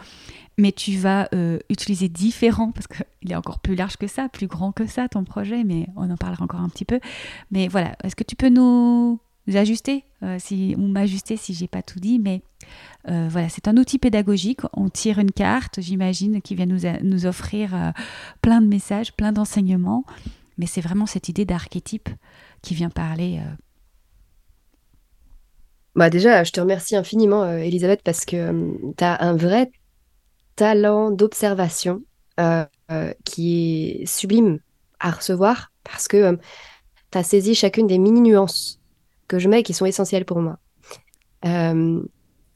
mais 0.57 0.71
tu 0.71 0.97
vas 0.97 1.29
euh, 1.33 1.59
utiliser 1.69 2.09
différents, 2.09 2.71
parce 2.71 2.87
qu'il 2.87 3.31
est 3.31 3.35
encore 3.35 3.59
plus 3.59 3.75
large 3.75 3.97
que 3.97 4.07
ça, 4.07 4.27
plus 4.27 4.47
grand 4.47 4.71
que 4.71 4.87
ça, 4.87 5.07
ton 5.07 5.23
projet, 5.23 5.63
mais 5.63 5.87
on 5.95 6.09
en 6.09 6.17
parlera 6.17 6.43
encore 6.43 6.61
un 6.61 6.69
petit 6.69 6.85
peu. 6.85 6.99
Mais 7.51 7.67
voilà, 7.67 7.95
est-ce 8.03 8.15
que 8.15 8.23
tu 8.23 8.35
peux 8.35 8.49
nous 8.49 9.19
ajuster 9.53 10.03
euh, 10.23 10.37
si, 10.39 10.75
ou 10.77 10.87
m'ajuster 10.87 11.37
si 11.37 11.53
j'ai 11.53 11.67
pas 11.67 11.83
tout 11.83 11.99
dit, 11.99 12.19
mais 12.19 12.41
euh, 13.09 13.27
voilà, 13.29 13.49
c'est 13.49 13.67
un 13.67 13.77
outil 13.77 13.99
pédagogique. 13.99 14.61
On 14.73 14.89
tire 14.89 15.19
une 15.19 15.31
carte, 15.31 15.79
j'imagine, 15.81 16.41
qui 16.41 16.55
vient 16.55 16.65
nous, 16.65 17.25
offrir 17.25 17.93
plein 18.41 18.61
de 18.61 18.67
messages, 18.67 19.13
plein 19.13 19.31
d'enseignements, 19.31 20.03
mais 20.57 20.65
c'est 20.65 20.81
vraiment 20.81 21.05
cette 21.05 21.29
idée 21.29 21.45
d'archétype 21.45 22.09
qui 22.61 22.73
vient 22.73 22.89
parler. 22.89 23.39
Bah 25.95 26.09
déjà, 26.09 26.43
je 26.43 26.51
te 26.51 26.59
remercie 26.59 26.95
infiniment, 26.95 27.47
Elisabeth, 27.57 28.01
parce 28.03 28.25
que 28.25 28.93
tu 28.97 29.03
as 29.03 29.23
un 29.23 29.35
vrai 29.35 29.71
talent 30.55 31.11
d'observation 31.11 32.01
qui 33.23 34.01
est 34.01 34.05
sublime 34.05 34.59
à 34.99 35.11
recevoir 35.11 35.71
parce 35.83 36.07
que 36.07 36.37
tu 37.11 37.17
as 37.17 37.23
saisi 37.23 37.55
chacune 37.55 37.87
des 37.87 37.97
mini 37.97 38.21
nuances 38.21 38.79
que 39.27 39.39
je 39.39 39.49
mets 39.49 39.61
et 39.61 39.63
qui 39.63 39.73
sont 39.73 39.85
essentielles 39.85 40.25
pour 40.25 40.39
moi. 40.41 40.59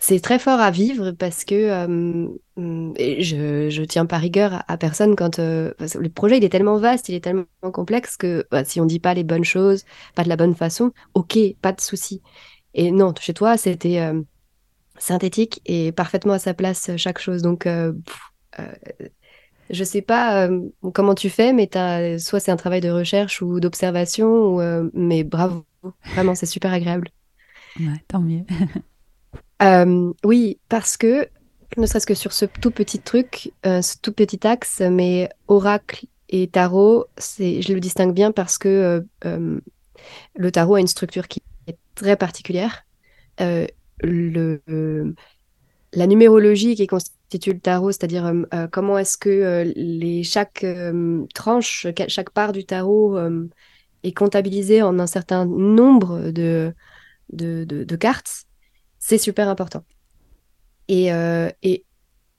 C'est 0.03 0.19
très 0.19 0.39
fort 0.39 0.59
à 0.59 0.71
vivre 0.71 1.11
parce 1.11 1.45
que 1.45 1.85
mm, 1.85 2.93
je, 2.97 3.83
tiens 3.85 4.07
pas 4.07 4.17
rigueur 4.17 4.63
à, 4.67 4.77
personne 4.77 5.15
quand 5.15 5.37
le 5.37 6.07
projet 6.09 6.37
il 6.37 6.43
est 6.43 6.49
tellement 6.49 6.79
vaste, 6.79 7.07
il 7.07 7.13
est 7.15 7.23
tellement 7.23 7.45
complexe 7.71 8.17
que 8.17 8.47
bah, 8.49 8.65
si 8.65 8.81
on 8.81 8.85
dit 8.85 8.99
pas 8.99 9.13
les 9.13 9.23
bonnes 9.23 9.43
choses, 9.43 9.85
pas 10.15 10.23
de 10.23 10.29
la 10.29 10.37
bonne 10.37 10.55
façon, 10.55 10.91
ok, 11.13 11.37
pas 11.61 11.71
de 11.71 11.79
souci. 11.79 12.19
Et 12.73 12.89
non, 12.89 13.13
chez 13.19 13.35
toi, 13.35 13.57
c'était 13.57 13.99
euh, 13.99 14.21
synthétique 14.97 15.61
et 15.67 15.91
parfaitement 15.91 16.33
à 16.33 16.39
sa 16.39 16.55
place 16.55 16.89
euh, 16.89 16.97
chaque 16.97 17.19
chose. 17.19 17.43
Donc, 17.43 17.67
euh, 17.67 17.93
je 19.69 19.83
sais 19.83 20.01
pas 20.01 20.49
comment 20.93 21.15
tu 21.15 21.29
fais, 21.29 21.53
mais 21.53 21.77
as, 21.77 22.17
soit 22.17 22.39
c'est 22.39 22.51
un 22.51 22.57
travail 22.57 22.81
de 22.81 22.89
recherche 22.89 23.41
ou 23.43 23.59
d'observation, 23.59 24.89
mais 24.93 25.23
bravo, 25.23 25.63
vraiment, 26.13 26.35
c'est 26.35 26.45
super 26.47 26.73
agréable. 26.73 27.07
Ouais, 27.79 28.03
tant 28.09 28.19
mieux. 28.19 28.43
oui, 30.23 30.59
parce 30.69 30.97
que, 30.97 31.27
ne 31.77 31.85
serait-ce 31.85 32.07
que 32.07 32.15
sur 32.15 32.33
ce 32.33 32.45
tout 32.45 32.71
petit 32.71 32.99
truc, 32.99 33.53
ce 33.63 33.95
tout 34.01 34.11
petit 34.11 34.45
axe, 34.45 34.81
mais 34.81 35.29
oracle 35.47 36.05
et 36.29 36.47
tarot, 36.47 37.05
je 37.17 37.73
le 37.73 37.79
distingue 37.79 38.13
bien 38.13 38.31
parce 38.31 38.57
que 38.57 39.05
le 39.23 40.51
tarot 40.51 40.75
a 40.75 40.79
une 40.79 40.87
structure 40.87 41.27
qui 41.27 41.41
très 41.95 42.15
particulière. 42.15 42.85
Euh, 43.39 43.67
la 45.93 46.07
numérologie 46.07 46.75
qui 46.75 46.87
constitue 46.87 47.53
le 47.53 47.59
tarot, 47.59 47.91
c'est-à-dire 47.91 48.25
euh, 48.25 48.43
euh, 48.53 48.67
comment 48.67 48.97
est-ce 48.97 49.17
que 49.17 49.71
chaque 50.23 50.65
tranche, 51.33 51.87
chaque 52.07 52.31
part 52.31 52.51
du 52.51 52.65
tarot 52.65 53.19
est 54.03 54.13
comptabilisée 54.13 54.81
en 54.81 54.99
un 54.99 55.07
certain 55.07 55.45
nombre 55.45 56.31
de, 56.31 56.73
cartes, 57.99 58.45
c'est 59.01 59.17
super 59.17 59.49
important. 59.49 59.83
Et, 60.87 61.07
et, 61.63 61.85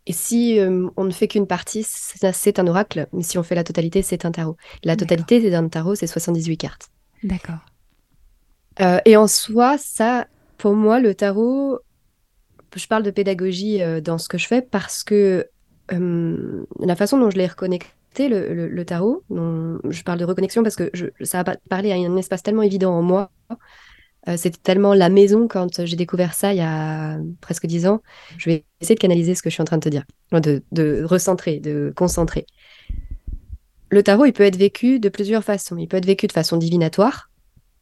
et 0.06 0.12
si 0.12 0.58
on 0.96 1.04
ne 1.04 1.10
fait 1.10 1.28
qu'une 1.28 1.46
partie, 1.46 1.84
c'est 1.84 2.58
un 2.58 2.66
oracle, 2.66 3.06
mais 3.12 3.22
si 3.22 3.36
on 3.36 3.42
fait 3.42 3.54
la 3.54 3.64
totalité, 3.64 4.02
c'est 4.02 4.24
un 4.24 4.32
tarot. 4.32 4.56
La 4.84 4.96
totalité 4.96 5.50
d'un 5.50 5.68
tarot, 5.68 5.94
c'est 5.94 6.06
78 6.06 6.56
cartes. 6.56 6.88
D'accord. 7.22 7.60
Euh, 8.80 8.98
et 9.04 9.16
en 9.16 9.26
soi, 9.26 9.76
ça, 9.78 10.26
pour 10.58 10.74
moi, 10.74 11.00
le 11.00 11.14
tarot, 11.14 11.78
je 12.74 12.86
parle 12.86 13.02
de 13.02 13.10
pédagogie 13.10 13.82
euh, 13.82 14.00
dans 14.00 14.18
ce 14.18 14.28
que 14.28 14.38
je 14.38 14.46
fais 14.46 14.62
parce 14.62 15.04
que 15.04 15.46
euh, 15.92 16.64
la 16.80 16.96
façon 16.96 17.18
dont 17.18 17.30
je 17.30 17.36
l'ai 17.36 17.46
reconnecté, 17.46 18.28
le, 18.28 18.84
tarot, 18.84 19.24
dont 19.30 19.78
je 19.88 20.02
parle 20.02 20.18
de 20.18 20.24
reconnexion 20.24 20.62
parce 20.62 20.76
que 20.76 20.90
je, 20.92 21.06
ça 21.22 21.40
a 21.40 21.56
parlé 21.68 21.92
à 21.92 21.94
un 21.94 22.16
espace 22.16 22.42
tellement 22.42 22.62
évident 22.62 22.92
en 22.92 23.02
moi. 23.02 23.30
C'était 24.36 24.58
tellement 24.62 24.94
la 24.94 25.08
maison 25.08 25.48
quand 25.48 25.84
j'ai 25.84 25.96
découvert 25.96 26.32
ça 26.32 26.52
il 26.52 26.58
y 26.58 26.62
a 26.62 27.18
presque 27.40 27.66
dix 27.66 27.86
ans. 27.86 28.02
Je 28.38 28.50
vais 28.50 28.64
essayer 28.80 28.94
de 28.94 29.00
canaliser 29.00 29.34
ce 29.34 29.42
que 29.42 29.50
je 29.50 29.54
suis 29.54 29.62
en 29.62 29.64
train 29.64 29.78
de 29.78 29.82
te 29.82 29.88
dire, 29.88 30.04
de, 30.30 30.62
de 30.70 31.02
recentrer, 31.02 31.58
de 31.58 31.92
concentrer. 31.96 32.46
Le 33.90 34.02
tarot, 34.02 34.24
il 34.24 34.32
peut 34.32 34.44
être 34.44 34.56
vécu 34.56 35.00
de 35.00 35.08
plusieurs 35.08 35.42
façons. 35.42 35.76
Il 35.76 35.88
peut 35.88 35.96
être 35.96 36.06
vécu 36.06 36.28
de 36.28 36.32
façon 36.32 36.56
divinatoire, 36.56 37.30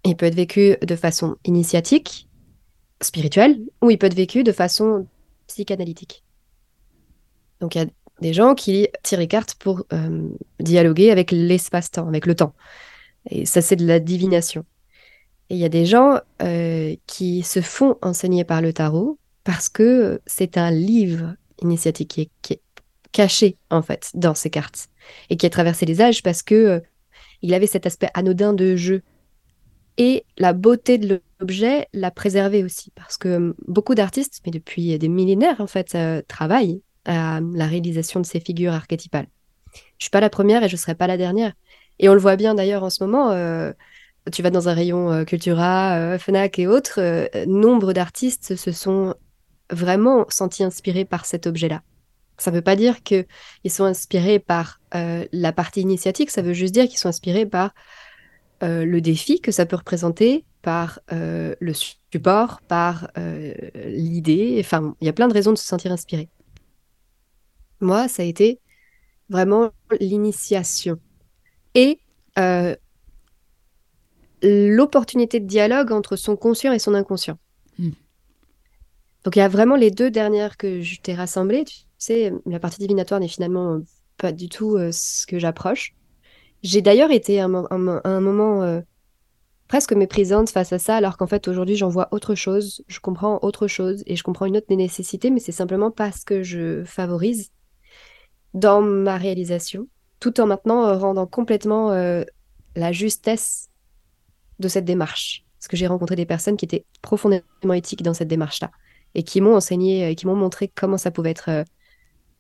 il 0.04 0.16
peut 0.16 0.26
être 0.26 0.34
vécu 0.34 0.76
de 0.80 0.96
façon 0.96 1.36
initiatique, 1.44 2.28
spirituelle, 3.02 3.60
ou 3.82 3.90
il 3.90 3.98
peut 3.98 4.06
être 4.06 4.14
vécu 4.14 4.42
de 4.42 4.52
façon 4.52 5.06
psychanalytique. 5.46 6.24
Donc 7.60 7.74
il 7.74 7.78
y 7.78 7.82
a 7.82 7.86
des 8.20 8.32
gens 8.32 8.54
qui 8.54 8.88
tirent 9.02 9.18
les 9.18 9.28
cartes 9.28 9.54
pour 9.54 9.84
euh, 9.92 10.28
dialoguer 10.58 11.10
avec 11.10 11.30
l'espace-temps, 11.30 12.08
avec 12.08 12.26
le 12.26 12.34
temps. 12.34 12.54
Et 13.28 13.44
ça, 13.44 13.60
c'est 13.60 13.76
de 13.76 13.86
la 13.86 14.00
divination. 14.00 14.64
Et 15.50 15.54
il 15.54 15.58
y 15.58 15.64
a 15.64 15.68
des 15.68 15.84
gens 15.84 16.20
euh, 16.42 16.94
qui 17.06 17.42
se 17.42 17.60
font 17.60 17.96
enseigner 18.02 18.44
par 18.44 18.62
le 18.62 18.72
tarot 18.72 19.18
parce 19.44 19.68
que 19.68 20.20
c'est 20.26 20.56
un 20.56 20.70
livre 20.70 21.34
initiatique 21.60 22.28
qui 22.42 22.52
est, 22.52 22.60
caché, 23.12 23.56
en 23.70 23.82
fait, 23.82 24.12
dans 24.14 24.36
ces 24.36 24.50
cartes. 24.50 24.86
Et 25.30 25.36
qui 25.36 25.44
a 25.44 25.50
traversé 25.50 25.84
les 25.84 26.00
âges 26.00 26.22
parce 26.22 26.44
que 26.44 26.54
euh, 26.54 26.80
il 27.42 27.54
avait 27.54 27.66
cet 27.66 27.84
aspect 27.84 28.08
anodin 28.14 28.52
de 28.52 28.76
jeu 28.76 29.02
et 29.98 30.24
la 30.38 30.52
beauté 30.52 30.96
de 30.98 31.20
l'objet 31.40 31.88
l'a 31.92 32.10
préservé 32.10 32.64
aussi, 32.64 32.92
parce 32.94 33.16
que 33.16 33.36
hum, 33.36 33.54
beaucoup 33.66 33.94
d'artistes, 33.94 34.40
mais 34.46 34.52
depuis 34.52 34.98
des 34.98 35.08
millénaires 35.08 35.60
en 35.60 35.66
fait, 35.66 35.94
euh, 35.94 36.22
travaillent 36.28 36.82
à 37.04 37.40
la 37.52 37.66
réalisation 37.66 38.20
de 38.20 38.26
ces 38.26 38.40
figures 38.40 38.72
archétypales. 38.72 39.26
Je 39.98 40.04
suis 40.04 40.10
pas 40.10 40.20
la 40.20 40.30
première 40.30 40.62
et 40.62 40.68
je 40.68 40.76
serai 40.76 40.94
pas 40.94 41.06
la 41.06 41.16
dernière. 41.16 41.52
Et 41.98 42.08
on 42.08 42.14
le 42.14 42.20
voit 42.20 42.36
bien 42.36 42.54
d'ailleurs 42.54 42.82
en 42.82 42.90
ce 42.90 43.04
moment. 43.04 43.30
Euh, 43.32 43.72
tu 44.32 44.42
vas 44.42 44.50
dans 44.50 44.68
un 44.68 44.74
rayon 44.74 45.10
euh, 45.10 45.24
Cultura, 45.24 46.18
Fnac 46.18 46.58
et 46.58 46.66
autres, 46.66 47.00
nombre 47.46 47.92
d'artistes 47.92 48.56
se 48.56 48.72
sont 48.72 49.14
vraiment 49.70 50.26
sentis 50.28 50.64
inspirés 50.64 51.04
par 51.04 51.26
cet 51.26 51.46
objet-là. 51.46 51.82
Ça 52.38 52.50
ne 52.50 52.56
veut 52.56 52.62
pas 52.62 52.76
dire 52.76 53.02
qu'ils 53.02 53.26
sont 53.68 53.84
inspirés 53.84 54.38
par 54.38 54.80
la 54.92 55.52
partie 55.52 55.82
initiatique, 55.82 56.30
ça 56.30 56.42
veut 56.42 56.54
juste 56.54 56.74
dire 56.74 56.88
qu'ils 56.88 56.98
sont 56.98 57.08
inspirés 57.08 57.46
par 57.46 57.72
euh, 58.62 58.84
le 58.84 59.00
défi 59.00 59.40
que 59.40 59.52
ça 59.52 59.64
peut 59.64 59.76
représenter, 59.76 60.44
par 60.60 61.00
euh, 61.12 61.54
le 61.60 61.72
support, 61.72 62.60
par 62.60 63.10
euh, 63.16 63.54
l'idée. 63.86 64.58
Enfin, 64.60 64.94
il 65.00 65.06
y 65.06 65.08
a 65.08 65.14
plein 65.14 65.28
de 65.28 65.32
raisons 65.32 65.52
de 65.52 65.56
se 65.56 65.64
sentir 65.64 65.92
inspiré. 65.92 66.28
Moi, 67.80 68.06
ça 68.08 68.22
a 68.22 68.26
été 68.26 68.60
vraiment 69.30 69.70
l'initiation 69.98 70.98
et 71.74 72.00
l'opportunité 74.42 75.40
de 75.40 75.46
dialogue 75.46 75.92
entre 75.92 76.16
son 76.16 76.36
conscient 76.36 76.72
et 76.72 76.78
son 76.78 76.94
inconscient. 76.94 77.38
Hmm. 77.78 77.90
Donc 79.24 79.36
il 79.36 79.40
y 79.40 79.42
a 79.42 79.48
vraiment 79.48 79.76
les 79.76 79.90
deux 79.90 80.10
dernières 80.10 80.56
que 80.56 80.80
je 80.80 81.00
t'ai 81.00 81.14
rassemblées. 81.14 81.64
Tu 81.64 81.84
sais, 81.98 82.32
la 82.46 82.58
partie 82.58 82.78
divinatoire 82.78 83.20
n'est 83.20 83.28
finalement 83.28 83.80
pas 84.16 84.32
du 84.32 84.48
tout 84.48 84.78
ce 84.92 85.26
que 85.26 85.38
j'approche. 85.38 85.94
J'ai 86.62 86.82
d'ailleurs 86.82 87.10
été 87.10 87.40
à 87.40 87.46
un, 87.46 88.20
moment 88.20 88.62
euh, 88.62 88.80
presque 89.66 89.92
méprisante 89.92 90.50
face 90.50 90.72
à 90.72 90.78
ça, 90.78 90.96
alors 90.96 91.16
qu'en 91.16 91.26
fait 91.26 91.48
aujourd'hui 91.48 91.76
j'en 91.76 91.88
vois 91.88 92.08
autre 92.10 92.34
chose, 92.34 92.84
je 92.86 93.00
comprends 93.00 93.38
autre 93.42 93.66
chose 93.66 94.02
et 94.06 94.14
je 94.14 94.22
comprends 94.22 94.46
une 94.46 94.58
autre 94.58 94.74
nécessité, 94.74 95.30
mais 95.30 95.40
c'est 95.40 95.52
simplement 95.52 95.90
parce 95.90 96.24
que 96.24 96.42
je 96.42 96.84
favorise 96.84 97.50
dans 98.52 98.82
ma 98.82 99.16
réalisation, 99.16 99.86
tout 100.18 100.38
en 100.40 100.46
maintenant 100.46 100.86
euh, 100.86 100.98
rendant 100.98 101.26
complètement 101.26 101.92
euh, 101.92 102.24
la 102.76 102.92
justesse 102.92 103.69
de 104.60 104.68
cette 104.68 104.84
démarche. 104.84 105.44
Parce 105.58 105.68
que 105.68 105.76
j'ai 105.76 105.86
rencontré 105.86 106.16
des 106.16 106.26
personnes 106.26 106.56
qui 106.56 106.64
étaient 106.64 106.84
profondément 107.02 107.74
éthiques 107.74 108.02
dans 108.02 108.14
cette 108.14 108.28
démarche-là 108.28 108.70
et 109.14 109.22
qui 109.22 109.40
m'ont 109.40 109.56
enseigné 109.56 110.10
et 110.10 110.14
qui 110.14 110.26
m'ont 110.26 110.36
montré 110.36 110.68
comment 110.74 110.96
ça 110.96 111.10
pouvait 111.10 111.30
être 111.30 111.64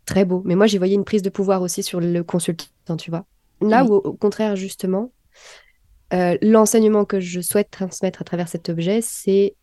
très 0.06 0.24
beau. 0.24 0.42
Mais 0.44 0.54
moi, 0.54 0.66
j'y 0.66 0.78
voyais 0.78 0.94
une 0.94 1.04
prise 1.04 1.22
de 1.22 1.30
pouvoir 1.30 1.62
aussi 1.62 1.82
sur 1.82 2.00
le 2.00 2.22
consultant, 2.22 2.96
tu 2.96 3.10
vois. 3.10 3.26
Là 3.60 3.84
où, 3.84 3.94
au 3.94 4.14
contraire, 4.14 4.56
justement, 4.56 5.12
euh, 6.12 6.36
l'enseignement 6.42 7.04
que 7.04 7.20
je 7.20 7.40
souhaite 7.40 7.70
transmettre 7.70 8.22
à 8.22 8.24
travers 8.24 8.48
cet 8.48 8.68
objet, 8.68 9.00
c'est 9.02 9.54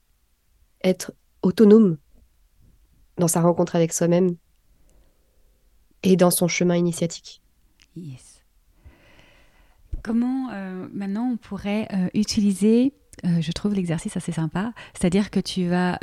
être 0.83 1.13
autonome 1.41 1.97
dans 3.17 3.27
sa 3.27 3.41
rencontre 3.41 3.75
avec 3.75 3.91
soi-même 3.91 4.35
et 6.03 6.15
dans 6.15 6.31
son 6.31 6.47
chemin 6.47 6.75
initiatique. 6.75 7.41
Yes. 7.95 8.26
Comment 10.07 10.49
euh, 10.53 10.87
maintenant 10.93 11.31
on 11.33 11.37
pourrait 11.37 11.87
euh, 11.93 12.07
utiliser 12.13 12.93
euh, 13.25 13.41
je 13.41 13.51
trouve 13.51 13.73
l'exercice 13.73 14.15
assez 14.15 14.31
sympa. 14.31 14.73
C'est-à-dire 14.93 15.31
que 15.31 15.39
tu 15.39 15.67
vas, 15.67 15.97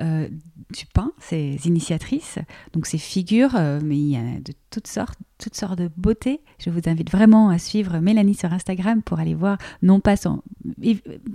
tu 0.73 0.85
peins 0.87 1.13
ces 1.21 1.61
initiatrices, 1.65 2.41
donc 2.73 2.87
ces 2.87 2.99
figures, 2.99 3.53
mais 3.85 3.97
il 3.97 4.11
y 4.11 4.17
a 4.17 4.41
de 4.41 4.53
toutes 4.71 4.89
sortes, 4.89 5.21
toutes 5.39 5.55
sortes 5.55 5.79
de 5.79 5.89
beautés. 5.97 6.41
Je 6.59 6.71
vous 6.71 6.81
invite 6.87 7.13
vraiment 7.13 7.51
à 7.51 7.59
suivre 7.59 8.01
Mélanie 8.01 8.35
sur 8.35 8.53
Instagram 8.53 9.01
pour 9.01 9.21
aller 9.21 9.35
voir 9.35 9.59
non 9.81 10.01
pas 10.01 10.17
son, 10.17 10.43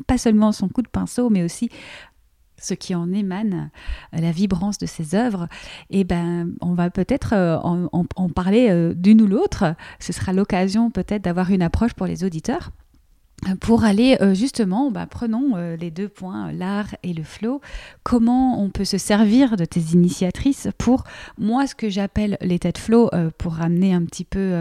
pas 0.06 0.18
seulement 0.18 0.52
son 0.52 0.68
coup 0.68 0.82
de 0.82 0.90
pinceau, 0.90 1.30
mais 1.30 1.44
aussi 1.44 1.70
ce 2.62 2.74
qui 2.74 2.96
en 2.96 3.12
émane, 3.12 3.70
la 4.14 4.32
vibrance 4.32 4.78
de 4.78 4.86
ses 4.86 5.16
œuvres, 5.16 5.48
et 5.90 6.02
eh 6.02 6.04
ben, 6.04 6.52
on 6.62 6.74
va 6.74 6.90
peut-être 6.90 7.34
en, 7.34 7.90
en, 7.92 8.30
parler 8.30 8.94
d'une 8.96 9.22
ou 9.22 9.28
l'autre. 9.28 9.76
Ce 10.00 10.14
sera 10.14 10.34
l'occasion 10.34 10.92
peut-être 10.92 11.24
d'avoir 11.24 11.52
une 11.52 11.62
approche 11.62 11.94
pour 11.94 12.08
les 12.08 12.24
auditeurs 12.24 12.72
pour 13.60 13.84
aller 13.84 14.18
euh, 14.22 14.34
justement, 14.34 14.92
bah, 14.92 15.06
prenons 15.10 15.56
euh, 15.56 15.76
les 15.76 15.92
deux 15.92 16.10
points, 16.10 16.52
l'art 16.52 16.96
et 17.04 17.14
le 17.14 17.24
flow, 17.24 17.62
comment 18.04 18.62
on 18.62 18.70
peut 18.70 18.86
se 18.86 18.98
servir 18.98 19.56
de 19.56 19.66
tes 19.66 19.80
initiatrices 19.80 20.68
pour, 20.78 21.04
moi, 21.38 21.68
ce 21.68 21.76
que 21.76 21.90
j'appelle 21.90 22.38
l'état 22.42 22.72
de 22.72 22.78
flow, 22.78 23.10
euh, 23.14 23.32
pour 23.38 23.54
ramener 23.54 23.94
un 23.94 24.04
petit 24.06 24.26
peu, 24.26 24.54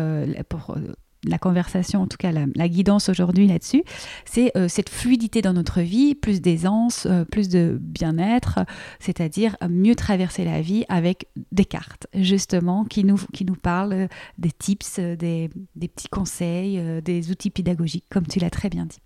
pour 0.48 0.76
la 1.24 1.38
conversation, 1.38 2.02
en 2.02 2.06
tout 2.06 2.16
cas 2.16 2.32
la, 2.32 2.68
guidance 2.68 3.08
aujourd'hui 3.08 3.46
là-dessus, 3.46 3.82
c'est 4.24 4.56
euh, 4.56 4.68
cette 4.68 4.88
fluidité 4.88 5.42
dans 5.42 5.52
notre 5.52 5.80
vie, 5.80 6.14
plus 6.14 6.40
d'aisance, 6.40 7.06
euh, 7.06 7.24
plus 7.24 7.48
de 7.48 7.78
bien-être, 7.80 8.60
c'est-à-dire 9.00 9.56
mieux 9.68 9.94
traverser 9.94 10.44
la 10.44 10.60
vie 10.60 10.84
avec 10.88 11.28
des 11.52 11.64
cartes, 11.64 12.06
justement, 12.14 12.84
qui 12.84 13.04
nous, 13.04 13.20
qui 13.32 13.44
nous 13.44 13.56
parlent 13.56 14.08
des 14.38 14.52
tips, 14.52 14.98
des 15.00 15.50
petits 15.80 16.08
conseils, 16.08 16.80
des 17.02 17.30
outils 17.30 17.50
pédagogiques, 17.50 18.06
comme 18.10 18.26
tu 18.26 18.38
l'as 18.38 18.50
très 18.50 18.68
bien 18.68 18.86
dit. 18.86 18.98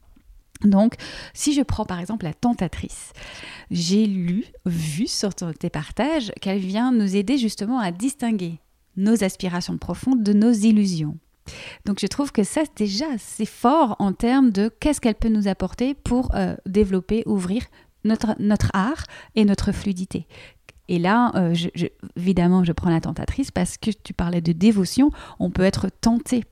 Donc, 0.64 0.94
si 1.34 1.54
je 1.54 1.62
prends 1.62 1.84
par 1.84 1.98
exemple 1.98 2.24
la 2.24 2.34
tentatrice, 2.34 3.12
j'ai 3.70 4.06
lu, 4.06 4.46
vu 4.66 5.06
sur 5.06 5.34
tes 5.34 5.70
partages 5.70 6.32
qu'elle 6.40 6.58
vient 6.58 6.92
nous 6.92 7.16
aider 7.16 7.38
justement 7.38 7.78
à 7.78 7.90
distinguer 7.90 8.60
nos 8.96 9.24
aspirations 9.24 9.78
profondes 9.78 10.22
de 10.22 10.32
nos 10.32 10.52
illusions. 10.52 11.18
Donc 11.84 11.98
je 12.00 12.06
trouve 12.06 12.32
que 12.32 12.44
ça 12.44 12.62
déjà 12.76 13.06
c'est 13.18 13.46
fort 13.46 13.96
en 13.98 14.12
termes 14.12 14.50
de 14.50 14.70
qu'est-ce 14.80 15.00
qu'elle 15.00 15.14
peut 15.14 15.28
nous 15.28 15.48
apporter 15.48 15.94
pour 15.94 16.34
euh, 16.34 16.54
développer, 16.66 17.22
ouvrir 17.26 17.62
notre, 18.04 18.34
notre 18.38 18.70
art 18.74 19.04
et 19.34 19.44
notre 19.44 19.72
fluidité. 19.72 20.26
Et 20.88 20.98
là, 20.98 21.32
euh, 21.36 21.54
évidemment, 22.16 22.64
je 22.64 22.72
prends 22.72 22.90
la 22.90 23.00
tentatrice 23.00 23.50
parce 23.50 23.78
que 23.78 23.90
tu 23.90 24.12
parlais 24.12 24.40
de 24.40 24.52
dévotion. 24.52 25.10
On 25.38 25.50
peut 25.50 25.62
être 25.62 25.88
tenté 26.00 26.44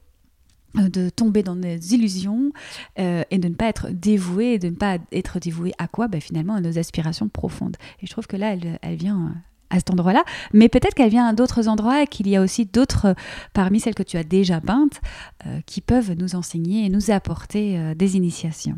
euh, 0.79 0.89
de 0.89 1.11
tomber 1.11 1.43
dans 1.43 1.57
des 1.57 1.95
illusions 1.95 2.53
et 2.97 3.39
de 3.39 3.49
ne 3.49 3.55
pas 3.55 3.67
être 3.67 3.91
dévoué, 3.91 4.59
de 4.59 4.69
ne 4.69 4.77
pas 4.77 4.99
être 5.13 5.41
dévoué 5.41 5.73
à 5.79 5.89
quoi? 5.89 6.07
Ben, 6.07 6.21
Finalement, 6.21 6.55
à 6.55 6.61
nos 6.61 6.79
aspirations 6.79 7.29
profondes. 7.29 7.77
Et 8.01 8.07
je 8.07 8.13
trouve 8.13 8.29
que 8.29 8.37
là, 8.37 8.55
elle 8.83 8.97
vient 8.97 9.35
à 9.71 9.77
cet 9.77 9.91
endroit-là, 9.91 10.25
mais 10.53 10.69
peut-être 10.69 10.95
qu'elle 10.95 11.11
vient 11.11 11.27
à 11.27 11.33
d'autres 11.33 11.69
endroits 11.69 12.03
et 12.03 12.07
qu'il 12.07 12.29
y 12.29 12.37
a 12.37 12.43
aussi 12.43 12.67
d'autres, 12.67 13.07
euh, 13.07 13.15
parmi 13.53 13.81
celles 13.81 13.95
que 13.95 14.03
tu 14.03 14.17
as 14.17 14.25
déjà 14.25 14.61
peintes, 14.61 15.01
euh, 15.47 15.61
qui 15.67 15.81
peuvent 15.81 16.13
nous 16.13 16.35
enseigner 16.35 16.85
et 16.85 16.89
nous 16.89 17.11
apporter 17.11 17.79
euh, 17.79 17.95
des 17.95 18.17
initiations. 18.17 18.77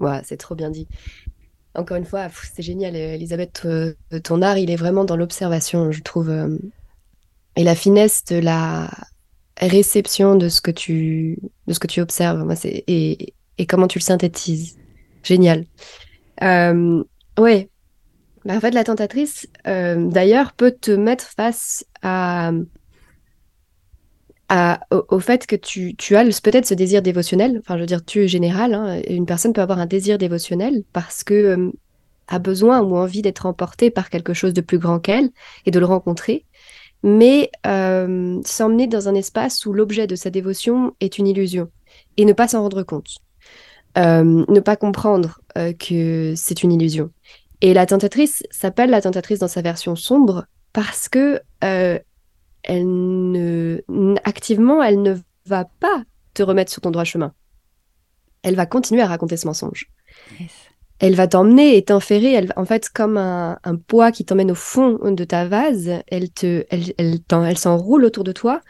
Ouais, 0.00 0.20
c'est 0.24 0.36
trop 0.36 0.54
bien 0.54 0.70
dit. 0.70 0.86
Encore 1.74 1.96
une 1.96 2.04
fois, 2.04 2.28
c'est 2.54 2.62
génial, 2.62 2.94
Elisabeth. 2.94 3.66
Ton 4.22 4.42
art, 4.42 4.58
il 4.58 4.70
est 4.70 4.76
vraiment 4.76 5.04
dans 5.04 5.16
l'observation, 5.16 5.90
je 5.90 6.02
trouve, 6.02 6.30
et 7.56 7.64
la 7.64 7.74
finesse 7.74 8.24
de 8.26 8.36
la 8.36 8.90
réception 9.58 10.36
de 10.36 10.48
ce 10.48 10.60
que 10.60 10.70
tu, 10.70 11.38
de 11.66 11.72
ce 11.72 11.80
que 11.80 11.88
tu 11.88 12.00
observes. 12.00 12.48
Et, 12.64 13.34
et 13.58 13.66
comment 13.66 13.88
tu 13.88 13.98
le 13.98 14.04
synthétises. 14.04 14.76
Génial. 15.22 15.64
Euh, 16.42 17.02
ouais, 17.38 17.68
bah, 18.44 18.54
en 18.56 18.60
fait, 18.60 18.72
la 18.72 18.84
tentatrice, 18.84 19.48
euh, 19.66 20.06
d'ailleurs, 20.08 20.52
peut 20.52 20.72
te 20.72 20.90
mettre 20.90 21.24
face 21.24 21.84
au, 25.08 25.18
fait 25.18 25.46
que 25.46 25.56
tu, 25.56 26.16
as 26.16 26.24
peut-être 26.42 26.66
ce 26.66 26.74
désir 26.74 27.00
dévotionnel. 27.00 27.60
Enfin, 27.60 27.76
je 27.76 27.80
veux 27.80 27.86
dire, 27.86 28.04
tu 28.04 28.22
es 28.22 28.28
général. 28.28 28.74
Hein, 28.74 29.00
une 29.08 29.26
personne 29.26 29.52
peut 29.52 29.62
avoir 29.62 29.78
un 29.78 29.86
désir 29.86 30.18
dévotionnel 30.18 30.84
parce 30.92 31.24
que 31.24 31.34
euh, 31.34 31.70
a 32.28 32.38
besoin 32.38 32.82
ou 32.82 32.96
envie 32.96 33.22
d'être 33.22 33.46
emportée 33.46 33.90
par 33.90 34.10
quelque 34.10 34.34
chose 34.34 34.52
de 34.52 34.60
plus 34.60 34.78
grand 34.78 34.98
qu'elle 34.98 35.30
et 35.66 35.70
de 35.70 35.78
le 35.78 35.86
rencontrer, 35.86 36.44
mais 37.02 37.50
euh, 37.66 38.40
s'emmener 38.44 38.86
dans 38.86 39.08
un 39.08 39.14
espace 39.14 39.66
où 39.66 39.72
l'objet 39.72 40.06
de 40.06 40.16
sa 40.16 40.30
dévotion 40.30 40.94
est 41.00 41.18
une 41.18 41.26
illusion 41.26 41.70
et 42.16 42.24
ne 42.24 42.32
pas 42.32 42.48
s'en 42.48 42.62
rendre 42.62 42.82
compte. 42.82 43.18
ne 43.96 44.60
pas 44.60 44.76
comprendre 44.76 45.40
que 45.78 46.34
c'est 46.36 46.62
une 46.62 46.72
illusion. 46.72 47.10
Et 47.60 47.74
la 47.74 47.86
tentatrice 47.86 48.42
s'appelle 48.50 48.90
la 48.90 49.00
tentatrice 49.00 49.38
dans 49.38 49.48
sa 49.48 49.62
version 49.62 49.96
sombre 49.96 50.46
parce 50.72 51.08
que 51.08 51.40
euh, 51.62 51.98
elle 52.62 52.86
ne, 52.86 53.82
activement, 54.24 54.82
elle 54.82 55.02
ne 55.02 55.14
va 55.46 55.64
pas 55.64 56.02
te 56.34 56.42
remettre 56.42 56.72
sur 56.72 56.82
ton 56.82 56.90
droit 56.90 57.04
chemin. 57.04 57.32
Elle 58.42 58.56
va 58.56 58.66
continuer 58.66 59.02
à 59.02 59.06
raconter 59.06 59.36
ce 59.36 59.46
mensonge. 59.46 59.90
Elle 60.98 61.14
va 61.14 61.26
t'emmener 61.26 61.76
et 61.76 61.84
t'enferrer, 61.84 62.32
elle, 62.32 62.52
en 62.56 62.64
fait, 62.64 62.88
comme 62.88 63.16
un, 63.16 63.58
poids 63.86 64.12
qui 64.12 64.24
t'emmène 64.24 64.50
au 64.50 64.56
fond 64.56 64.98
de 65.10 65.24
ta 65.24 65.46
vase. 65.46 65.90
Elle 66.08 66.30
te, 66.30 66.64
elle, 66.70 66.92
elle, 66.98 67.20
elle 67.30 67.58
s'enroule 67.58 68.04
autour 68.04 68.24
de 68.24 68.32
toi. 68.32 68.60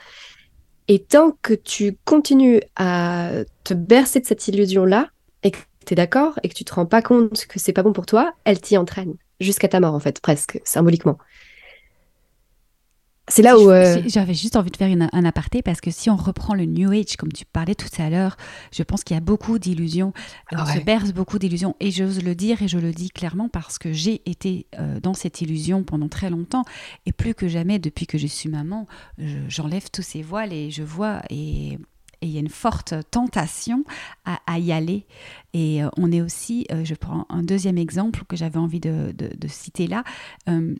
Et 0.89 1.03
tant 1.03 1.33
que 1.43 1.55
tu 1.55 1.97
continues 2.05 2.61
à 2.77 3.31
te 3.65 3.75
bercer 3.75 4.21
de 4.21 4.27
cette 4.27 4.47
illusion-là, 4.49 5.09
et 5.43 5.51
que 5.51 5.59
tu 5.85 5.95
es 5.95 5.97
d'accord 5.97 6.39
et 6.43 6.49
que 6.49 6.55
tu 6.55 6.65
te 6.65 6.75
rends 6.75 6.87
pas 6.87 7.03
compte 7.03 7.47
que 7.47 7.59
c'est 7.59 7.73
pas 7.73 7.83
bon 7.83 7.93
pour 7.93 8.07
toi, 8.07 8.33
elle 8.45 8.61
t'y 8.61 8.77
entraîne 8.77 9.15
jusqu'à 9.41 9.69
ta 9.69 9.81
mort 9.81 9.95
en 9.95 10.01
fait, 10.01 10.21
presque 10.21 10.61
symboliquement. 10.65 11.19
C'est 13.29 13.43
là 13.43 13.59
où. 13.59 13.71
Euh, 13.71 14.03
j'avais 14.07 14.35
juste 14.35 14.55
envie 14.55 14.71
de 14.71 14.77
faire 14.77 14.95
un 15.13 15.25
aparté 15.25 15.63
parce 15.63 15.81
que 15.81 15.91
si 15.91 16.11
on 16.11 16.17
reprend 16.17 16.55
le 16.55 16.67
New 16.67 16.93
Age, 16.93 17.17
comme 17.17 17.33
tu 17.33 17.47
parlais 17.47 17.75
tout 17.75 17.89
à 17.99 18.11
l'heure, 18.11 18.37
je 18.71 18.83
pense 18.83 19.03
qu'il 19.03 19.15
y 19.15 19.17
a 19.17 19.23
beaucoup 19.23 19.59
d'illusions. 19.59 20.13
On 20.53 20.67
se 20.67 20.81
berce 20.81 21.13
beaucoup 21.13 21.39
d'illusions. 21.39 21.75
Et 21.81 21.91
j'ose 21.91 22.23
le 22.23 22.35
dire 22.35 22.61
et 22.61 22.69
je 22.69 22.79
le 22.79 22.93
dis 22.93 23.09
clairement 23.09 23.49
parce 23.49 23.79
que 23.79 23.93
j'ai 23.93 24.21
été 24.31 24.67
euh, 24.79 25.01
dans 25.01 25.15
cette 25.15 25.41
illusion 25.41 25.85
pendant 25.85 26.09
très 26.09 26.29
longtemps. 26.29 26.65
Et 27.07 27.13
plus 27.13 27.35
que 27.35 27.49
jamais, 27.49 27.79
depuis 27.79 28.07
que 28.07 28.19
je 28.19 28.27
suis 28.27 28.51
maman, 28.51 28.87
j'enlève 29.49 29.91
tous 29.91 30.03
ces 30.03 30.21
voiles 30.21 30.53
et 30.53 30.71
je 30.71 30.83
vois. 30.83 31.23
Et 31.31 31.79
et 32.25 32.27
il 32.27 32.33
y 32.33 32.39
a 32.39 32.41
une 32.41 32.49
forte 32.49 32.95
tentation 33.11 33.85
à, 34.25 34.59
y 34.59 34.73
aller. 34.73 35.07
Et 35.53 35.85
euh, 35.85 35.91
on 35.99 36.11
est 36.11 36.23
aussi, 36.23 36.67
euh, 36.73 36.83
je 36.83 36.95
prends 36.95 37.27
un 37.29 37.43
deuxième 37.43 37.77
exemple 37.77 38.25
que 38.27 38.35
j'avais 38.35 38.59
envie 38.59 38.81
de, 38.81 39.13
citer 39.47 39.87
là, 39.87 40.05
euh, 40.49 40.75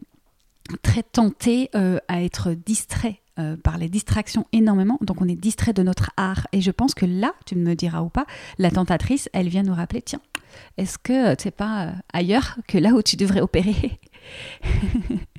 très 0.81 1.03
tenté 1.03 1.69
à 2.09 2.23
être 2.23 2.53
distrait 2.55 3.21
par 3.63 3.79
les 3.79 3.89
distractions 3.89 4.47
énormément. 4.53 4.97
Donc 5.03 5.21
on 5.21 5.29
est 5.29 5.35
distrait 5.35 5.75
de 5.75 5.83
notre 5.83 6.11
art. 6.17 6.47
Et 6.53 6.63
je 6.63 6.71
pense 6.71 6.95
que 6.95 7.05
là, 7.05 7.35
tu 7.45 7.57
me 7.57 7.75
diras 7.75 8.01
ou 8.01 8.09
pas, 8.09 8.25
la 8.59 8.71
tentatrice, 8.71 9.29
elle 9.35 9.49
vient 9.49 9.65
nous 9.65 9.75
rappeler, 9.75 10.01
tiens, 10.01 10.21
est-ce 10.79 10.97
que 10.97 11.35
c'est 11.39 11.51
pas 11.51 11.93
ailleurs 12.13 12.57
que 12.69 12.79
là 12.79 12.91
où 12.91 13.03
tu 13.03 13.17
devrais 13.17 13.41
opérer? 13.41 14.01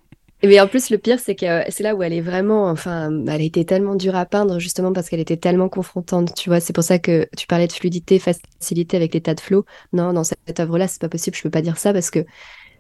mais 0.48 0.60
en 0.60 0.68
plus, 0.68 0.90
le 0.90 0.98
pire, 0.98 1.20
c'est 1.20 1.36
que 1.36 1.64
c'est 1.70 1.84
là 1.84 1.96
où 1.96 2.04
elle 2.04 2.14
est 2.14 2.22
vraiment, 2.22 2.70
enfin, 2.70 3.12
elle 3.28 3.42
été 3.42 3.66
tellement 3.66 3.96
dure 3.96 4.16
à 4.16 4.26
peindre, 4.26 4.60
justement 4.60 4.92
parce 4.92 5.10
qu'elle 5.10 5.20
était 5.20 5.38
tellement 5.38 5.70
confrontante, 5.70 6.34
tu 6.36 6.50
vois. 6.50 6.60
C'est 6.60 6.74
pour 6.74 6.84
ça 6.84 7.00
que 7.00 7.28
tu 7.38 7.48
parlais 7.48 7.68
de 7.68 7.74
fluidité, 7.74 8.20
facilité 8.20 8.98
avec 8.98 9.14
l'état 9.14 9.34
de 9.34 9.40
flow. 9.40 9.66
Non, 9.94 10.14
dans 10.14 10.24
cette 10.24 10.60
œuvre-là, 10.60 10.88
c'est 10.88 11.02
pas 11.02 11.10
possible, 11.10 11.36
je 11.38 11.44
peux 11.44 11.50
pas 11.50 11.62
dire 11.62 11.78
ça 11.78 11.94
parce 11.94 12.12
que, 12.12 12.26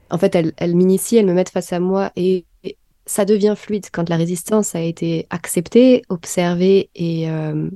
en 0.09 0.17
fait, 0.17 0.35
elle, 0.35 0.53
elle 0.57 0.75
m'initie, 0.75 1.17
elle 1.17 1.25
me 1.25 1.33
met 1.33 1.45
face 1.45 1.73
à 1.73 1.79
moi 1.79 2.11
et, 2.15 2.45
ça 3.07 3.23
devient 3.23 3.53
fluide 3.55 3.85
quand 3.91 4.09
la 4.09 4.17
résistance 4.17 4.73
a 4.73 4.81
été 4.81 5.27
acceptée, 5.29 6.01
observée 6.09 6.89
et 6.95 7.29
euh, 7.29 7.69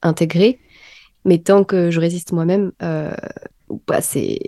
intégrée. 0.00 0.60
Mais 1.24 1.38
tant 1.38 1.64
que 1.64 1.90
je 1.90 2.00
résiste 2.00 2.32
moi-même, 2.32 2.70
euh, 2.82 3.12
bah, 3.88 4.00
c'est 4.00 4.38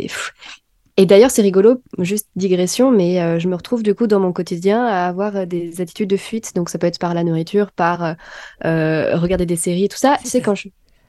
et 0.99 1.07
d'ailleurs, 1.07 1.31
c'est 1.31 1.43
rigolo, 1.43 1.83
juste 1.99 2.29
digression, 2.37 2.91
mais 2.91 3.21
euh, 3.21 3.39
je 3.39 3.49
me 3.49 3.55
retrouve 3.55 3.83
du 3.83 3.95
coup 3.95 4.07
dans 4.07 4.21
mon 4.21 4.33
quotidien 4.33 4.85
à 4.85 5.07
avoir 5.09 5.37
euh, 5.37 5.47
des 5.47 5.81
attitudes 5.81 6.11
de 6.11 6.19
fuite. 6.19 6.55
Donc 6.55 6.69
ça 6.69 6.79
peut 6.79 6.87
être 6.87 6.99
par 6.99 7.15
la 7.15 7.25
nourriture, 7.25 7.73
par 7.73 8.17
euh, 8.65 9.17
regarder 9.17 9.47
des 9.47 9.57
séries, 9.57 9.89
tout 9.89 9.97
ça. 9.97 10.19
Tu 10.21 10.29
sais, 10.29 10.43
quand 10.43 10.55
je, 10.55 10.69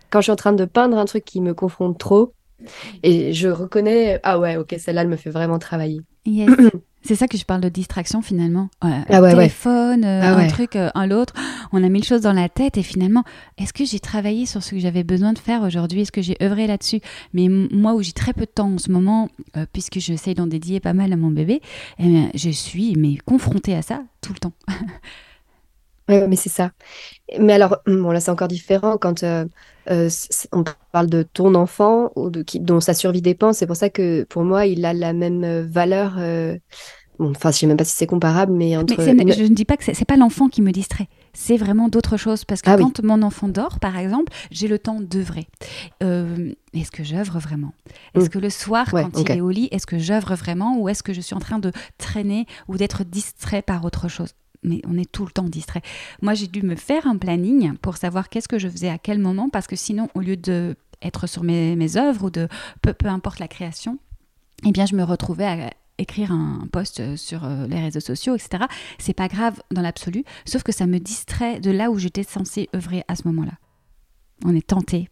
quand 0.09 0.21
je 0.21 0.23
suis 0.23 0.31
en 0.31 0.37
train 0.37 0.53
de 0.53 0.65
peindre 0.65 0.97
un 0.97 1.05
truc 1.05 1.25
qui 1.25 1.41
me 1.41 1.53
confronte 1.53 1.97
trop, 1.97 2.33
et 3.03 3.33
je 3.33 3.49
reconnais, 3.49 4.21
ah 4.23 4.39
ouais, 4.39 4.55
ok, 4.55 4.73
celle-là, 4.77 5.01
elle 5.01 5.09
me 5.09 5.17
fait 5.17 5.29
vraiment 5.29 5.59
travailler. 5.59 5.99
C'est 7.03 7.15
ça 7.15 7.27
que 7.27 7.37
je 7.37 7.43
parle 7.43 7.61
de 7.61 7.69
distraction 7.69 8.21
finalement. 8.21 8.69
un 8.81 9.03
ah 9.09 9.21
téléphone, 9.21 10.05
euh, 10.05 10.21
ah 10.23 10.37
un 10.37 10.47
truc, 10.47 10.75
euh, 10.75 10.89
un 10.95 11.05
l'autre. 11.05 11.33
On 11.73 11.83
a 11.83 11.89
mille 11.89 12.03
choses 12.03 12.21
dans 12.21 12.33
la 12.33 12.47
tête 12.47 12.77
et 12.77 12.83
finalement, 12.83 13.23
est-ce 13.57 13.73
que 13.73 13.83
j'ai 13.83 13.99
travaillé 13.99 14.45
sur 14.45 14.63
ce 14.63 14.71
que 14.71 14.79
j'avais 14.79 15.03
besoin 15.03 15.33
de 15.33 15.39
faire 15.39 15.63
aujourd'hui? 15.63 16.01
Est-ce 16.01 16.11
que 16.11 16.21
j'ai 16.21 16.37
œuvré 16.41 16.65
là-dessus? 16.65 17.01
Mais 17.33 17.49
moi 17.49 17.93
où 17.93 18.01
j'ai 18.01 18.13
très 18.13 18.31
peu 18.31 18.45
de 18.45 18.51
temps 18.51 18.71
en 18.71 18.77
ce 18.77 18.89
moment, 18.89 19.29
euh, 19.57 19.65
puisque 19.71 19.99
j'essaye 19.99 20.33
d'en 20.33 20.47
dédier 20.47 20.79
pas 20.79 20.93
mal 20.93 21.11
à 21.11 21.17
mon 21.17 21.29
bébé, 21.29 21.61
eh 21.99 22.29
je 22.33 22.49
suis 22.49 22.95
mais 22.95 23.17
confrontée 23.25 23.75
à 23.75 23.81
ça 23.81 24.03
tout 24.21 24.31
le 24.33 24.39
temps. 24.39 24.53
Oui, 26.09 26.17
mais 26.27 26.35
c'est 26.35 26.49
ça. 26.49 26.71
Mais 27.39 27.53
alors, 27.53 27.77
bon, 27.85 28.11
là, 28.11 28.19
c'est 28.19 28.31
encore 28.31 28.47
différent 28.47 28.97
quand 28.97 29.23
on 29.23 30.63
parle 30.91 31.07
de 31.07 31.23
ton 31.23 31.55
enfant 31.55 32.11
ou 32.15 32.29
de 32.29 32.43
qui, 32.43 32.59
dont 32.59 32.79
sa 32.79 32.93
survie 32.93 33.21
dépend. 33.21 33.53
C'est 33.53 33.67
pour 33.67 33.75
ça 33.75 33.89
que 33.89 34.23
pour 34.23 34.43
moi, 34.43 34.65
il 34.65 34.85
a 34.85 34.93
la 34.93 35.13
même 35.13 35.61
valeur. 35.61 36.15
bon, 37.19 37.31
enfin, 37.31 37.51
je 37.51 37.57
sais 37.57 37.67
même 37.67 37.77
pas 37.77 37.85
si 37.85 37.95
c'est 37.95 38.07
comparable, 38.07 38.51
mais 38.51 38.75
entre. 38.75 39.01
Mais 39.01 39.31
Je 39.31 39.43
ne 39.43 39.55
dis 39.55 39.65
pas 39.65 39.77
que 39.77 39.83
c'est 39.85 40.05
pas 40.05 40.17
l'enfant 40.17 40.49
qui 40.49 40.61
me 40.61 40.71
distrait. 40.71 41.07
C'est 41.35 41.57
vraiment 41.57 41.87
d'autres 41.87 42.17
choses. 42.17 42.43
Parce 42.43 42.61
que 42.61 42.69
ah 42.69 42.77
quand 42.77 43.01
mon 43.01 43.21
enfant 43.21 43.47
dort, 43.47 43.79
par 43.79 43.97
exemple, 43.97 44.31
j'ai 44.51 44.67
le 44.67 44.79
temps 44.79 44.99
d'œuvrer. 44.99 45.47
est-ce 46.01 46.91
que 46.91 47.03
j'œuvre 47.03 47.39
vraiment? 47.39 47.73
Est-ce 48.13 48.25
mmh. 48.25 48.29
que 48.29 48.39
le 48.39 48.49
soir, 48.49 48.87
quand 48.91 49.17
il 49.17 49.31
est 49.31 49.41
au 49.41 49.49
lit, 49.49 49.69
est-ce 49.71 49.87
que 49.87 49.97
j'œuvre 49.97 50.35
vraiment? 50.35 50.77
Ou 50.79 50.89
est-ce 50.89 51.01
que 51.01 51.13
je 51.13 51.21
suis 51.21 51.35
en 51.35 51.39
train 51.39 51.59
de 51.59 51.71
traîner 51.97 52.45
ou 52.67 52.75
d'être 52.75 53.05
distrait 53.05 53.61
par 53.61 53.85
autre 53.85 54.09
chose? 54.09 54.33
Mais 54.63 54.81
on 54.87 54.97
est 54.97 55.11
tout 55.11 55.25
le 55.25 55.31
temps 55.31 55.43
distrait. 55.43 55.81
Moi, 56.21 56.33
j'ai 56.33 56.47
dû 56.47 56.61
me 56.61 56.75
faire 56.75 57.07
un 57.07 57.17
planning 57.17 57.77
pour 57.77 57.97
savoir 57.97 58.29
qu'est-ce 58.29 58.47
que 58.47 58.59
je 58.59 58.67
faisais 58.67 58.89
à 58.89 58.97
quel 58.97 59.19
moment, 59.19 59.49
parce 59.49 59.67
que 59.67 59.75
sinon, 59.75 60.09
au 60.15 60.19
lieu 60.19 60.37
de 60.37 60.75
être 61.01 61.27
sur 61.27 61.43
mes, 61.43 61.75
mes 61.75 61.97
œuvres 61.97 62.25
ou 62.25 62.29
de 62.29 62.47
peu, 62.81 62.93
peu 62.93 63.07
importe 63.07 63.39
la 63.39 63.47
création, 63.47 63.99
eh 64.65 64.71
bien, 64.71 64.85
je 64.85 64.95
me 64.95 65.03
retrouvais 65.03 65.71
écrire 65.97 66.31
un 66.31 66.67
post 66.71 67.15
sur 67.15 67.47
les 67.69 67.79
réseaux 67.79 67.99
sociaux, 67.99 68.35
etc. 68.35 68.65
C'est 68.97 69.13
pas 69.13 69.27
grave 69.27 69.61
dans 69.71 69.81
l'absolu, 69.81 70.23
sauf 70.45 70.63
que 70.63 70.71
ça 70.71 70.87
me 70.87 70.99
distrait 70.99 71.59
de 71.59 71.71
là 71.71 71.91
où 71.91 71.97
j'étais 71.97 72.23
censée 72.23 72.69
œuvrer 72.75 73.03
à 73.07 73.15
ce 73.15 73.27
moment-là. 73.27 73.53
On 74.45 74.55
est 74.55 74.65
tenté. 74.65 75.09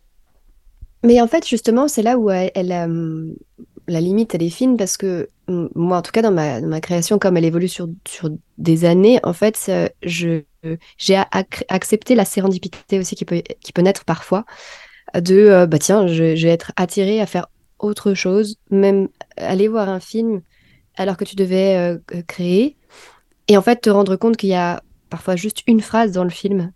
Mais 1.04 1.22
en 1.22 1.28
fait, 1.28 1.48
justement, 1.48 1.88
c'est 1.88 2.04
là 2.04 2.18
où 2.18 2.30
elle, 2.30 3.36
la 3.88 4.02
limite, 4.02 4.36
elle 4.36 4.44
est 4.44 4.50
fine 4.50 4.78
parce 4.78 4.98
que 4.98 5.30
moi, 5.76 5.98
en 5.98 6.02
tout 6.02 6.12
cas, 6.12 6.22
dans 6.22 6.32
ma, 6.32 6.62
ma 6.62 6.82
création, 6.82 7.20
comme 7.20 7.38
elle 7.38 7.46
évolue 7.46 7.68
sur, 7.68 7.88
sur 8.08 8.30
des 8.58 8.86
années, 8.86 9.20
en 9.24 9.34
fait, 9.34 9.72
je, 10.04 10.44
j'ai 10.98 11.22
accepté 11.70 12.16
la 12.16 12.26
sérendipité 12.26 13.00
aussi 13.00 13.16
qui 13.16 13.26
peut, 13.26 13.42
qui 13.62 13.74
peut 13.74 13.82
naître 13.82 14.06
parfois 14.06 14.46
de, 15.20 15.36
euh, 15.36 15.66
bah 15.66 15.80
tiens, 15.80 16.08
je, 16.08 16.24
vais 16.24 16.50
être 16.50 16.72
attirée 16.76 17.20
à 17.20 17.26
faire 17.26 17.48
autre 17.80 18.14
chose, 18.14 18.58
même 18.70 19.10
aller 19.38 19.68
voir 19.68 19.90
un 19.90 20.00
film 20.00 20.42
alors 20.96 21.18
que 21.18 21.26
tu 21.26 21.36
devais 21.36 21.78
euh, 21.78 22.22
créer, 22.28 22.78
et 23.48 23.58
en 23.58 23.62
fait 23.62 23.82
te 23.82 23.90
rendre 23.90 24.16
compte 24.16 24.38
qu'il 24.38 24.50
y 24.50 24.56
a 24.56 24.84
parfois 25.10 25.36
juste 25.36 25.64
une 25.68 25.82
phrase 25.82 26.12
dans 26.12 26.24
le 26.24 26.30
film 26.30 26.72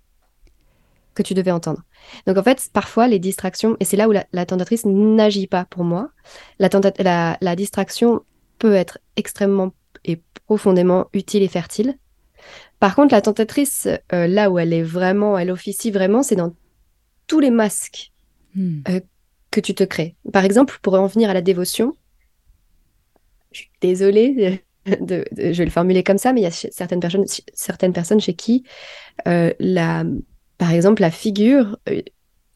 que 1.14 1.24
tu 1.24 1.34
devais 1.34 1.52
entendre. 1.52 1.82
Donc 2.28 2.38
en 2.38 2.44
fait, 2.44 2.70
parfois 2.74 3.08
les 3.08 3.20
distractions, 3.20 3.78
et 3.80 3.86
c'est 3.86 3.98
là 3.98 4.10
où 4.10 4.12
la, 4.12 4.46
tentatrice 4.46 4.86
n'agit 4.86 5.48
pas 5.48 5.66
pour 5.66 5.84
moi, 5.84 6.10
la, 6.60 7.38
la, 7.40 7.56
distraction 7.56 8.22
peut 8.66 8.74
être 8.74 8.98
extrêmement 9.16 9.74
et 10.06 10.20
profondément 10.48 11.06
utile 11.14 11.44
et 11.44 11.48
fertile. 11.48 12.00
Par 12.80 12.96
contre, 12.96 13.14
la 13.14 13.22
tentatrice, 13.22 13.88
euh, 14.12 14.26
là 14.26 14.50
où 14.50 14.58
elle 14.58 14.74
est 14.74 14.82
vraiment, 14.82 15.38
elle 15.38 15.52
officie 15.52 15.92
vraiment, 15.92 16.24
c'est 16.24 16.36
dans 16.36 16.56
tous 17.28 17.40
les 17.40 17.52
masques 17.52 18.12
hmm. 18.56 18.82
euh, 18.90 19.02
que 19.52 19.60
tu 19.60 19.76
te 19.76 19.84
crées. 19.84 20.16
Par 20.34 20.46
exemple, 20.46 20.80
pour 20.82 20.96
en 20.96 21.06
venir 21.06 21.30
à 21.30 21.36
la 21.36 21.44
dévotion, 21.44 21.96
je 23.52 23.60
suis 23.60 23.72
désolée, 23.82 24.64
de, 24.86 25.26
je 25.38 25.58
vais 25.60 25.66
le 25.66 25.70
formuler 25.70 26.02
comme 26.02 26.18
ça, 26.18 26.34
mais 26.34 26.42
il 26.42 26.46
y 26.46 26.48
a 26.48 26.52
certaines 26.52 27.00
personnes, 27.00 27.26
certaines 27.54 27.94
personnes 27.94 28.20
chez 28.20 28.34
qui 28.34 28.64
euh, 29.28 29.54
la, 29.60 30.06
par 30.58 30.72
exemple, 30.72 31.04
la 31.04 31.12
figure 31.12 31.78
euh, 31.88 32.02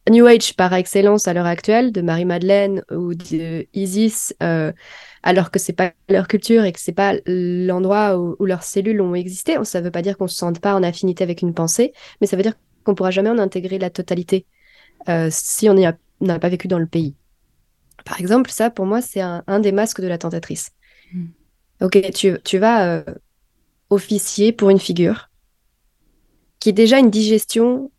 New 0.09 0.25
Age 0.25 0.55
par 0.55 0.73
excellence 0.73 1.27
à 1.27 1.33
l'heure 1.33 1.45
actuelle 1.45 1.91
de 1.91 2.01
Marie-Madeleine 2.01 2.83
ou 2.91 3.13
de 3.13 3.67
Isis, 3.73 4.35
euh, 4.41 4.71
alors 5.23 5.51
que 5.51 5.59
c'est 5.59 5.73
pas 5.73 5.93
leur 6.07 6.27
culture 6.27 6.63
et 6.63 6.71
que 6.71 6.79
c'est 6.79 6.93
pas 6.93 7.13
l'endroit 7.25 8.17
où, 8.17 8.45
leurs 8.45 8.63
cellules 8.63 9.01
ont 9.01 9.15
existé. 9.15 9.57
Ça 9.63 9.79
ne 9.79 9.85
veut 9.85 9.91
pas 9.91 10.01
dire 10.01 10.17
qu'on 10.17 10.27
se 10.27 10.35
sente 10.35 10.59
pas 10.59 10.75
en 10.75 10.83
affinité 10.83 11.23
avec 11.23 11.41
une 11.41 11.53
pensée, 11.53 11.93
mais 12.21 12.27
ça 12.27 12.37
veut 12.37 12.43
dire 12.43 12.53
qu'on 12.83 12.95
pourra 12.95 13.11
jamais 13.11 13.29
en 13.29 13.37
intégrer 13.37 13.79
la 13.79 13.89
totalité 13.89 14.45
euh, 15.09 15.29
si 15.31 15.69
on 15.69 15.73
n'a 15.73 16.39
pas 16.39 16.49
vécu 16.49 16.67
dans 16.67 16.79
le 16.79 16.87
pays. 16.87 17.15
Par 18.05 18.19
exemple, 18.19 18.49
ça 18.49 18.69
pour 18.69 18.85
moi 18.85 19.01
c'est 19.01 19.21
un, 19.21 19.59
des 19.59 19.71
masques 19.71 20.01
de 20.01 20.07
la 20.07 20.17
tentatrice. 20.17 20.71
Hmm. 21.13 21.27
Ok, 21.81 22.11
tu, 22.13 22.37
tu 22.43 22.57
vas 22.57 23.03
officier 23.89 24.51
pour 24.51 24.69
une 24.69 24.79
figure 24.79 25.29
qui 26.59 26.69
est 26.69 26.73
déjà 26.73 26.99
une 26.99 27.09
digestion 27.09 27.91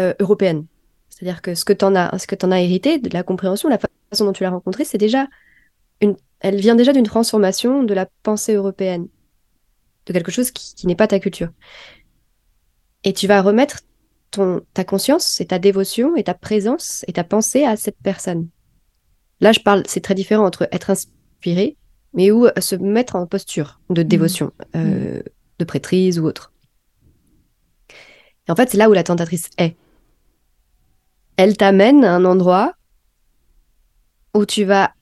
euh, 0.00 0.14
européenne. 0.20 0.66
C'est-à-dire 1.08 1.42
que 1.42 1.54
ce 1.54 1.64
que 1.64 1.72
tu 1.72 1.84
en 1.84 1.94
as, 1.94 2.18
ce 2.18 2.26
que 2.26 2.36
en 2.44 2.50
as 2.50 2.60
hérité, 2.60 2.98
de 2.98 3.12
la 3.12 3.22
compréhension, 3.22 3.68
la 3.68 3.78
façon 3.78 4.24
dont 4.24 4.32
tu 4.32 4.42
l'as 4.42 4.50
rencontrée, 4.50 4.84
c'est 4.84 4.98
déjà 4.98 5.26
une, 6.00 6.16
elle 6.40 6.60
vient 6.60 6.74
déjà 6.74 6.92
d'une 6.92 7.06
transformation 7.06 7.82
de 7.82 7.94
la 7.94 8.06
pensée 8.22 8.54
européenne, 8.54 9.08
de 10.06 10.12
quelque 10.12 10.30
chose 10.30 10.50
qui, 10.50 10.86
n'est 10.86 10.96
pas 10.96 11.08
ta 11.08 11.18
culture. 11.18 11.50
Et 13.04 13.12
tu 13.12 13.26
vas 13.26 13.42
remettre 13.42 13.80
ton, 14.30 14.62
ta 14.74 14.84
conscience 14.84 15.40
et 15.40 15.46
ta 15.46 15.58
dévotion 15.58 16.16
et 16.16 16.24
ta 16.24 16.34
présence 16.34 17.04
et 17.08 17.12
ta 17.12 17.24
pensée 17.24 17.64
à 17.64 17.76
cette 17.76 17.98
personne. 18.02 18.48
Là, 19.40 19.52
je 19.52 19.60
parle, 19.60 19.82
c'est 19.86 20.00
très 20.00 20.14
différent 20.14 20.44
entre 20.44 20.68
être 20.72 20.90
inspiré, 20.90 21.76
mais 22.14 22.30
ou 22.30 22.46
se 22.58 22.74
mettre 22.76 23.16
en 23.16 23.26
posture 23.26 23.80
de 23.90 24.02
mmh. 24.02 24.08
dévotion, 24.08 24.52
euh, 24.74 25.22
de 25.58 25.64
prêtrise 25.64 26.18
ou 26.18 26.26
autre. 26.26 26.52
Et 28.48 28.52
en 28.52 28.56
fait, 28.56 28.70
c'est 28.70 28.78
là 28.78 28.88
où 28.88 28.92
la 28.92 29.02
tentatrice 29.02 29.50
est. 29.58 29.76
Elle 31.36 31.56
t'amène 31.56 32.04
à 32.04 32.14
un 32.14 32.24
endroit 32.24 32.72
où 34.34 34.46
tu 34.46 34.64
vas 34.64 34.92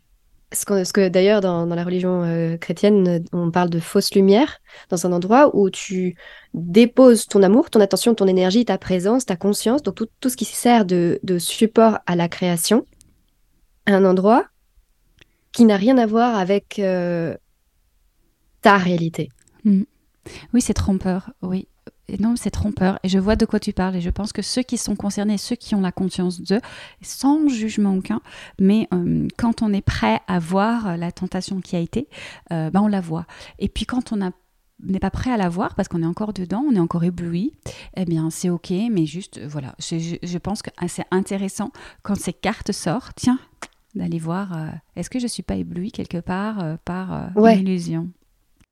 ce 0.55 0.93
que, 0.93 1.09
d'ailleurs 1.09 1.41
dans, 1.41 1.67
la 1.67 1.85
religion 1.85 2.23
euh, 2.25 2.57
chrétienne, 2.57 3.25
on 3.33 3.51
parle 3.51 3.71
de 3.71 3.81
fausse 3.81 4.15
lumière, 4.15 4.61
dans 4.89 5.07
un 5.07 5.13
endroit 5.13 5.55
où 5.57 5.71
tu 5.71 6.17
déposes 6.55 7.27
ton 7.27 7.43
amour, 7.43 7.71
ton 7.71 7.81
attention, 7.81 8.15
ton 8.15 8.27
énergie, 8.27 8.65
ta 8.65 8.79
présence, 8.79 9.27
ta 9.27 9.37
conscience, 9.37 9.83
donc 9.83 9.95
tout, 9.95 10.09
tout 10.21 10.29
ce 10.29 10.37
qui 10.37 10.45
sert 10.45 10.85
de, 10.85 11.19
support 11.39 11.99
à 12.07 12.17
la 12.17 12.29
création, 12.29 12.87
à 13.87 13.93
un 13.93 14.05
endroit 14.05 14.47
qui 15.53 15.65
n'a 15.65 15.77
rien 15.77 15.99
à 15.99 16.07
voir 16.07 16.39
avec 16.39 16.79
euh, 16.79 17.37
ta 18.63 18.77
réalité. 18.77 19.31
Mm. 19.65 19.83
Oui, 20.53 20.61
c'est 20.63 20.75
trompeur, 20.75 21.33
oui 21.43 21.69
non, 22.19 22.37
c'est 22.37 22.51
trompeur. 22.51 22.99
Et 23.03 23.09
je 23.09 23.19
vois 23.19 23.37
de 23.37 23.47
quoi 23.47 23.59
tu 23.59 23.73
parles. 23.73 23.97
Et 23.97 24.01
je 24.01 24.11
pense 24.11 24.33
que 24.33 24.43
ceux 24.43 24.63
qui 24.63 24.77
sont 24.77 24.97
concernés, 24.97 25.39
ceux 25.39 25.57
qui 25.57 25.75
ont 25.75 25.81
la 25.81 25.93
conscience 25.93 26.41
d'eux, 26.41 26.61
sans 27.03 27.49
jugement 27.49 27.95
aucun, 27.95 28.21
mais 28.61 28.89
euh, 28.93 29.27
quand 29.39 29.63
on 29.63 29.73
est 29.73 29.85
prêt 29.85 30.21
à 30.29 30.39
voir 30.39 30.97
la 30.97 31.13
tentation 31.13 31.61
qui 31.61 31.77
a 31.77 31.81
été, 31.81 32.09
euh, 32.53 32.71
ben 32.71 32.83
on 32.83 32.89
la 32.89 33.01
voit. 33.01 33.27
Et 33.59 33.69
puis 33.69 33.87
quand 33.87 34.13
on 34.13 34.33
n'est 34.83 35.01
pas 35.01 35.11
prêt 35.11 35.31
à 35.31 35.37
la 35.37 35.49
voir 35.49 35.75
parce 35.75 35.89
qu'on 35.89 36.03
est 36.03 36.07
encore 36.07 36.33
dedans, 36.33 36.65
on 36.69 36.75
est 36.75 36.81
encore 36.81 37.05
ébloui, 37.05 37.53
eh 37.97 38.05
bien 38.05 38.29
c'est 38.31 38.51
ok, 38.51 38.71
mais 38.91 39.07
juste 39.07 39.41
voilà, 39.41 39.75
je, 39.79 40.39
pense 40.39 40.63
que 40.63 40.71
c'est 40.89 41.07
intéressant 41.11 41.71
quand 42.03 42.17
ces 42.17 42.33
cartes 42.33 42.73
sortent, 42.73 43.17
tiens, 43.17 43.39
d'aller 43.95 44.19
voir, 44.19 44.53
euh, 44.57 44.69
est-ce 44.97 45.09
que 45.09 45.21
je 45.21 45.27
suis 45.27 45.43
pas 45.43 45.55
ébloui 45.55 45.91
quelque 45.91 46.19
part 46.19 46.79
par 46.85 47.31
une 47.37 47.61
illusion? 47.61 48.11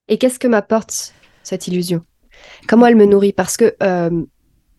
Et 0.08 0.18
qu'est-ce 0.18 0.38
que 0.38 0.48
m'apporte 0.48 1.14
cette 1.44 1.66
illusion? 1.68 2.04
Comment 2.68 2.86
elle 2.86 2.96
me 2.96 3.06
nourrit 3.06 3.32
Parce 3.32 3.56
que, 3.56 3.74
euh, 3.82 4.24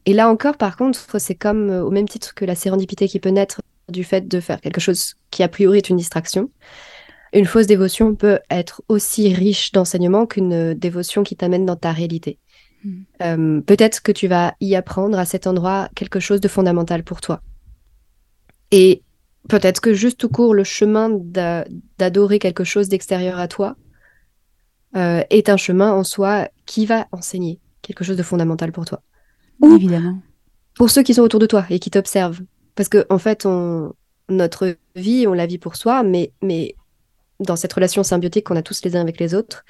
et 0.06 0.14
là 0.14 0.30
encore, 0.30 0.58
par 0.58 0.78
contre, 0.78 1.20
c'est 1.20 1.36
comme 1.36 1.70
euh, 1.70 1.84
au 1.84 1.92
même 1.92 2.08
titre 2.08 2.34
que 2.34 2.46
la 2.46 2.56
sérendipité 2.56 3.08
qui 3.08 3.20
peut 3.20 3.30
naître 3.30 3.62
du 3.90 4.04
fait 4.04 4.28
de 4.28 4.40
faire 4.40 4.62
quelque 4.62 4.82
chose 4.82 5.16
qui 5.32 5.44
a 5.44 5.48
priori 5.48 5.78
est 5.78 5.90
une 5.90 5.98
distraction. 5.98 6.50
Une 7.34 7.46
fausse 7.46 7.68
dévotion 7.68 8.16
peut 8.16 8.40
être 8.50 8.84
aussi 8.88 9.34
riche 9.34 9.72
d'enseignements 9.72 10.26
qu'une 10.26 10.74
dévotion 10.74 11.24
qui 11.24 11.36
t'amène 11.36 11.66
dans 11.66 11.76
ta 11.76 11.92
réalité. 11.92 12.38
Hmm. 12.84 13.02
Euh, 13.22 13.62
peut-être 13.62 14.02
que 14.02 14.12
tu 14.12 14.28
vas 14.28 14.54
y 14.60 14.76
apprendre 14.76 15.18
à 15.18 15.26
cet 15.26 15.48
endroit 15.48 15.90
quelque 15.96 16.20
chose 16.20 16.42
de 16.42 16.48
fondamental 16.48 17.04
pour 17.04 17.22
toi. 17.22 17.42
Et 18.72 19.02
peut-être 19.50 19.82
que 19.82 19.94
juste 19.94 20.20
tout 20.20 20.30
court, 20.30 20.54
le 20.54 20.64
chemin 20.64 21.10
d'adorer 21.98 22.40
quelque 22.40 22.64
chose 22.64 22.90
d'extérieur 22.90 23.40
à 23.40 23.48
toi 23.48 23.76
euh, 24.96 25.24
est 25.30 25.50
un 25.50 25.58
chemin 25.58 25.92
en 25.92 26.04
soi 26.04 26.50
qui 26.66 26.86
va 26.86 27.08
enseigner 27.12 27.60
quelque 27.82 28.04
chose 28.04 28.18
de 28.18 28.24
fondamental 28.24 28.72
pour 28.72 28.86
toi. 28.86 29.02
Ou 29.60 29.76
Évidemment. 29.76 30.20
Pour 30.76 30.90
ceux 30.90 31.04
qui 31.04 31.14
sont 31.14 31.22
autour 31.22 31.40
de 31.40 31.46
toi 31.46 31.66
et 31.70 31.80
qui 31.80 31.90
t'observent. 31.90 32.42
Parce 32.76 32.90
que 32.90 33.06
en 33.10 33.20
fait, 33.20 33.46
on, 33.46 33.94
notre 34.30 34.76
vie, 34.96 35.28
on 35.28 35.34
la 35.34 35.46
vit 35.46 35.58
pour 35.58 35.76
soi, 35.76 36.04
mais, 36.04 36.32
mais 36.42 36.76
dans 37.40 37.56
cette 37.56 37.74
relation 37.74 38.04
symbiotique 38.04 38.46
qu'on 38.46 38.56
a 38.56 38.62
tous 38.62 38.84
les 38.84 38.96
uns 38.96 39.02
avec 39.02 39.20
les 39.20 39.36
autres, 39.36 39.64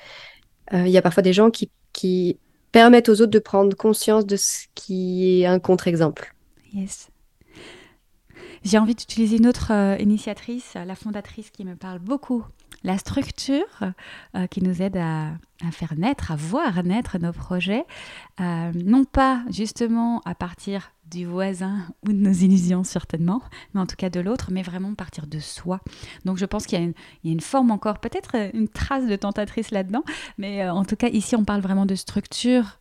euh, 0.74 0.86
il 0.86 0.92
y 0.92 0.98
a 0.98 1.02
parfois 1.02 1.24
des 1.24 1.34
gens 1.34 1.52
qui, 1.52 1.70
qui 1.92 2.38
permettent 2.72 3.10
aux 3.10 3.22
autres 3.22 3.32
de 3.32 3.40
prendre 3.40 3.76
conscience 3.76 4.26
de 4.26 4.36
ce 4.36 4.66
qui 4.76 5.42
est 5.42 5.46
un 5.46 5.60
contre-exemple. 5.60 6.36
Yes. 6.74 7.10
J'ai 8.64 8.78
envie 8.78 8.96
d'utiliser 8.96 9.38
une 9.38 9.48
autre 9.48 9.72
euh, 9.72 9.98
initiatrice, 10.00 10.76
la 10.76 10.96
fondatrice 10.96 11.50
qui 11.50 11.66
me 11.66 11.76
parle 11.76 12.00
beaucoup 12.00 12.46
la 12.84 12.98
structure 12.98 13.66
euh, 14.36 14.48
qui 14.48 14.62
nous 14.62 14.82
aide 14.82 14.98
à, 14.98 15.32
faire 15.72 15.94
naître, 15.96 16.32
à 16.32 16.36
voir 16.36 16.84
naître 16.84 17.18
nos 17.20 17.32
projets, 17.32 17.86
euh, 18.42 18.72
non 18.74 19.06
pas 19.06 19.44
justement 19.50 20.22
à 20.26 20.36
partir 20.36 20.92
du 21.10 21.26
voisin 21.26 21.88
ou 22.06 22.12
de 22.12 22.18
nos 22.18 22.32
illusions 22.32 22.84
certainement, 22.84 23.42
mais 23.74 23.82
en 23.82 23.86
tout 23.86 23.96
cas 23.96 24.10
de 24.10 24.20
l'autre, 24.20 24.50
mais 24.52 24.62
vraiment 24.62 24.94
partir 24.94 25.28
de 25.28 25.40
soi. 25.40 25.80
Donc 26.26 26.38
je 26.38 26.46
pense 26.46 26.66
qu'il 26.66 26.82
y, 26.82 26.86
a 26.86 26.92
une 27.32 27.40
forme 27.40 27.72
encore, 27.72 28.00
peut-être 28.00 28.36
une 28.54 28.68
trace 28.68 29.08
de 29.08 29.16
tentatrice 29.16 29.72
là-dedans, 29.72 30.04
mais 30.38 30.64
euh, 30.64 30.74
en 30.74 30.84
tout 30.84 30.96
cas 30.96 31.10
ici 31.10 31.36
on 31.36 31.46
parle 31.46 31.62
vraiment 31.62 31.86
de 31.86 31.96
structure 31.96 32.80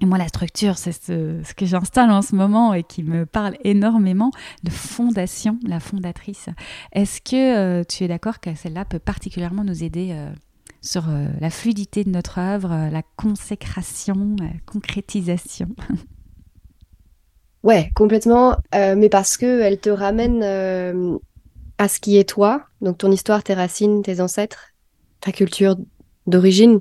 et 0.00 0.06
moi, 0.06 0.18
la 0.18 0.28
structure, 0.28 0.78
c'est 0.78 0.92
ce, 0.92 1.54
que 1.54 1.66
j'installe 1.66 2.10
en 2.10 2.22
ce 2.22 2.34
moment 2.34 2.74
et 2.74 2.82
qui 2.82 3.02
me 3.02 3.26
parle 3.26 3.56
énormément 3.64 4.30
de 4.62 4.70
fondation, 4.70 5.58
la 5.66 5.80
fondatrice. 5.80 6.48
Est-ce 6.92 7.20
que 7.20 7.80
euh, 7.80 7.84
tu 7.84 8.04
es 8.04 8.08
d'accord 8.08 8.40
que 8.40 8.54
celle-là 8.54 8.84
peut 8.84 9.00
particulièrement 9.00 9.64
nous 9.64 9.82
aider 9.82 10.10
euh, 10.12 10.30
sur 10.82 11.08
euh, 11.08 11.26
la 11.40 11.50
fluidité 11.50 12.04
de 12.04 12.10
notre 12.10 12.38
œuvre, 12.38 12.88
la 12.92 13.02
consécration, 13.16 14.36
la 14.38 14.50
concrétisation? 14.66 15.68
Ouais, 17.64 17.90
complètement. 17.96 18.56
mais 18.72 19.08
parce 19.08 19.36
qu'elle 19.36 19.80
te 19.80 19.90
ramène 19.90 20.44
à 21.76 21.88
ce 21.88 21.98
qui 21.98 22.16
est 22.16 22.26
toi, 22.26 22.62
donc 22.80 22.98
ton 22.98 23.10
histoire, 23.10 23.42
tes 23.42 23.52
racines, 23.52 24.00
tes 24.00 24.20
ancêtres, 24.20 24.68
ta 25.20 25.32
culture 25.32 25.76
d'origine, 26.28 26.80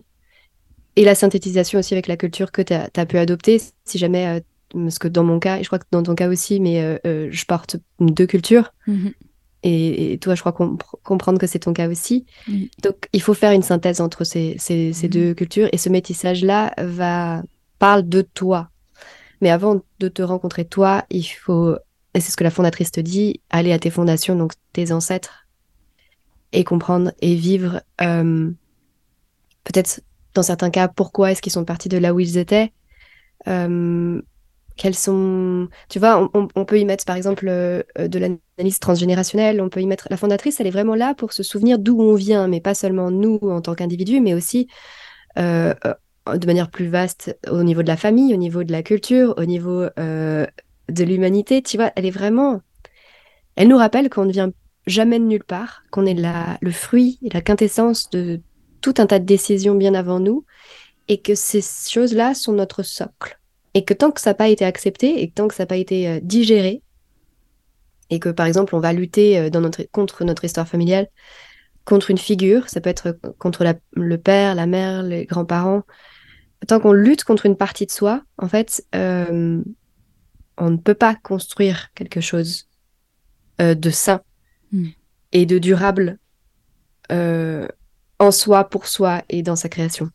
et 0.98 1.06
la 1.06 1.16
synthétisation 1.16 1.80
aussi 1.80 1.94
avec 1.94 2.08
la 2.08 2.18
culture 2.18 2.52
que 2.52 2.62
tu 2.64 2.74
as, 2.74 3.06
pu 3.06 3.18
adopter. 3.20 3.62
Si 3.86 3.98
jamais, 4.00 4.28
euh, 4.28 4.40
parce 4.74 4.98
que 4.98 5.08
dans 5.08 5.24
mon 5.24 5.40
cas, 5.40 5.60
et 5.60 5.64
je 5.64 5.68
crois 5.70 5.78
que 5.78 5.86
dans 5.92 6.02
ton 6.02 6.16
cas 6.16 6.28
aussi, 6.28 6.60
mais 6.60 6.82
euh, 6.82 6.98
euh, 7.06 7.28
je 7.32 7.46
porte 7.46 7.78
deux 8.00 8.26
cultures. 8.26 8.74
Mhm. 8.88 9.14
Et, 9.64 10.18
toi, 10.22 10.34
je 10.34 10.42
crois 10.42 10.54
comprendre 10.54 11.40
que 11.40 11.46
c'est 11.46 11.60
ton 11.60 11.74
cas 11.74 11.90
aussi. 11.90 12.26
Donc, 12.84 13.10
il 13.12 13.22
faut 13.22 13.34
faire 13.34 13.52
une 13.52 13.64
synthèse 13.64 14.00
entre 14.00 14.24
ces, 14.24 14.56
ces, 14.60 14.94
ces 14.94 15.10
deux 15.10 15.34
cultures. 15.34 15.68
Et 15.74 15.78
ce 15.78 15.90
métissage-là 15.90 16.74
va 16.78 17.44
parle 17.78 18.08
de 18.08 18.22
toi. 18.22 18.70
Mais 19.42 19.50
avant 19.50 19.82
de 20.00 20.08
te 20.08 20.22
rencontrer 20.22 20.64
toi, 20.64 21.04
il 21.10 21.24
faut, 21.24 21.76
et 22.14 22.22
c'est 22.22 22.32
ce 22.32 22.38
que 22.38 22.46
la 22.46 22.50
fondatrice 22.50 22.92
te 22.92 23.02
dit, 23.02 23.42
aller 23.50 23.74
à 23.74 23.80
tes 23.80 23.90
fondations, 23.90 24.36
donc 24.36 24.54
tes 24.72 24.94
ancêtres, 24.94 25.48
et 26.54 26.64
comprendre 26.64 27.12
et 27.20 27.36
vivre 27.36 27.82
euh, 28.02 28.50
peut-être 29.66 30.02
dans 30.38 30.44
certains 30.44 30.70
cas 30.70 30.88
pourquoi 30.88 31.32
est-ce 31.32 31.42
qu'ils 31.42 31.52
sont 31.52 31.66
partis 31.66 31.90
de 31.90 31.98
là 31.98 32.14
où 32.14 32.20
ils 32.20 32.38
étaient. 32.38 32.72
Euh, 33.48 34.22
quels 34.76 34.96
sont, 34.96 35.68
tu 35.90 35.98
vois, 35.98 36.30
on, 36.34 36.66
peut 36.66 36.80
y 36.80 36.86
mettre 36.86 37.04
par 37.06 37.16
exemple 37.16 37.48
euh, 37.50 37.82
de 37.98 38.20
l'analyse 38.20 38.80
transgénérationnelle, 38.80 39.60
on 39.60 39.70
peut 39.70 39.82
y 39.82 39.88
mettre 39.88 40.08
la 40.12 40.18
fondatrice, 40.18 40.60
elle 40.60 40.68
est 40.68 40.72
vraiment 40.72 40.94
là 40.94 41.16
pour 41.16 41.34
se 41.34 41.42
souvenir 41.42 41.80
d'où 41.80 42.00
on 42.00 42.14
vient, 42.14 42.48
mais 42.48 42.62
pas 42.62 42.76
seulement 42.76 43.10
nous 43.10 43.40
en 43.42 43.60
tant 43.62 43.74
qu'individus, 43.74 44.22
mais 44.22 44.36
aussi 44.36 44.68
de 45.36 46.46
manière 46.46 46.70
plus 46.70 46.88
vaste 46.88 47.38
au 47.50 47.64
niveau 47.64 47.82
de 47.82 47.88
la 47.88 47.98
famille, 47.98 48.34
au 48.34 48.38
niveau 48.38 48.64
de 48.64 48.72
la 48.72 48.84
culture, 48.84 49.34
au 49.38 49.46
niveau 49.46 49.88
de 49.98 51.04
l'humanité. 51.04 51.64
Tu 51.64 51.78
vois, 51.78 51.92
elle 51.96 52.06
est 52.06 52.12
vraiment, 52.12 52.62
elle 53.56 53.70
nous 53.70 53.78
rappelle 53.78 54.10
qu'on 54.10 54.26
ne 54.26 54.32
vient 54.32 54.52
jamais 54.86 55.20
de 55.20 55.26
nulle 55.26 55.44
part, 55.44 55.84
qu'on 55.90 56.06
est 56.06 56.14
la, 56.14 56.58
le 56.62 56.72
fruit 56.72 57.20
la 57.34 57.42
quintessence 57.42 58.10
de 58.12 58.42
tout 58.82 58.94
un 58.98 59.06
tas 59.06 59.20
de 59.20 59.26
décisions 59.26 59.76
bien 59.76 59.94
avant 59.94 60.20
nous, 60.20 60.46
et 61.08 61.22
que 61.22 61.36
ces 61.36 61.62
choses-là 61.62 62.34
sont 62.34 62.54
notre 62.54 62.84
socle. 62.84 63.40
Et 63.74 63.86
que 63.86 63.94
tant 63.94 64.12
que 64.12 64.22
ça 64.22 64.32
n'a 64.32 64.36
pas 64.36 64.50
été 64.50 64.66
accepté, 64.66 65.22
et 65.22 65.30
que 65.30 65.34
tant 65.34 65.48
que 65.48 65.56
ça 65.56 65.64
n'a 65.64 65.68
pas 65.68 65.78
été 65.78 66.08
euh, 66.08 66.20
digéré, 66.22 66.82
et 68.10 68.20
que 68.20 68.30
par 68.30 68.46
exemple 68.46 68.76
on 68.76 68.80
va 68.80 68.94
lutter 68.94 69.38
euh, 69.38 69.50
dans 69.50 69.62
notre, 69.62 69.84
contre 69.92 70.24
notre 70.24 70.46
histoire 70.46 70.68
familiale, 70.68 71.08
contre 71.86 72.12
une 72.12 72.18
figure, 72.18 72.68
ça 72.70 72.82
peut 72.82 72.90
être 72.90 73.18
contre 73.38 73.66
le 73.94 74.18
père, 74.18 74.56
la 74.56 74.66
mère, 74.66 75.04
les 75.04 75.26
grands-parents, 75.26 75.84
tant 76.68 76.80
qu'on 76.80 76.92
lutte 76.92 77.24
contre 77.24 77.46
une 77.46 77.56
partie 77.56 77.86
de 77.86 77.92
soi, 77.92 78.24
en 78.38 78.50
fait, 78.50 78.86
euh, 78.96 79.62
on 80.58 80.70
ne 80.70 80.78
peut 80.78 80.96
pas 80.96 81.16
construire 81.16 81.94
quelque 81.94 82.20
chose 82.20 82.68
de 83.60 83.90
sain 83.90 84.22
Hmm. 84.72 84.88
et 85.32 85.46
de 85.46 85.60
durable 85.60 86.20
euh, 87.10 87.70
en 88.20 88.32
soi, 88.32 88.64
pour 88.70 88.88
soi 88.88 89.22
et 89.30 89.42
dans 89.42 89.56
sa 89.56 89.70
création. 89.70 90.10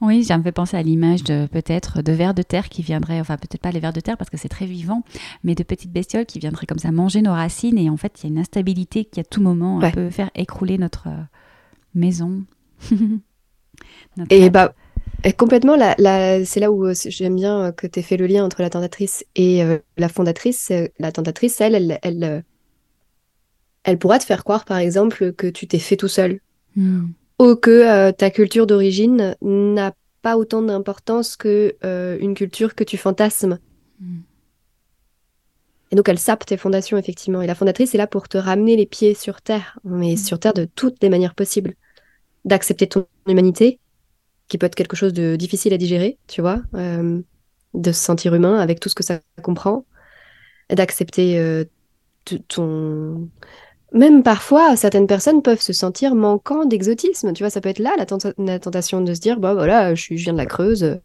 Oui, 0.00 0.24
ça 0.24 0.38
me 0.38 0.42
fait 0.44 0.52
penser 0.52 0.76
à 0.76 0.82
l'image 0.82 1.24
de 1.24 1.46
peut-être 1.46 2.00
de 2.00 2.12
vers 2.12 2.32
de 2.32 2.42
terre 2.42 2.68
qui 2.68 2.82
viendraient, 2.82 3.18
enfin 3.18 3.36
peut-être 3.36 3.60
pas 3.60 3.72
les 3.72 3.80
vers 3.80 3.92
de 3.92 4.00
terre 4.00 4.16
parce 4.16 4.30
que 4.30 4.36
c'est 4.36 4.48
très 4.48 4.66
vivant, 4.66 5.02
mais 5.42 5.56
de 5.56 5.64
petites 5.64 5.92
bestioles 5.92 6.26
qui 6.26 6.38
viendraient 6.38 6.66
comme 6.66 6.78
ça 6.78 6.92
manger 6.92 7.22
nos 7.22 7.32
racines 7.32 7.76
et 7.76 7.90
en 7.90 7.96
fait 7.96 8.12
il 8.20 8.24
y 8.24 8.26
a 8.28 8.32
une 8.32 8.38
instabilité 8.38 9.04
qui 9.04 9.18
à 9.18 9.24
tout 9.24 9.42
moment 9.42 9.80
peut 9.90 10.10
faire 10.10 10.30
écrouler 10.36 10.78
notre 10.78 11.08
euh, 11.08 11.22
maison. 11.94 12.44
et 14.30 14.48
bah 14.50 14.74
complètement, 15.36 15.76
c'est 15.98 16.60
là 16.60 16.70
où 16.70 16.86
euh, 16.86 16.94
j'aime 17.06 17.34
bien 17.34 17.72
que 17.72 17.88
tu 17.88 17.98
aies 17.98 18.02
fait 18.02 18.16
le 18.16 18.28
lien 18.28 18.44
entre 18.44 18.62
la 18.62 18.70
tentatrice 18.70 19.24
et 19.34 19.64
la 19.96 20.08
fondatrice. 20.08 20.70
La 21.00 21.10
tentatrice, 21.10 21.60
elle, 21.60 21.74
elle, 21.74 21.98
elle 22.02 22.44
elle 23.84 23.98
pourra 23.98 24.18
te 24.18 24.24
faire 24.24 24.42
croire, 24.44 24.64
par 24.64 24.78
exemple, 24.78 25.32
que 25.32 25.46
tu 25.46 25.68
t'es 25.68 25.78
fait 25.78 25.96
tout 25.96 26.08
seul. 26.08 26.40
Hmm. 26.74 27.08
Ou 27.38 27.56
que 27.56 27.70
euh, 27.70 28.12
ta 28.12 28.30
culture 28.30 28.66
d'origine 28.66 29.36
n'a 29.42 29.92
pas 30.22 30.36
autant 30.36 30.62
d'importance 30.62 31.36
que 31.36 31.76
euh, 31.84 32.16
une 32.20 32.34
culture 32.34 32.74
que 32.74 32.84
tu 32.84 32.96
fantasmes. 32.96 33.58
Hmm. 34.00 34.20
Et 35.90 35.96
donc, 35.96 36.08
elle 36.08 36.18
sape 36.18 36.46
tes 36.46 36.56
fondations, 36.56 36.96
effectivement. 36.96 37.42
Et 37.42 37.46
la 37.46 37.54
fondatrice 37.54 37.94
est 37.94 37.98
là 37.98 38.06
pour 38.06 38.28
te 38.28 38.38
ramener 38.38 38.76
les 38.76 38.86
pieds 38.86 39.14
sur 39.14 39.42
terre, 39.42 39.78
mais 39.84 40.14
hmm. 40.14 40.16
sur 40.16 40.38
terre 40.38 40.54
de 40.54 40.64
toutes 40.64 41.02
les 41.02 41.08
manières 41.08 41.34
possibles. 41.34 41.74
D'accepter 42.44 42.86
ton 42.86 43.06
humanité, 43.26 43.80
qui 44.48 44.58
peut 44.58 44.66
être 44.66 44.74
quelque 44.74 44.96
chose 44.96 45.12
de 45.12 45.36
difficile 45.36 45.72
à 45.72 45.78
digérer, 45.78 46.18
tu 46.28 46.40
vois, 46.40 46.62
euh, 46.74 47.20
de 47.74 47.92
se 47.92 48.00
sentir 48.00 48.34
humain 48.34 48.58
avec 48.58 48.80
tout 48.80 48.88
ce 48.88 48.94
que 48.94 49.02
ça 49.02 49.20
comprend, 49.42 49.84
d'accepter 50.70 51.64
ton 52.48 53.28
même 53.92 54.22
parfois, 54.22 54.76
certaines 54.76 55.06
personnes 55.06 55.42
peuvent 55.42 55.60
se 55.60 55.72
sentir 55.72 56.14
manquant 56.14 56.64
d'exotisme. 56.64 57.32
Tu 57.32 57.42
vois, 57.42 57.50
ça 57.50 57.60
peut 57.60 57.68
être 57.68 57.78
là 57.78 57.94
la, 57.96 58.58
tentation 58.58 59.00
de 59.00 59.14
se 59.14 59.20
dire, 59.20 59.38
bah 59.38 59.54
voilà, 59.54 59.94
je, 59.94 60.14
viens 60.14 60.32
de 60.32 60.38
la 60.38 60.46
Creuse, 60.46 60.98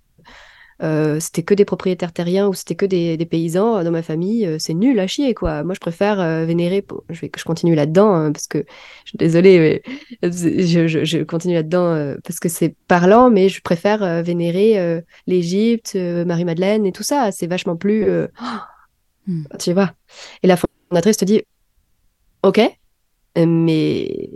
euh, 0.82 1.20
c'était 1.20 1.44
que 1.44 1.54
des 1.54 1.66
propriétaires 1.66 2.14
terriens 2.14 2.48
ou 2.48 2.54
c'était 2.54 2.76
que 2.76 2.86
des, 2.86 3.18
paysans 3.26 3.84
dans 3.84 3.92
ma 3.92 4.02
famille, 4.02 4.46
euh, 4.46 4.58
c'est 4.60 4.74
nul 4.74 5.00
à 5.00 5.08
chier, 5.08 5.34
quoi. 5.34 5.64
Moi, 5.64 5.74
je 5.74 5.80
préfère 5.80 6.22
euh, 6.22 6.46
vénérer, 6.46 6.86
je, 7.10 7.20
vais, 7.20 7.32
je 7.36 7.44
continue 7.44 7.76
là-dedans, 7.76 8.14
hein, 8.14 8.32
parce 8.32 8.48
que, 8.48 8.60
je 9.04 9.10
suis 9.10 9.18
désolée, 9.18 9.84
mais 10.22 10.32
je, 10.32 11.24
continue 11.24 11.56
là-dedans 11.56 12.16
parce 12.24 12.40
que 12.40 12.48
c'est 12.48 12.76
parlant, 12.88 13.30
mais 13.30 13.50
je 13.50 13.62
préfère 13.62 14.24
vénérer 14.24 15.04
l'Égypte, 15.28 15.96
Marie-Madeleine 15.96 16.86
et 16.86 16.92
tout 16.92 17.04
ça. 17.04 17.32
C'est 17.32 17.48
vachement 17.48 17.76
plus... 17.76 18.08
Hmm. 19.28 19.44
Tu 19.60 19.74
vois. 19.74 19.92
Et 20.42 20.48
la 20.48 20.58
fondatrice 20.58 21.18
te 21.18 21.26
dit, 21.26 21.44
ok, 22.50 22.62
mais 23.38 24.30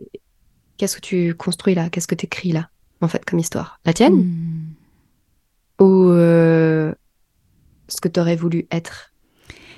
qu'est-ce 0.77 0.95
que 0.97 1.01
tu 1.01 1.33
construis 1.33 1.73
là? 1.73 1.89
Qu'est-ce 1.89 2.07
que 2.07 2.15
tu 2.15 2.25
écris 2.25 2.51
là, 2.51 2.69
en 3.01 3.07
fait, 3.07 3.25
comme 3.25 3.39
histoire? 3.39 3.79
La 3.85 3.93
tienne? 3.93 4.13
Hmm. 4.13 5.83
Ou 5.83 6.09
euh, 6.11 6.93
ce 7.87 7.99
que 7.99 8.07
tu 8.07 8.19
aurais 8.19 8.35
voulu 8.35 8.67
être? 8.71 9.11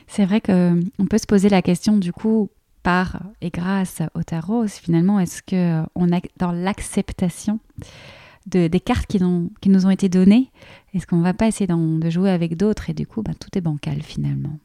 C'est 0.07 0.25
vrai 0.25 0.41
qu'on 0.41 1.05
peut 1.09 1.17
se 1.17 1.25
poser 1.25 1.49
la 1.49 1.61
question, 1.61 1.97
du 1.97 2.11
coup, 2.11 2.49
par 2.83 3.21
et 3.41 3.49
grâce 3.49 4.01
au 4.13 4.23
tarot, 4.23 4.67
finalement, 4.67 5.19
est-ce 5.19 5.41
qu'on 5.41 6.11
a 6.11 6.19
dans 6.37 6.51
l'acceptation 6.51 7.59
de, 8.47 8.67
des 8.67 8.79
cartes 8.79 9.07
qui, 9.07 9.19
qui, 9.61 9.69
nous 9.69 9.85
ont 9.87 9.89
été 9.89 10.09
données, 10.09 10.51
est-ce 10.93 11.07
qu'on 11.07 11.17
ne 11.17 11.23
va 11.23 11.33
pas 11.33 11.47
essayer 11.47 11.67
de 11.67 12.09
jouer 12.11 12.29
avec 12.29 12.57
d'autres 12.57 12.91
et 12.91 12.93
du 12.93 13.07
coup, 13.07 13.23
bah, 13.23 13.33
tout 13.39 13.57
est 13.57 13.61
bancal 13.61 14.03
finalement? 14.03 14.59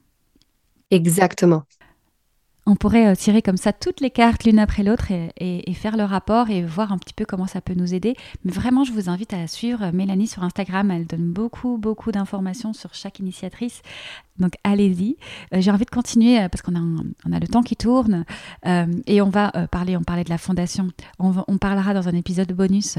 Exactement 0.91 1.65
on 2.67 2.77
pourrait 2.77 3.09
euh, 3.09 3.15
tirer 3.15 3.43
comme 3.43 3.57
ça 3.57 3.73
toutes 3.73 4.01
les 4.01 4.11
cartes 4.11 4.45
l'une 4.45 4.59
après 4.59 4.83
l'autre 4.83 5.07
et, 5.11 5.75
faire 5.75 5.97
le 5.97 6.05
rapport 6.05 6.51
et 6.51 6.63
voir 6.63 6.93
un 6.93 6.99
petit 6.99 7.15
peu 7.15 7.25
comment 7.25 7.47
ça 7.47 7.61
peut 7.61 7.75
nous 7.75 7.95
aider. 7.95 8.15
Mais 8.45 8.53
vraiment, 8.53 8.85
je 8.85 8.93
vous 8.93 9.09
invite 9.09 9.33
à 9.33 9.47
suivre 9.47 9.91
Mélanie 9.93 10.27
sur 10.27 10.43
Instagram. 10.43 10.91
Elle 10.91 11.07
donne 11.07 11.33
beaucoup, 11.33 11.79
beaucoup 11.79 12.13
d'informations 12.13 12.75
sur 12.75 12.95
chaque 12.95 13.19
initiatrice. 13.19 13.81
Donc 14.39 14.55
allez-y. 14.63 15.17
Euh, 15.55 15.61
j'ai 15.61 15.71
envie 15.71 15.85
de 15.85 15.91
continuer 15.91 16.39
euh, 16.39 16.49
parce 16.49 16.61
qu'on 16.61 16.75
a, 16.77 16.81
on 16.81 17.33
a 17.33 17.39
le 17.39 17.47
temps 17.47 17.63
qui 17.63 17.77
tourne 17.77 18.25
et 19.07 19.23
on 19.23 19.31
va 19.31 19.51
parler, 19.71 19.97
on 19.97 20.03
parlait 20.03 20.25
de 20.25 20.31
la 20.31 20.39
fondation. 20.39 20.89
On, 21.19 21.59
parlera 21.59 21.95
dans 21.95 22.09
un 22.09 22.15
épisode 22.15 22.53
bonus 22.53 22.97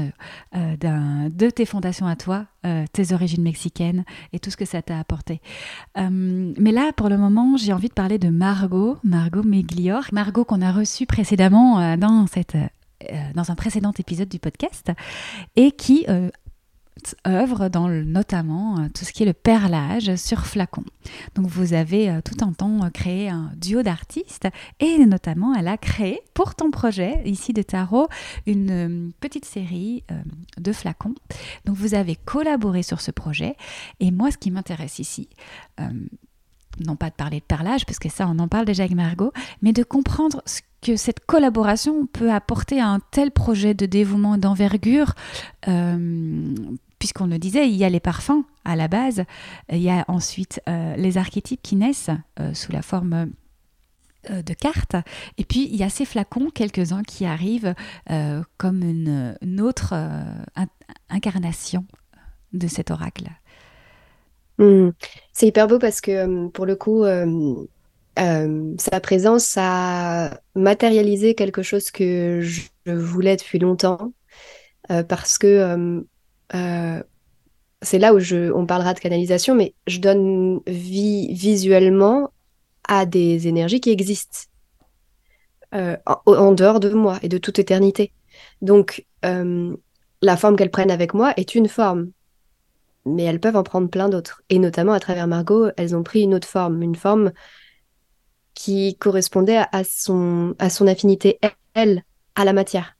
de 0.52 1.50
tes 1.50 1.66
fondations 1.66 2.06
à 2.06 2.16
toi, 2.16 2.46
tes 2.92 3.12
origines 3.12 3.42
mexicaines 3.42 4.04
et 4.32 4.38
tout 4.38 4.50
ce 4.50 4.56
que 4.56 4.64
ça 4.64 4.82
t'a 4.82 4.98
apporté. 4.98 5.40
mais 5.96 6.72
là, 6.72 6.92
pour 6.92 7.08
le 7.08 7.18
moment, 7.18 7.56
j'ai 7.56 7.72
envie 7.72 7.88
de 7.88 7.94
parler 7.94 8.18
de 8.18 8.28
Margot, 8.28 8.98
Margot 9.04 9.42
Meglior. 9.52 10.04
Margot 10.12 10.44
qu'on 10.44 10.62
a 10.62 10.72
reçue 10.72 11.06
précédemment 11.06 11.96
dans, 11.96 12.26
cette, 12.26 12.56
dans 13.34 13.50
un 13.50 13.54
précédent 13.54 13.92
épisode 13.98 14.28
du 14.28 14.38
podcast 14.38 14.90
et 15.56 15.72
qui 15.72 16.06
œuvre 17.26 17.68
dans 17.68 17.88
notamment 17.88 18.78
euh, 18.78 18.88
tout 18.94 19.04
ce 19.04 19.12
qui 19.12 19.22
est 19.22 19.26
le 19.26 19.32
perlage 19.32 20.14
sur 20.16 20.46
flacon. 20.46 20.84
Donc 21.34 21.46
vous 21.46 21.74
avez 21.74 22.10
euh, 22.10 22.20
tout 22.20 22.44
un 22.44 22.52
temps 22.52 22.84
euh, 22.84 22.90
créé 22.90 23.28
un 23.28 23.50
duo 23.56 23.82
d'artistes 23.82 24.48
et 24.80 25.04
notamment 25.06 25.54
elle 25.54 25.68
a 25.68 25.76
créé 25.76 26.20
pour 26.34 26.54
ton 26.54 26.70
projet 26.70 27.22
ici 27.24 27.52
de 27.52 27.62
tarot 27.62 28.08
une 28.46 29.12
petite 29.20 29.44
série 29.44 30.04
de 30.58 30.72
flacons. 30.72 31.14
Donc 31.64 31.76
vous 31.76 31.94
avez 31.94 32.16
collaboré 32.16 32.82
sur 32.82 33.00
ce 33.00 33.10
projet 33.10 33.56
et 34.00 34.10
moi 34.10 34.30
ce 34.30 34.38
qui 34.38 34.50
m'intéresse 34.50 34.98
ici 34.98 35.28
non 36.84 36.96
pas 36.96 37.10
de 37.10 37.14
parler 37.14 37.40
de 37.40 37.44
perlage, 37.44 37.86
parce 37.86 37.98
que 37.98 38.08
ça, 38.08 38.26
on 38.28 38.38
en 38.38 38.48
parle 38.48 38.64
déjà 38.64 38.84
avec 38.84 38.96
Margot, 38.96 39.32
mais 39.60 39.72
de 39.72 39.82
comprendre 39.82 40.42
ce 40.46 40.60
que 40.80 40.96
cette 40.96 41.24
collaboration 41.26 42.06
peut 42.06 42.32
apporter 42.32 42.80
à 42.80 42.88
un 42.88 42.98
tel 43.10 43.30
projet 43.30 43.74
de 43.74 43.86
dévouement 43.86 44.36
d'envergure. 44.36 45.14
Puisqu'on 47.02 47.26
le 47.26 47.38
disait, 47.38 47.68
il 47.68 47.74
y 47.74 47.82
a 47.82 47.88
les 47.88 47.98
parfums 47.98 48.44
à 48.64 48.76
la 48.76 48.86
base, 48.86 49.24
il 49.72 49.82
y 49.82 49.90
a 49.90 50.04
ensuite 50.06 50.60
euh, 50.68 50.94
les 50.94 51.18
archétypes 51.18 51.60
qui 51.60 51.74
naissent 51.74 52.10
euh, 52.38 52.54
sous 52.54 52.70
la 52.70 52.80
forme 52.80 53.32
euh, 54.30 54.40
de 54.40 54.54
cartes, 54.54 54.94
et 55.36 55.44
puis 55.44 55.68
il 55.68 55.74
y 55.74 55.82
a 55.82 55.88
ces 55.88 56.04
flacons, 56.04 56.48
quelques-uns 56.54 57.02
qui 57.02 57.24
arrivent 57.26 57.74
comme 58.56 58.84
une, 58.84 59.60
autre 59.60 59.94
incarnation 61.10 61.86
de 62.52 62.68
cet 62.68 62.92
oracle. 62.92 63.32
Hmm. 64.58 64.90
C'est 65.32 65.46
hyper 65.46 65.66
beau 65.66 65.78
parce 65.78 66.00
que 66.00 66.48
pour 66.48 66.66
le 66.66 66.76
coup, 66.76 67.04
sa 68.16 69.00
présence 69.00 69.54
a 69.56 70.40
matérialisé 70.54 71.34
quelque 71.34 71.62
chose 71.62 71.90
que 71.90 72.40
je 72.40 72.92
voulais 72.92 73.36
depuis 73.36 73.58
longtemps. 73.58 74.12
parce 75.08 75.38
que 75.38 76.02
euh, 76.54 77.02
c'est 77.80 77.98
là 77.98 78.14
où 78.14 78.18
on 78.54 78.66
parlera 78.66 78.94
de 78.94 79.00
canalisation, 79.00 79.54
mais 79.54 79.74
je 79.86 79.98
donne 79.98 80.60
vie 80.66 81.32
visuellement 81.32 82.30
à 82.86 83.06
des 83.06 83.48
énergies 83.48 83.80
qui 83.80 83.90
existent. 83.90 84.48
en, 85.72 86.52
dehors 86.52 86.80
de 86.80 86.90
moi 86.90 87.18
et 87.22 87.28
de 87.28 87.38
toute 87.38 87.58
éternité. 87.58 88.12
Donc, 88.60 89.06
la 90.22 90.36
forme 90.36 90.56
qu'elles 90.56 90.70
prennent 90.70 90.90
avec 90.90 91.14
moi 91.14 91.32
est 91.36 91.54
une 91.54 91.68
forme, 91.68 92.12
mais 93.04 93.24
elles 93.24 93.40
peuvent 93.40 93.56
en 93.56 93.62
prendre 93.62 93.88
plein 93.88 94.08
d'autres. 94.08 94.42
Et 94.48 94.58
notamment 94.58 94.92
à 94.92 95.00
travers 95.00 95.26
Margot, 95.26 95.68
elles 95.76 95.96
ont 95.96 96.02
pris 96.02 96.22
une 96.22 96.34
autre 96.34 96.48
forme, 96.48 96.82
une 96.82 96.94
forme 96.94 97.32
qui 98.54 98.96
correspondait 98.96 99.62
à, 99.72 99.84
son, 99.84 100.54
à 100.58 100.70
son 100.70 100.86
affinité, 100.86 101.38
elle, 101.74 102.04
à 102.34 102.44
la 102.44 102.52
matière. 102.52 102.96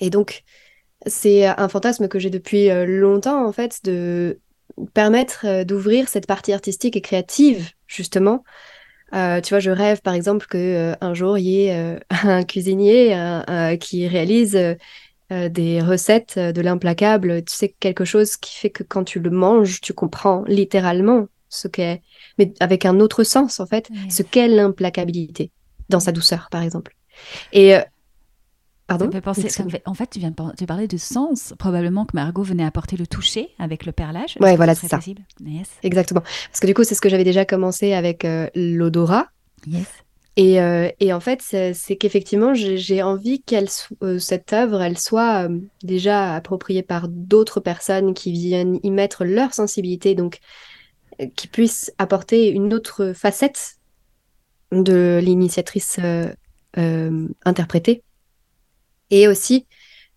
Et 0.00 0.10
donc, 0.10 0.44
c'est 1.06 1.46
un 1.46 1.68
fantasme 1.68 2.08
que 2.08 2.18
j'ai 2.18 2.30
depuis 2.30 2.70
euh, 2.70 2.86
longtemps, 2.86 3.46
en 3.46 3.52
fait, 3.52 3.80
de 3.84 4.40
permettre 4.94 5.46
euh, 5.46 5.64
d'ouvrir 5.64 6.08
cette 6.08 6.26
partie 6.26 6.52
artistique 6.52 6.96
et 6.96 7.00
créative, 7.00 7.70
justement. 7.86 8.44
Euh, 9.14 9.40
tu 9.40 9.50
vois, 9.50 9.60
je 9.60 9.70
rêve, 9.70 10.00
par 10.02 10.14
exemple, 10.14 10.46
qu'un 10.46 10.96
un 11.00 11.14
jour, 11.14 11.38
il 11.38 11.44
y 11.44 11.66
ait 11.66 11.98
un 12.10 12.44
cuisinier 12.44 13.16
qui 13.80 14.08
réalise 14.08 14.58
des 15.30 15.80
recettes 15.80 16.38
de 16.38 16.60
l'implacable, 16.60 17.44
tu 17.44 17.54
sais, 17.54 17.74
quelque 17.80 18.04
chose 18.04 18.36
qui 18.36 18.56
fait 18.56 18.70
que 18.70 18.82
quand 18.82 19.04
tu 19.04 19.20
le 19.20 19.30
manges, 19.30 19.80
tu 19.80 19.92
comprends 19.92 20.44
littéralement 20.46 21.26
ce 21.48 21.68
qu'est, 21.68 22.02
mais 22.38 22.52
avec 22.60 22.84
un 22.84 23.00
autre 23.00 23.24
sens 23.24 23.60
en 23.60 23.66
fait, 23.66 23.88
ce 24.08 24.22
qu'est 24.22 24.48
l'implacabilité 24.48 25.50
dans 25.88 26.00
sa 26.00 26.12
douceur, 26.12 26.48
par 26.50 26.62
exemple. 26.62 26.94
Et 27.52 27.74
euh, 27.74 27.80
Pardon? 28.86 29.10
Penser, 29.20 29.48
en 29.84 29.94
fait, 29.94 30.10
tu 30.10 30.20
viens 30.20 30.30
de 30.30 30.64
parler 30.64 30.86
de 30.86 30.96
sens. 30.96 31.54
Probablement 31.58 32.04
que 32.04 32.12
Margot 32.14 32.44
venait 32.44 32.64
apporter 32.64 32.96
le 32.96 33.06
toucher 33.06 33.48
avec 33.58 33.84
le 33.84 33.90
perlage. 33.90 34.36
Ouais, 34.40 34.54
voilà, 34.54 34.76
c'est 34.76 34.86
ça. 34.86 35.00
Exactement. 35.82 36.20
Parce 36.20 36.60
que 36.60 36.66
du 36.68 36.74
coup, 36.74 36.84
c'est 36.84 36.94
ce 36.94 37.00
que 37.00 37.08
j'avais 37.08 37.24
déjà 37.24 37.44
commencé 37.44 37.94
avec 37.94 38.24
euh, 38.24 38.48
l'odorat. 38.54 39.26
Yes. 39.66 39.88
Et, 40.36 40.60
euh, 40.60 40.90
et, 41.00 41.14
en 41.14 41.20
fait, 41.20 41.40
c'est 41.40 41.96
qu'effectivement, 41.96 42.52
j'ai 42.52 43.02
envie 43.02 43.42
qu'elle, 43.42 43.68
cette 44.18 44.52
œuvre, 44.52 44.82
elle 44.82 44.98
soit 44.98 45.48
déjà 45.82 46.34
appropriée 46.34 46.82
par 46.82 47.08
d'autres 47.08 47.60
personnes 47.60 48.12
qui 48.12 48.32
viennent 48.32 48.78
y 48.82 48.90
mettre 48.90 49.24
leur 49.24 49.54
sensibilité. 49.54 50.14
Donc, 50.14 50.40
qui 51.34 51.48
puisse 51.48 51.92
apporter 51.98 52.50
une 52.50 52.74
autre 52.74 53.12
facette 53.14 53.76
de 54.72 55.20
l'initiatrice 55.22 55.98
euh, 56.02 56.32
euh, 56.78 57.28
interprétée. 57.44 58.02
Et 59.10 59.28
aussi 59.28 59.66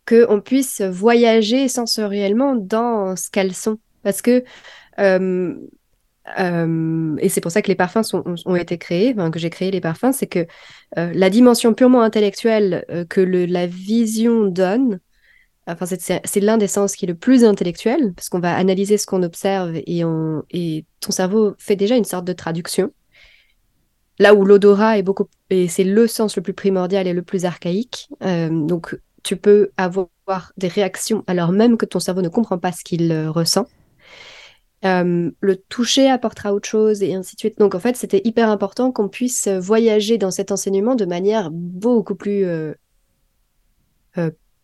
qu'on 0.08 0.42
puisse 0.42 0.82
voyager 0.82 1.68
sensoriellement 1.68 2.56
dans 2.56 3.16
ce 3.16 3.30
qu'elles 3.30 3.54
sont. 3.54 3.80
Parce 4.04 4.22
que, 4.22 4.44
euh, 6.38 7.16
et 7.20 7.30
c'est 7.30 7.42
pour 7.42 7.52
ça 7.52 7.62
que 7.62 7.68
les 7.68 7.76
parfums 7.76 8.04
ont, 8.46 8.56
été 8.56 8.78
créés, 8.78 9.16
que 9.16 9.40
j'ai 9.40 9.50
créé 9.50 9.72
les 9.72 9.82
parfums, 9.82 10.12
c'est 10.12 10.28
que 10.28 10.46
la 10.96 11.30
dimension 11.30 11.74
purement 11.74 12.02
intellectuelle 12.02 12.86
que 13.10 13.22
la 13.22 13.68
vision 13.68 14.46
donne, 14.46 15.00
Enfin, 15.68 15.86
c'est 15.86 16.40
l'un 16.40 16.58
des 16.58 16.68
sens 16.68 16.96
qui 16.96 17.06
est 17.06 17.08
le 17.08 17.14
plus 17.14 17.44
intellectuel, 17.44 18.14
parce 18.16 18.28
qu'on 18.30 18.40
va 18.40 18.56
analyser 18.56 18.98
ce 18.98 19.06
qu'on 19.06 19.22
observe 19.22 19.76
et, 19.76 20.02
et 20.52 20.86
ton 21.00 21.12
cerveau 21.12 21.54
fait 21.60 21.76
déjà 21.76 21.96
une 21.96 22.06
sorte 22.06 22.26
de 22.26 22.34
traduction. 22.34 22.92
Là 24.18 24.34
où 24.34 24.44
l'odorat 24.46 24.98
est 24.98 25.04
beaucoup, 25.04 25.28
et 25.50 25.68
c'est 25.68 25.84
le 25.84 26.08
sens 26.08 26.36
le 26.36 26.42
plus 26.42 26.54
primordial 26.54 27.08
et 27.08 27.14
le 27.14 27.22
plus 27.22 27.46
archaïque. 27.46 28.10
Euh, 28.24 28.50
donc, 28.50 29.00
tu 29.24 29.38
peux 29.38 29.70
avoir 29.78 30.10
des 30.58 30.68
réactions 30.68 31.24
alors 31.28 31.52
même 31.52 31.78
que 31.78 31.86
ton 31.86 32.00
cerveau 32.00 32.22
ne 32.22 32.30
comprend 32.30 32.58
pas 32.58 32.72
ce 32.72 32.84
qu'il 32.84 33.12
euh, 33.12 33.30
ressent. 33.32 33.68
Euh, 34.86 35.32
le 35.42 35.56
toucher 35.58 36.10
apportera 36.10 36.54
autre 36.54 36.70
chose 36.70 37.04
et 37.04 37.14
ainsi 37.14 37.36
de 37.36 37.40
suite. 37.40 37.60
Donc 37.60 37.76
en 37.76 37.80
fait, 37.80 37.98
c'était 37.98 38.22
hyper 38.24 38.50
important 38.50 38.92
qu'on 38.92 39.10
puisse 39.10 39.48
voyager 39.48 40.18
dans 40.18 40.32
cet 40.32 40.52
enseignement 40.52 40.96
de 40.96 41.06
manière 41.06 41.50
beaucoup 41.52 42.16
plus 42.16 42.46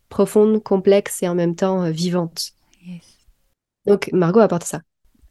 profonde, 0.09 0.63
complexe 0.63 1.23
et 1.23 1.27
en 1.27 1.35
même 1.35 1.55
temps 1.55 1.83
euh, 1.83 1.91
vivante. 1.91 2.51
Donc 3.85 4.09
Margot 4.13 4.39
apporte 4.39 4.63
ça. 4.63 4.81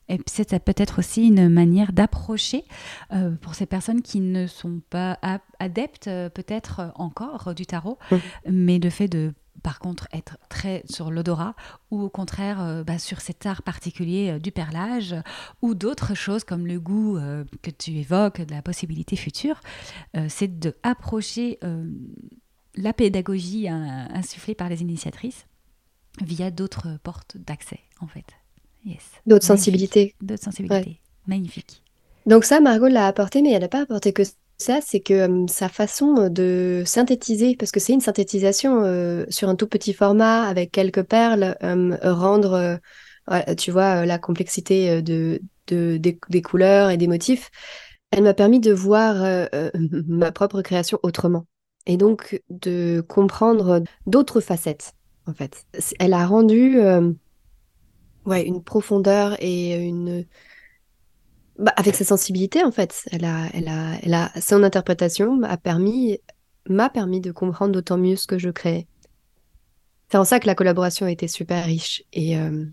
Et 0.08 0.18
puis 0.18 0.26
c'est 0.26 0.62
peut-être 0.62 0.98
aussi 0.98 1.28
une 1.28 1.48
manière 1.48 1.94
d'approcher 1.94 2.64
euh, 3.12 3.30
pour 3.40 3.54
ces 3.54 3.64
personnes 3.64 4.02
qui 4.02 4.20
ne 4.20 4.46
sont 4.46 4.82
pas 4.90 5.18
adeptes 5.58 6.08
euh, 6.08 6.28
peut-être 6.28 6.92
encore 6.96 7.54
du 7.54 7.64
tarot, 7.64 7.98
mmh. 8.10 8.16
mais 8.50 8.78
le 8.78 8.90
fait 8.90 9.08
de 9.08 9.32
par 9.62 9.78
contre 9.78 10.08
être 10.12 10.38
très 10.48 10.82
sur 10.88 11.10
l'odorat 11.10 11.54
ou 11.90 12.02
au 12.02 12.10
contraire 12.10 12.84
bah, 12.86 12.98
sur 12.98 13.20
cet 13.20 13.46
art 13.46 13.62
particulier 13.62 14.38
du 14.38 14.52
perlage 14.52 15.14
ou 15.62 15.74
d'autres 15.74 16.14
choses 16.14 16.44
comme 16.44 16.66
le 16.66 16.80
goût 16.80 17.18
que 17.62 17.70
tu 17.70 17.92
évoques, 17.92 18.40
de 18.40 18.52
la 18.52 18.62
possibilité 18.62 19.16
future, 19.16 19.60
c'est 20.28 20.58
de 20.58 20.74
approcher 20.82 21.58
la 22.76 22.92
pédagogie 22.92 23.68
insufflée 23.68 24.54
par 24.54 24.68
les 24.68 24.82
initiatrices 24.82 25.46
via 26.22 26.50
d'autres 26.50 26.98
portes 27.02 27.36
d'accès, 27.36 27.80
en 28.00 28.06
fait. 28.06 28.26
Yes. 28.84 29.02
D'autres 29.26 29.46
sensibilités. 29.46 30.14
D'autres 30.20 30.44
sensibilités. 30.44 31.00
Magnifique. 31.26 31.82
Donc 32.26 32.44
ça, 32.44 32.60
Margot 32.60 32.88
l'a 32.88 33.06
apporté, 33.06 33.42
mais 33.42 33.50
elle 33.52 33.62
n'a 33.62 33.68
pas 33.68 33.82
apporté 33.82 34.12
que 34.12 34.22
ça, 34.58 34.80
c'est 34.80 35.00
que 35.00 35.46
sa 35.48 35.68
façon 35.68 36.28
de 36.28 36.82
synthétiser, 36.86 37.56
parce 37.56 37.72
que 37.72 37.80
c'est 37.80 37.92
une 37.92 38.00
synthétisation 38.00 39.26
sur 39.28 39.48
un 39.48 39.56
tout 39.56 39.66
petit 39.66 39.92
format 39.92 40.44
avec 40.44 40.70
quelques 40.70 41.02
perles, 41.02 41.56
rendre, 42.02 42.78
tu 43.58 43.70
vois, 43.70 44.06
la 44.06 44.18
complexité 44.18 45.02
de, 45.02 45.40
des, 45.66 46.42
couleurs 46.42 46.90
et 46.90 46.96
des 46.96 47.08
motifs, 47.08 47.50
elle 48.10 48.22
m'a 48.22 48.34
permis 48.34 48.60
de 48.60 48.72
voir 48.72 49.48
ma 50.08 50.32
propre 50.32 50.62
création 50.62 50.98
autrement 51.02 51.46
et 51.86 51.96
donc 51.96 52.40
de 52.48 53.04
comprendre 53.06 53.82
d'autres 54.06 54.40
facettes, 54.40 54.92
en 55.26 55.34
fait. 55.34 55.66
Elle 55.98 56.14
a 56.14 56.26
rendu 56.26 56.78
ouais, 58.26 58.46
une 58.46 58.62
profondeur 58.62 59.36
et 59.40 59.74
une... 59.74 60.26
Bah, 61.58 61.72
avec 61.76 61.94
sa 61.94 62.04
sensibilité, 62.04 62.64
en 62.64 62.72
fait. 62.72 63.08
Elle 63.12 63.24
a, 63.24 63.46
elle 63.52 63.68
a, 63.68 63.98
elle 64.02 64.14
a... 64.14 64.32
Son 64.40 64.62
interprétation 64.62 65.36
m'a 65.36 65.56
permis, 65.56 66.18
m'a 66.68 66.90
permis 66.90 67.20
de 67.20 67.32
comprendre 67.32 67.72
d'autant 67.72 67.98
mieux 67.98 68.16
ce 68.16 68.26
que 68.26 68.38
je 68.38 68.50
créais. 68.50 68.86
C'est 70.10 70.18
en 70.18 70.24
ça 70.24 70.40
que 70.40 70.46
la 70.46 70.54
collaboration 70.54 71.06
a 71.06 71.10
été 71.10 71.28
super 71.28 71.64
riche. 71.64 72.02
Et 72.12 72.38
euh, 72.38 72.64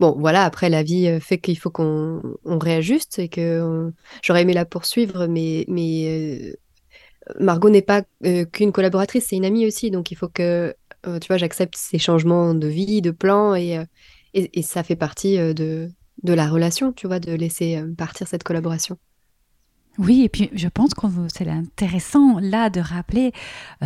bon, 0.00 0.16
voilà, 0.18 0.44
après, 0.44 0.68
la 0.68 0.82
vie 0.82 1.06
euh, 1.06 1.20
fait 1.20 1.38
qu'il 1.38 1.58
faut 1.58 1.70
qu'on 1.70 2.36
réajuste 2.44 3.18
et 3.18 3.28
que 3.28 3.92
j'aurais 4.22 4.42
aimé 4.42 4.52
la 4.52 4.64
poursuivre, 4.64 5.26
mais, 5.26 5.64
mais 5.68 6.56
Margot 7.40 7.70
n'est 7.70 7.82
pas 7.82 8.02
euh, 8.24 8.44
qu'une 8.44 8.72
collaboratrice, 8.72 9.26
c'est 9.28 9.36
une 9.36 9.44
amie 9.44 9.66
aussi, 9.66 9.90
donc 9.90 10.10
il 10.10 10.16
faut 10.16 10.28
que, 10.28 10.74
euh, 11.06 11.18
tu 11.18 11.28
vois, 11.28 11.36
j'accepte 11.36 11.76
ces 11.76 11.98
changements 11.98 12.54
de 12.54 12.66
vie, 12.66 13.02
de 13.02 13.10
plan, 13.10 13.54
et, 13.54 13.78
euh, 13.78 13.84
et, 14.34 14.62
ça 14.62 14.82
fait 14.82 14.96
partie 14.96 15.36
de, 15.36 15.88
de 16.22 16.32
la 16.32 16.48
relation, 16.48 16.92
tu 16.92 17.06
vois, 17.06 17.18
de 17.18 17.32
laisser 17.32 17.82
partir 17.96 18.28
cette 18.28 18.44
collaboration. 18.44 18.96
Oui, 19.98 20.22
et 20.22 20.28
puis 20.28 20.50
je 20.54 20.68
pense 20.68 20.94
que 20.94 21.06
c'est 21.32 21.48
intéressant 21.48 22.38
là 22.40 22.70
de 22.70 22.80
rappeler 22.80 23.32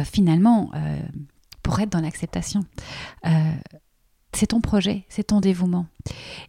finalement, 0.04 0.70
pour 1.62 1.80
être 1.80 1.90
dans 1.90 2.00
l'acceptation, 2.00 2.64
c'est 4.38 4.48
ton 4.48 4.60
projet, 4.60 5.04
c'est 5.08 5.24
ton 5.24 5.40
dévouement. 5.40 5.86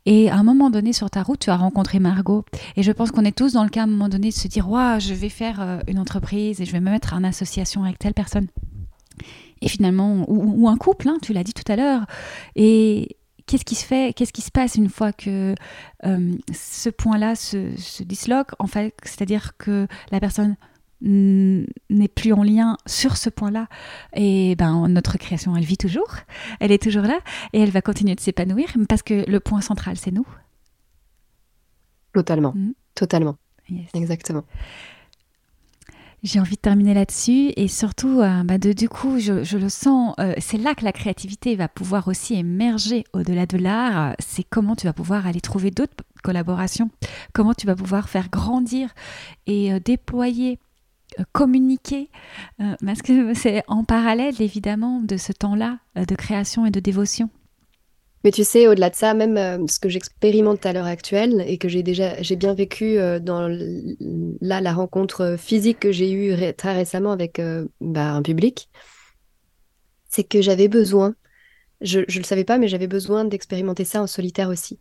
Et 0.05 0.29
à 0.29 0.35
un 0.35 0.43
moment 0.43 0.69
donné 0.69 0.93
sur 0.93 1.09
ta 1.09 1.23
route, 1.23 1.39
tu 1.39 1.49
as 1.49 1.55
rencontré 1.55 1.99
Margot. 1.99 2.45
Et 2.75 2.83
je 2.83 2.91
pense 2.91 3.11
qu'on 3.11 3.25
est 3.25 3.35
tous 3.35 3.53
dans 3.53 3.63
le 3.63 3.69
cas 3.69 3.81
à 3.81 3.83
un 3.83 3.87
moment 3.87 4.09
donné 4.09 4.29
de 4.29 4.33
se 4.33 4.47
dire, 4.47 4.69
ouais, 4.69 4.99
je 4.99 5.13
vais 5.13 5.29
faire 5.29 5.61
euh, 5.61 5.79
une 5.87 5.99
entreprise 5.99 6.61
et 6.61 6.65
je 6.65 6.71
vais 6.71 6.81
me 6.81 6.91
mettre 6.91 7.13
en 7.13 7.23
association 7.23 7.83
avec 7.83 7.97
telle 7.97 8.13
personne. 8.13 8.47
Et 9.61 9.67
finalement, 9.67 10.25
ou, 10.27 10.69
un 10.69 10.77
couple, 10.77 11.09
hein, 11.09 11.17
tu 11.21 11.33
l'as 11.33 11.43
dit 11.43 11.53
tout 11.53 11.69
à 11.69 11.75
l'heure. 11.75 12.05
Et 12.55 13.17
qu'est-ce 13.49 13.65
qui 13.65 13.73
se 13.73 13.83
fait, 13.83 14.13
qu'est-ce 14.13 14.31
qui 14.31 14.43
se 14.43 14.51
passe 14.51 14.75
une 14.75 14.89
fois 14.89 15.11
que 15.11 15.55
euh, 16.05 16.33
ce 16.53 16.89
point-là 16.89 17.33
se, 17.33 17.75
se 17.77 18.03
disloque 18.03 18.51
En 18.59 18.67
fait, 18.67 18.95
c'est-à-dire 19.03 19.57
que 19.57 19.87
la 20.11 20.19
personne 20.19 20.55
n'est 21.01 22.07
plus 22.13 22.33
en 22.33 22.43
lien 22.43 22.77
sur 22.85 23.17
ce 23.17 23.29
point-là, 23.29 23.67
et 24.13 24.55
ben 24.55 24.87
notre 24.89 25.17
création, 25.17 25.55
elle 25.55 25.63
vit 25.63 25.77
toujours, 25.77 26.13
elle 26.59 26.71
est 26.71 26.81
toujours 26.81 27.03
là, 27.03 27.19
et 27.53 27.61
elle 27.61 27.71
va 27.71 27.81
continuer 27.81 28.15
de 28.15 28.19
s'épanouir, 28.19 28.67
parce 28.87 29.01
que 29.01 29.27
le 29.27 29.39
point 29.39 29.61
central, 29.61 29.97
c'est 29.97 30.11
nous. 30.11 30.27
Totalement, 32.13 32.53
mm. 32.53 32.73
totalement, 32.95 33.37
exactement. 33.95 34.43
J'ai 36.21 36.39
envie 36.39 36.55
de 36.55 36.61
terminer 36.61 36.93
là-dessus 36.93 37.53
et 37.55 37.67
surtout, 37.69 38.19
euh, 38.19 38.43
bah, 38.43 38.57
de, 38.57 38.73
du 38.73 38.89
coup, 38.89 39.19
je, 39.19 39.57
le 39.57 39.69
sens, 39.69 40.13
euh, 40.19 40.33
c'est 40.37 40.57
là 40.57 40.75
que 40.75 40.83
la 40.83 40.91
créativité 40.91 41.55
va 41.55 41.69
pouvoir 41.69 42.09
aussi 42.09 42.35
émerger 42.35 43.05
au-delà 43.13 43.45
de 43.45 43.57
l'art. 43.57 44.15
C'est 44.19 44.43
comment 44.43 44.75
tu 44.75 44.85
vas 44.85 44.93
pouvoir 44.93 45.27
aller 45.27 45.39
trouver 45.39 45.71
d'autres 45.71 45.93
collaborations, 46.21 46.89
comment 47.33 47.53
tu 47.53 47.67
vas 47.67 47.75
pouvoir 47.75 48.09
faire 48.09 48.29
grandir 48.29 48.93
et 49.47 49.71
euh, 49.71 49.79
déployer 49.79 50.59
communiquer, 51.31 52.11
parce 52.85 53.01
que 53.01 53.33
c'est 53.33 53.63
en 53.67 53.83
parallèle 53.83 54.39
évidemment 54.43 55.01
de 55.01 55.17
ce 55.17 55.33
temps-là 55.33 55.79
de 55.95 56.13
création 56.13 56.67
et 56.67 56.71
de 56.71 56.79
dévotion. 56.79 57.31
Mais 58.23 58.31
tu 58.31 58.43
sais, 58.43 58.67
au-delà 58.67 58.89
de 58.89 58.95
ça, 58.95 59.13
même 59.13 59.37
euh, 59.37 59.65
ce 59.67 59.79
que 59.79 59.87
j'expérimente 59.87 60.65
à 60.65 60.73
l'heure 60.73 60.85
actuelle 60.85 61.43
et 61.47 61.57
que 61.57 61.69
j'ai 61.69 61.83
déjà, 61.83 62.21
j'ai 62.21 62.35
bien 62.35 62.53
vécu 62.53 62.97
euh, 62.97 63.19
dans 63.19 63.47
là 64.41 64.59
la 64.59 64.73
rencontre 64.73 65.37
physique 65.37 65.79
que 65.79 65.91
j'ai 65.91 66.11
eue 66.11 66.53
très 66.55 66.73
récemment 66.73 67.11
avec 67.11 67.39
euh, 67.39 67.65
bah, 67.79 68.11
un 68.11 68.21
public, 68.21 68.69
c'est 70.09 70.25
que 70.25 70.41
j'avais 70.41 70.67
besoin, 70.67 71.15
je 71.81 71.99
ne 71.99 72.17
le 72.17 72.23
savais 72.23 72.43
pas, 72.43 72.57
mais 72.57 72.67
j'avais 72.67 72.87
besoin 72.87 73.23
d'expérimenter 73.23 73.85
ça 73.85 74.01
en 74.01 74.07
solitaire 74.07 74.49
aussi. 74.49 74.79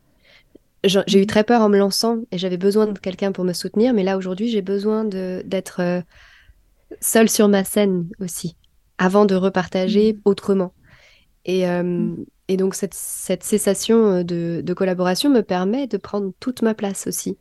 J'ai 0.84 1.20
eu 1.20 1.26
très 1.26 1.44
peur 1.44 1.62
en 1.62 1.68
me 1.68 1.78
lançant 1.78 2.18
et 2.30 2.38
j'avais 2.38 2.56
besoin 2.56 2.86
de 2.86 2.98
quelqu'un 2.98 3.32
pour 3.32 3.44
me 3.44 3.52
soutenir, 3.52 3.92
mais 3.94 4.04
là 4.04 4.16
aujourd'hui 4.16 4.48
j'ai 4.48 4.62
besoin 4.62 5.04
d'être 5.04 6.02
seule 7.00 7.28
sur 7.28 7.48
ma 7.48 7.64
scène 7.64 8.08
aussi, 8.20 8.56
avant 8.96 9.26
de 9.26 9.34
repartager 9.34 10.12
mmh. 10.12 10.20
autrement. 10.24 10.72
Et, 11.44 11.66
mmh. 11.66 12.24
Et 12.48 12.56
donc 12.56 12.74
cette, 12.74 12.94
cessation 12.94 14.06
euh, 14.06 14.22
de, 14.24 14.74
collaboration 14.74 15.30
me 15.30 15.42
permet 15.42 15.86
de 15.86 15.98
prendre 15.98 16.32
toute 16.40 16.62
ma 16.62 16.74
place 16.74 17.06
aussi. 17.06 17.36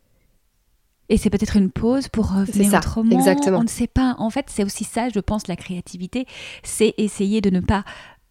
Et 1.10 1.16
c'est 1.16 1.30
peut-être 1.30 1.56
une 1.56 1.72
pause 1.72 2.10
pour 2.10 2.34
revenir 2.34 2.70
ça, 2.70 2.80
autrement. 2.80 3.18
Exactement. 3.18 3.60
On 3.60 3.64
ne 3.64 3.70
sait 3.70 3.88
pas. 3.88 4.16
En 4.20 4.30
fait, 4.30 4.48
c'est 4.50 4.66
aussi 4.66 4.84
ça, 4.84 5.08
je 5.08 5.20
pense, 5.22 5.48
la 5.48 5.56
créativité. 5.56 6.26
C'est 6.64 6.94
essayer 6.98 7.40
de 7.40 7.50
ne 7.50 7.62
pas 7.62 7.86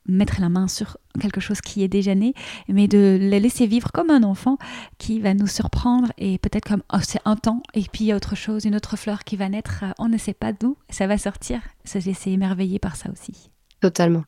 mettre 0.09 0.41
la 0.41 0.51
main 0.51 0.69
sur 0.69 0.99
quelque 1.21 1.41
chose 1.41 1.61
qui 1.61 1.83
est 1.83 1.89
déjà 1.89 2.15
né, 2.15 2.35
mais 2.69 2.87
de 2.87 3.19
le 3.21 3.39
laisser 3.39 3.67
vivre 3.67 3.91
comme 3.93 4.11
un 4.11 4.23
enfant 4.23 4.57
qui 4.99 5.21
va 5.21 5.35
nous 5.35 5.47
surprendre 5.47 6.13
et 6.19 6.39
peut-être 6.39 6.69
comme 6.69 6.83
oh, 6.93 6.99
c'est 7.03 7.21
un 7.25 7.37
temps 7.37 7.63
et 7.75 7.83
puis 7.93 8.05
il 8.05 8.07
y 8.07 8.13
a 8.13 8.17
autre 8.17 8.37
chose, 8.37 8.65
une 8.65 8.77
autre 8.77 8.97
fleur 8.97 9.25
qui 9.25 9.37
va 9.37 9.49
naître, 9.49 9.85
on 9.99 10.09
ne 10.09 10.19
sait 10.19 10.35
pas 10.35 10.53
d'où 10.53 10.77
ça 10.91 11.07
va 11.07 11.19
sortir. 11.19 11.61
Ça, 11.85 11.99
j'ai 11.99 12.15
émerveillé 12.27 12.79
par 12.79 12.97
ça 12.97 13.11
aussi. 13.11 13.51
Totalement. 13.81 14.23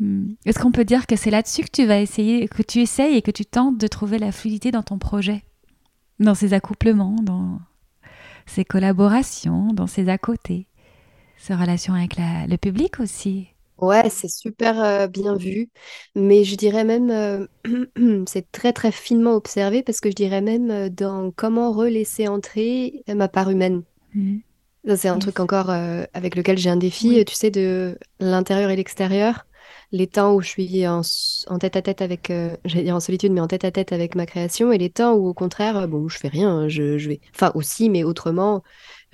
Hmm. 0.00 0.32
Est-ce 0.44 0.58
qu'on 0.58 0.72
peut 0.72 0.84
dire 0.84 1.06
que 1.06 1.16
c'est 1.16 1.30
là-dessus 1.30 1.62
que 1.62 1.70
tu 1.72 1.84
vas 1.84 2.00
essayer, 2.00 2.46
que 2.48 2.62
tu 2.62 2.80
essayes 2.80 3.16
et 3.16 3.22
que 3.22 3.30
tu 3.30 3.44
tentes 3.44 3.78
de 3.78 3.86
trouver 3.86 4.18
la 4.18 4.32
fluidité 4.32 4.70
dans 4.70 4.82
ton 4.82 4.98
projet? 4.98 5.42
Dans 6.20 6.34
ces 6.34 6.52
accouplements, 6.54 7.16
dans 7.22 7.60
ces 8.46 8.64
collaborations, 8.64 9.72
dans 9.72 9.86
ces 9.86 10.08
à 10.08 10.18
côté, 10.18 10.66
ces 11.36 11.54
relations 11.54 11.94
avec 11.94 12.16
le 12.16 12.56
public 12.56 13.00
aussi? 13.00 13.48
Ouais, 13.78 14.10
c'est 14.10 14.28
super 14.28 14.82
euh, 14.82 15.06
bien 15.06 15.36
vu, 15.36 15.70
mais 16.16 16.42
je 16.42 16.56
dirais 16.56 16.82
même, 16.82 17.10
euh, 17.10 17.46
c'est 18.26 18.50
très 18.50 18.72
très 18.72 18.90
finement 18.90 19.34
observé 19.34 19.84
parce 19.84 20.00
que 20.00 20.10
je 20.10 20.16
dirais 20.16 20.40
même 20.40 20.70
euh, 20.70 20.88
dans 20.88 21.30
comment 21.30 21.70
relaisser 21.70 22.26
entrer 22.26 23.04
ma 23.08 23.28
part 23.28 23.50
humaine. 23.50 23.82
Ça, 24.84 24.96
c'est 24.96 25.08
un 25.08 25.18
truc 25.18 25.38
encore 25.38 25.70
avec 25.70 26.34
lequel 26.34 26.56
j'ai 26.56 26.70
un 26.70 26.76
défi, 26.76 27.22
tu 27.26 27.34
sais, 27.34 27.50
de 27.50 27.98
l'intérieur 28.20 28.70
et 28.70 28.76
l'extérieur 28.76 29.44
les 29.90 30.06
temps 30.06 30.34
où 30.34 30.42
je 30.42 30.48
suis 30.48 30.86
en, 30.86 31.02
tête 31.58 31.76
à 31.76 31.82
tête 31.82 32.02
avec, 32.02 32.30
euh, 32.30 32.54
j'allais 32.64 32.84
dire 32.84 32.96
en 32.96 33.00
solitude, 33.00 33.32
mais 33.32 33.40
en 33.40 33.46
tête 33.46 33.64
à 33.64 33.70
tête 33.70 33.92
avec 33.92 34.14
ma 34.14 34.26
création, 34.26 34.70
et 34.72 34.78
les 34.78 34.90
temps 34.90 35.14
où 35.14 35.26
au 35.26 35.34
contraire, 35.34 35.76
euh, 35.78 35.86
bon, 35.86 36.08
je 36.08 36.18
fais 36.18 36.28
rien, 36.28 36.68
je, 36.68 37.08
vais, 37.08 37.20
enfin 37.34 37.52
aussi, 37.54 37.88
mais 37.88 38.04
autrement, 38.04 38.62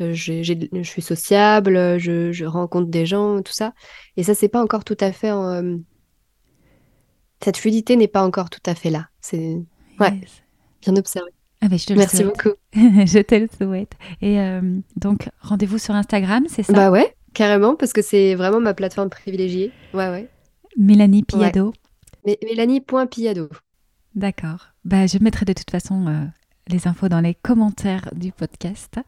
euh, 0.00 0.12
je 0.14 0.82
suis 0.82 1.02
sociable, 1.02 1.98
je, 1.98 2.44
rencontre 2.44 2.88
des 2.88 3.06
gens, 3.06 3.40
tout 3.42 3.52
ça, 3.52 3.72
et 4.16 4.24
ça 4.24 4.34
c'est 4.34 4.48
pas 4.48 4.62
encore 4.62 4.84
tout 4.84 4.96
à 5.00 5.12
fait, 5.12 5.30
en, 5.30 5.78
cette 7.42 7.56
fluidité 7.56 7.96
n'est 7.96 8.08
pas 8.08 8.22
encore 8.22 8.50
tout 8.50 8.62
à 8.66 8.74
fait 8.74 8.90
là. 8.90 9.08
C'est 9.20 9.58
ouais, 10.00 10.20
bien 10.82 10.96
observé. 10.96 11.30
Ah 11.60 11.68
ben, 11.68 11.78
je 11.78 11.86
te 11.86 11.92
le 11.92 11.98
Merci 11.98 12.24
beaucoup. 12.24 12.52
je 12.74 13.20
te 13.20 13.34
le 13.34 13.48
souhaite. 13.56 13.92
Et 14.22 14.38
donc, 14.96 15.28
rendez-vous 15.40 15.78
sur 15.78 15.94
Instagram, 15.94 16.44
c'est 16.48 16.62
ça? 16.62 16.72
Bah 16.72 16.90
ouais, 16.90 17.14
carrément, 17.34 17.74
parce 17.74 17.92
que 17.92 18.02
c'est 18.02 18.34
vraiment 18.34 18.60
ma 18.60 18.72
plateforme 18.72 19.10
privilégiée. 19.10 19.72
Ouais, 19.92 20.08
ouais. 20.08 20.28
Mélanie 20.76 21.22
Piado. 21.22 21.72
Mélanie.piado. 22.24 23.48
D'accord. 24.14 24.68
Bah, 24.84 25.06
je 25.06 25.18
mettrai 25.18 25.44
de 25.44 25.52
toute 25.52 25.70
façon 25.70 26.06
euh, 26.06 26.24
les 26.68 26.86
infos 26.86 27.08
dans 27.08 27.20
les 27.20 27.34
commentaires 27.34 28.08
du 28.14 28.32
podcast. 28.32 28.98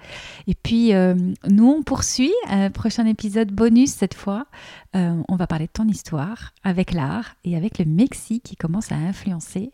Et 0.47 0.55
puis, 0.55 0.95
euh, 0.95 1.14
nous, 1.49 1.69
on 1.69 1.83
poursuit. 1.83 2.35
Un 2.49 2.71
prochain 2.71 3.07
épisode 3.07 3.53
bonus 3.53 3.93
cette 3.93 4.14
fois. 4.14 4.47
Euh, 4.95 5.23
on 5.29 5.37
va 5.37 5.47
parler 5.47 5.67
de 5.67 5.73
ton 5.73 5.87
histoire 5.87 6.53
avec 6.64 6.93
l'art 6.93 7.37
et 7.45 7.57
avec 7.57 7.79
le 7.79 7.85
Mexique 7.85 8.43
qui 8.45 8.57
commence 8.57 8.93
à 8.93 8.97
influencer 8.97 9.71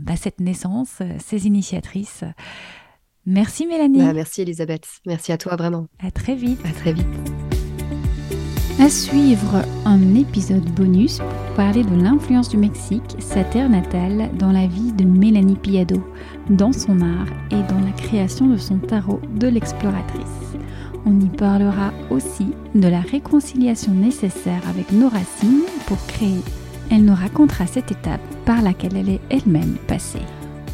bah, 0.00 0.16
cette 0.16 0.40
naissance, 0.40 1.00
ces 1.18 1.46
initiatrices. 1.46 2.24
Merci 3.26 3.66
Mélanie. 3.66 3.98
Bah, 3.98 4.12
merci 4.12 4.42
Elisabeth. 4.42 4.86
Merci 5.04 5.32
à 5.32 5.38
toi 5.38 5.56
vraiment. 5.56 5.86
À 5.98 6.10
très 6.10 6.36
vite. 6.36 6.60
À 6.64 6.72
très 6.72 6.92
vite. 6.92 7.65
À 8.78 8.90
suivre 8.90 9.64
un 9.86 10.14
épisode 10.14 10.70
bonus 10.72 11.18
pour 11.18 11.54
parler 11.56 11.82
de 11.82 11.96
l'influence 11.96 12.50
du 12.50 12.58
Mexique, 12.58 13.16
sa 13.20 13.42
terre 13.42 13.70
natale, 13.70 14.28
dans 14.38 14.52
la 14.52 14.66
vie 14.66 14.92
de 14.92 15.02
Mélanie 15.02 15.56
Piado, 15.56 16.06
dans 16.50 16.72
son 16.72 17.00
art 17.00 17.26
et 17.50 17.62
dans 17.72 17.80
la 17.80 17.92
création 17.92 18.48
de 18.48 18.58
son 18.58 18.76
tarot 18.76 19.22
de 19.34 19.48
l'exploratrice. 19.48 20.58
On 21.06 21.18
y 21.18 21.28
parlera 21.28 21.90
aussi 22.10 22.48
de 22.74 22.86
la 22.86 23.00
réconciliation 23.00 23.92
nécessaire 23.92 24.62
avec 24.68 24.92
nos 24.92 25.08
racines 25.08 25.62
pour 25.86 25.98
créer. 26.06 26.42
Elle 26.90 27.06
nous 27.06 27.14
racontera 27.14 27.66
cette 27.66 27.92
étape 27.92 28.20
par 28.44 28.60
laquelle 28.60 28.96
elle 28.96 29.08
est 29.08 29.20
elle-même 29.30 29.76
passée. 29.88 30.22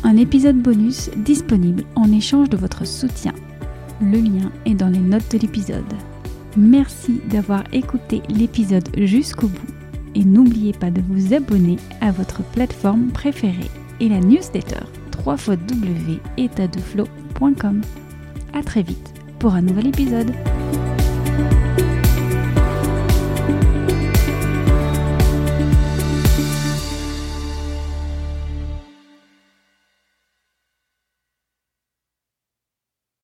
Un 0.02 0.16
épisode 0.16 0.60
bonus 0.60 1.08
disponible 1.18 1.84
en 1.94 2.10
échange 2.10 2.50
de 2.50 2.56
votre 2.56 2.84
soutien. 2.84 3.32
Le 4.00 4.18
lien 4.18 4.50
est 4.66 4.74
dans 4.74 4.88
les 4.88 4.98
notes 4.98 5.30
de 5.30 5.38
l'épisode. 5.38 5.84
Merci 6.56 7.20
d'avoir 7.30 7.62
écouté 7.72 8.22
l'épisode 8.28 8.88
jusqu'au 8.96 9.48
bout 9.48 9.72
et 10.14 10.24
n'oubliez 10.24 10.72
pas 10.72 10.90
de 10.90 11.02
vous 11.08 11.34
abonner 11.34 11.76
à 12.00 12.10
votre 12.10 12.42
plateforme 12.42 13.08
préférée 13.08 13.70
et 14.00 14.08
la 14.08 14.20
newsletter 14.20 14.80
www.etadeflow.com. 15.24 17.80
À 18.52 18.62
très 18.62 18.82
vite 18.82 19.14
pour 19.38 19.54
un 19.54 19.62
nouvel 19.62 19.86
épisode. 19.88 20.32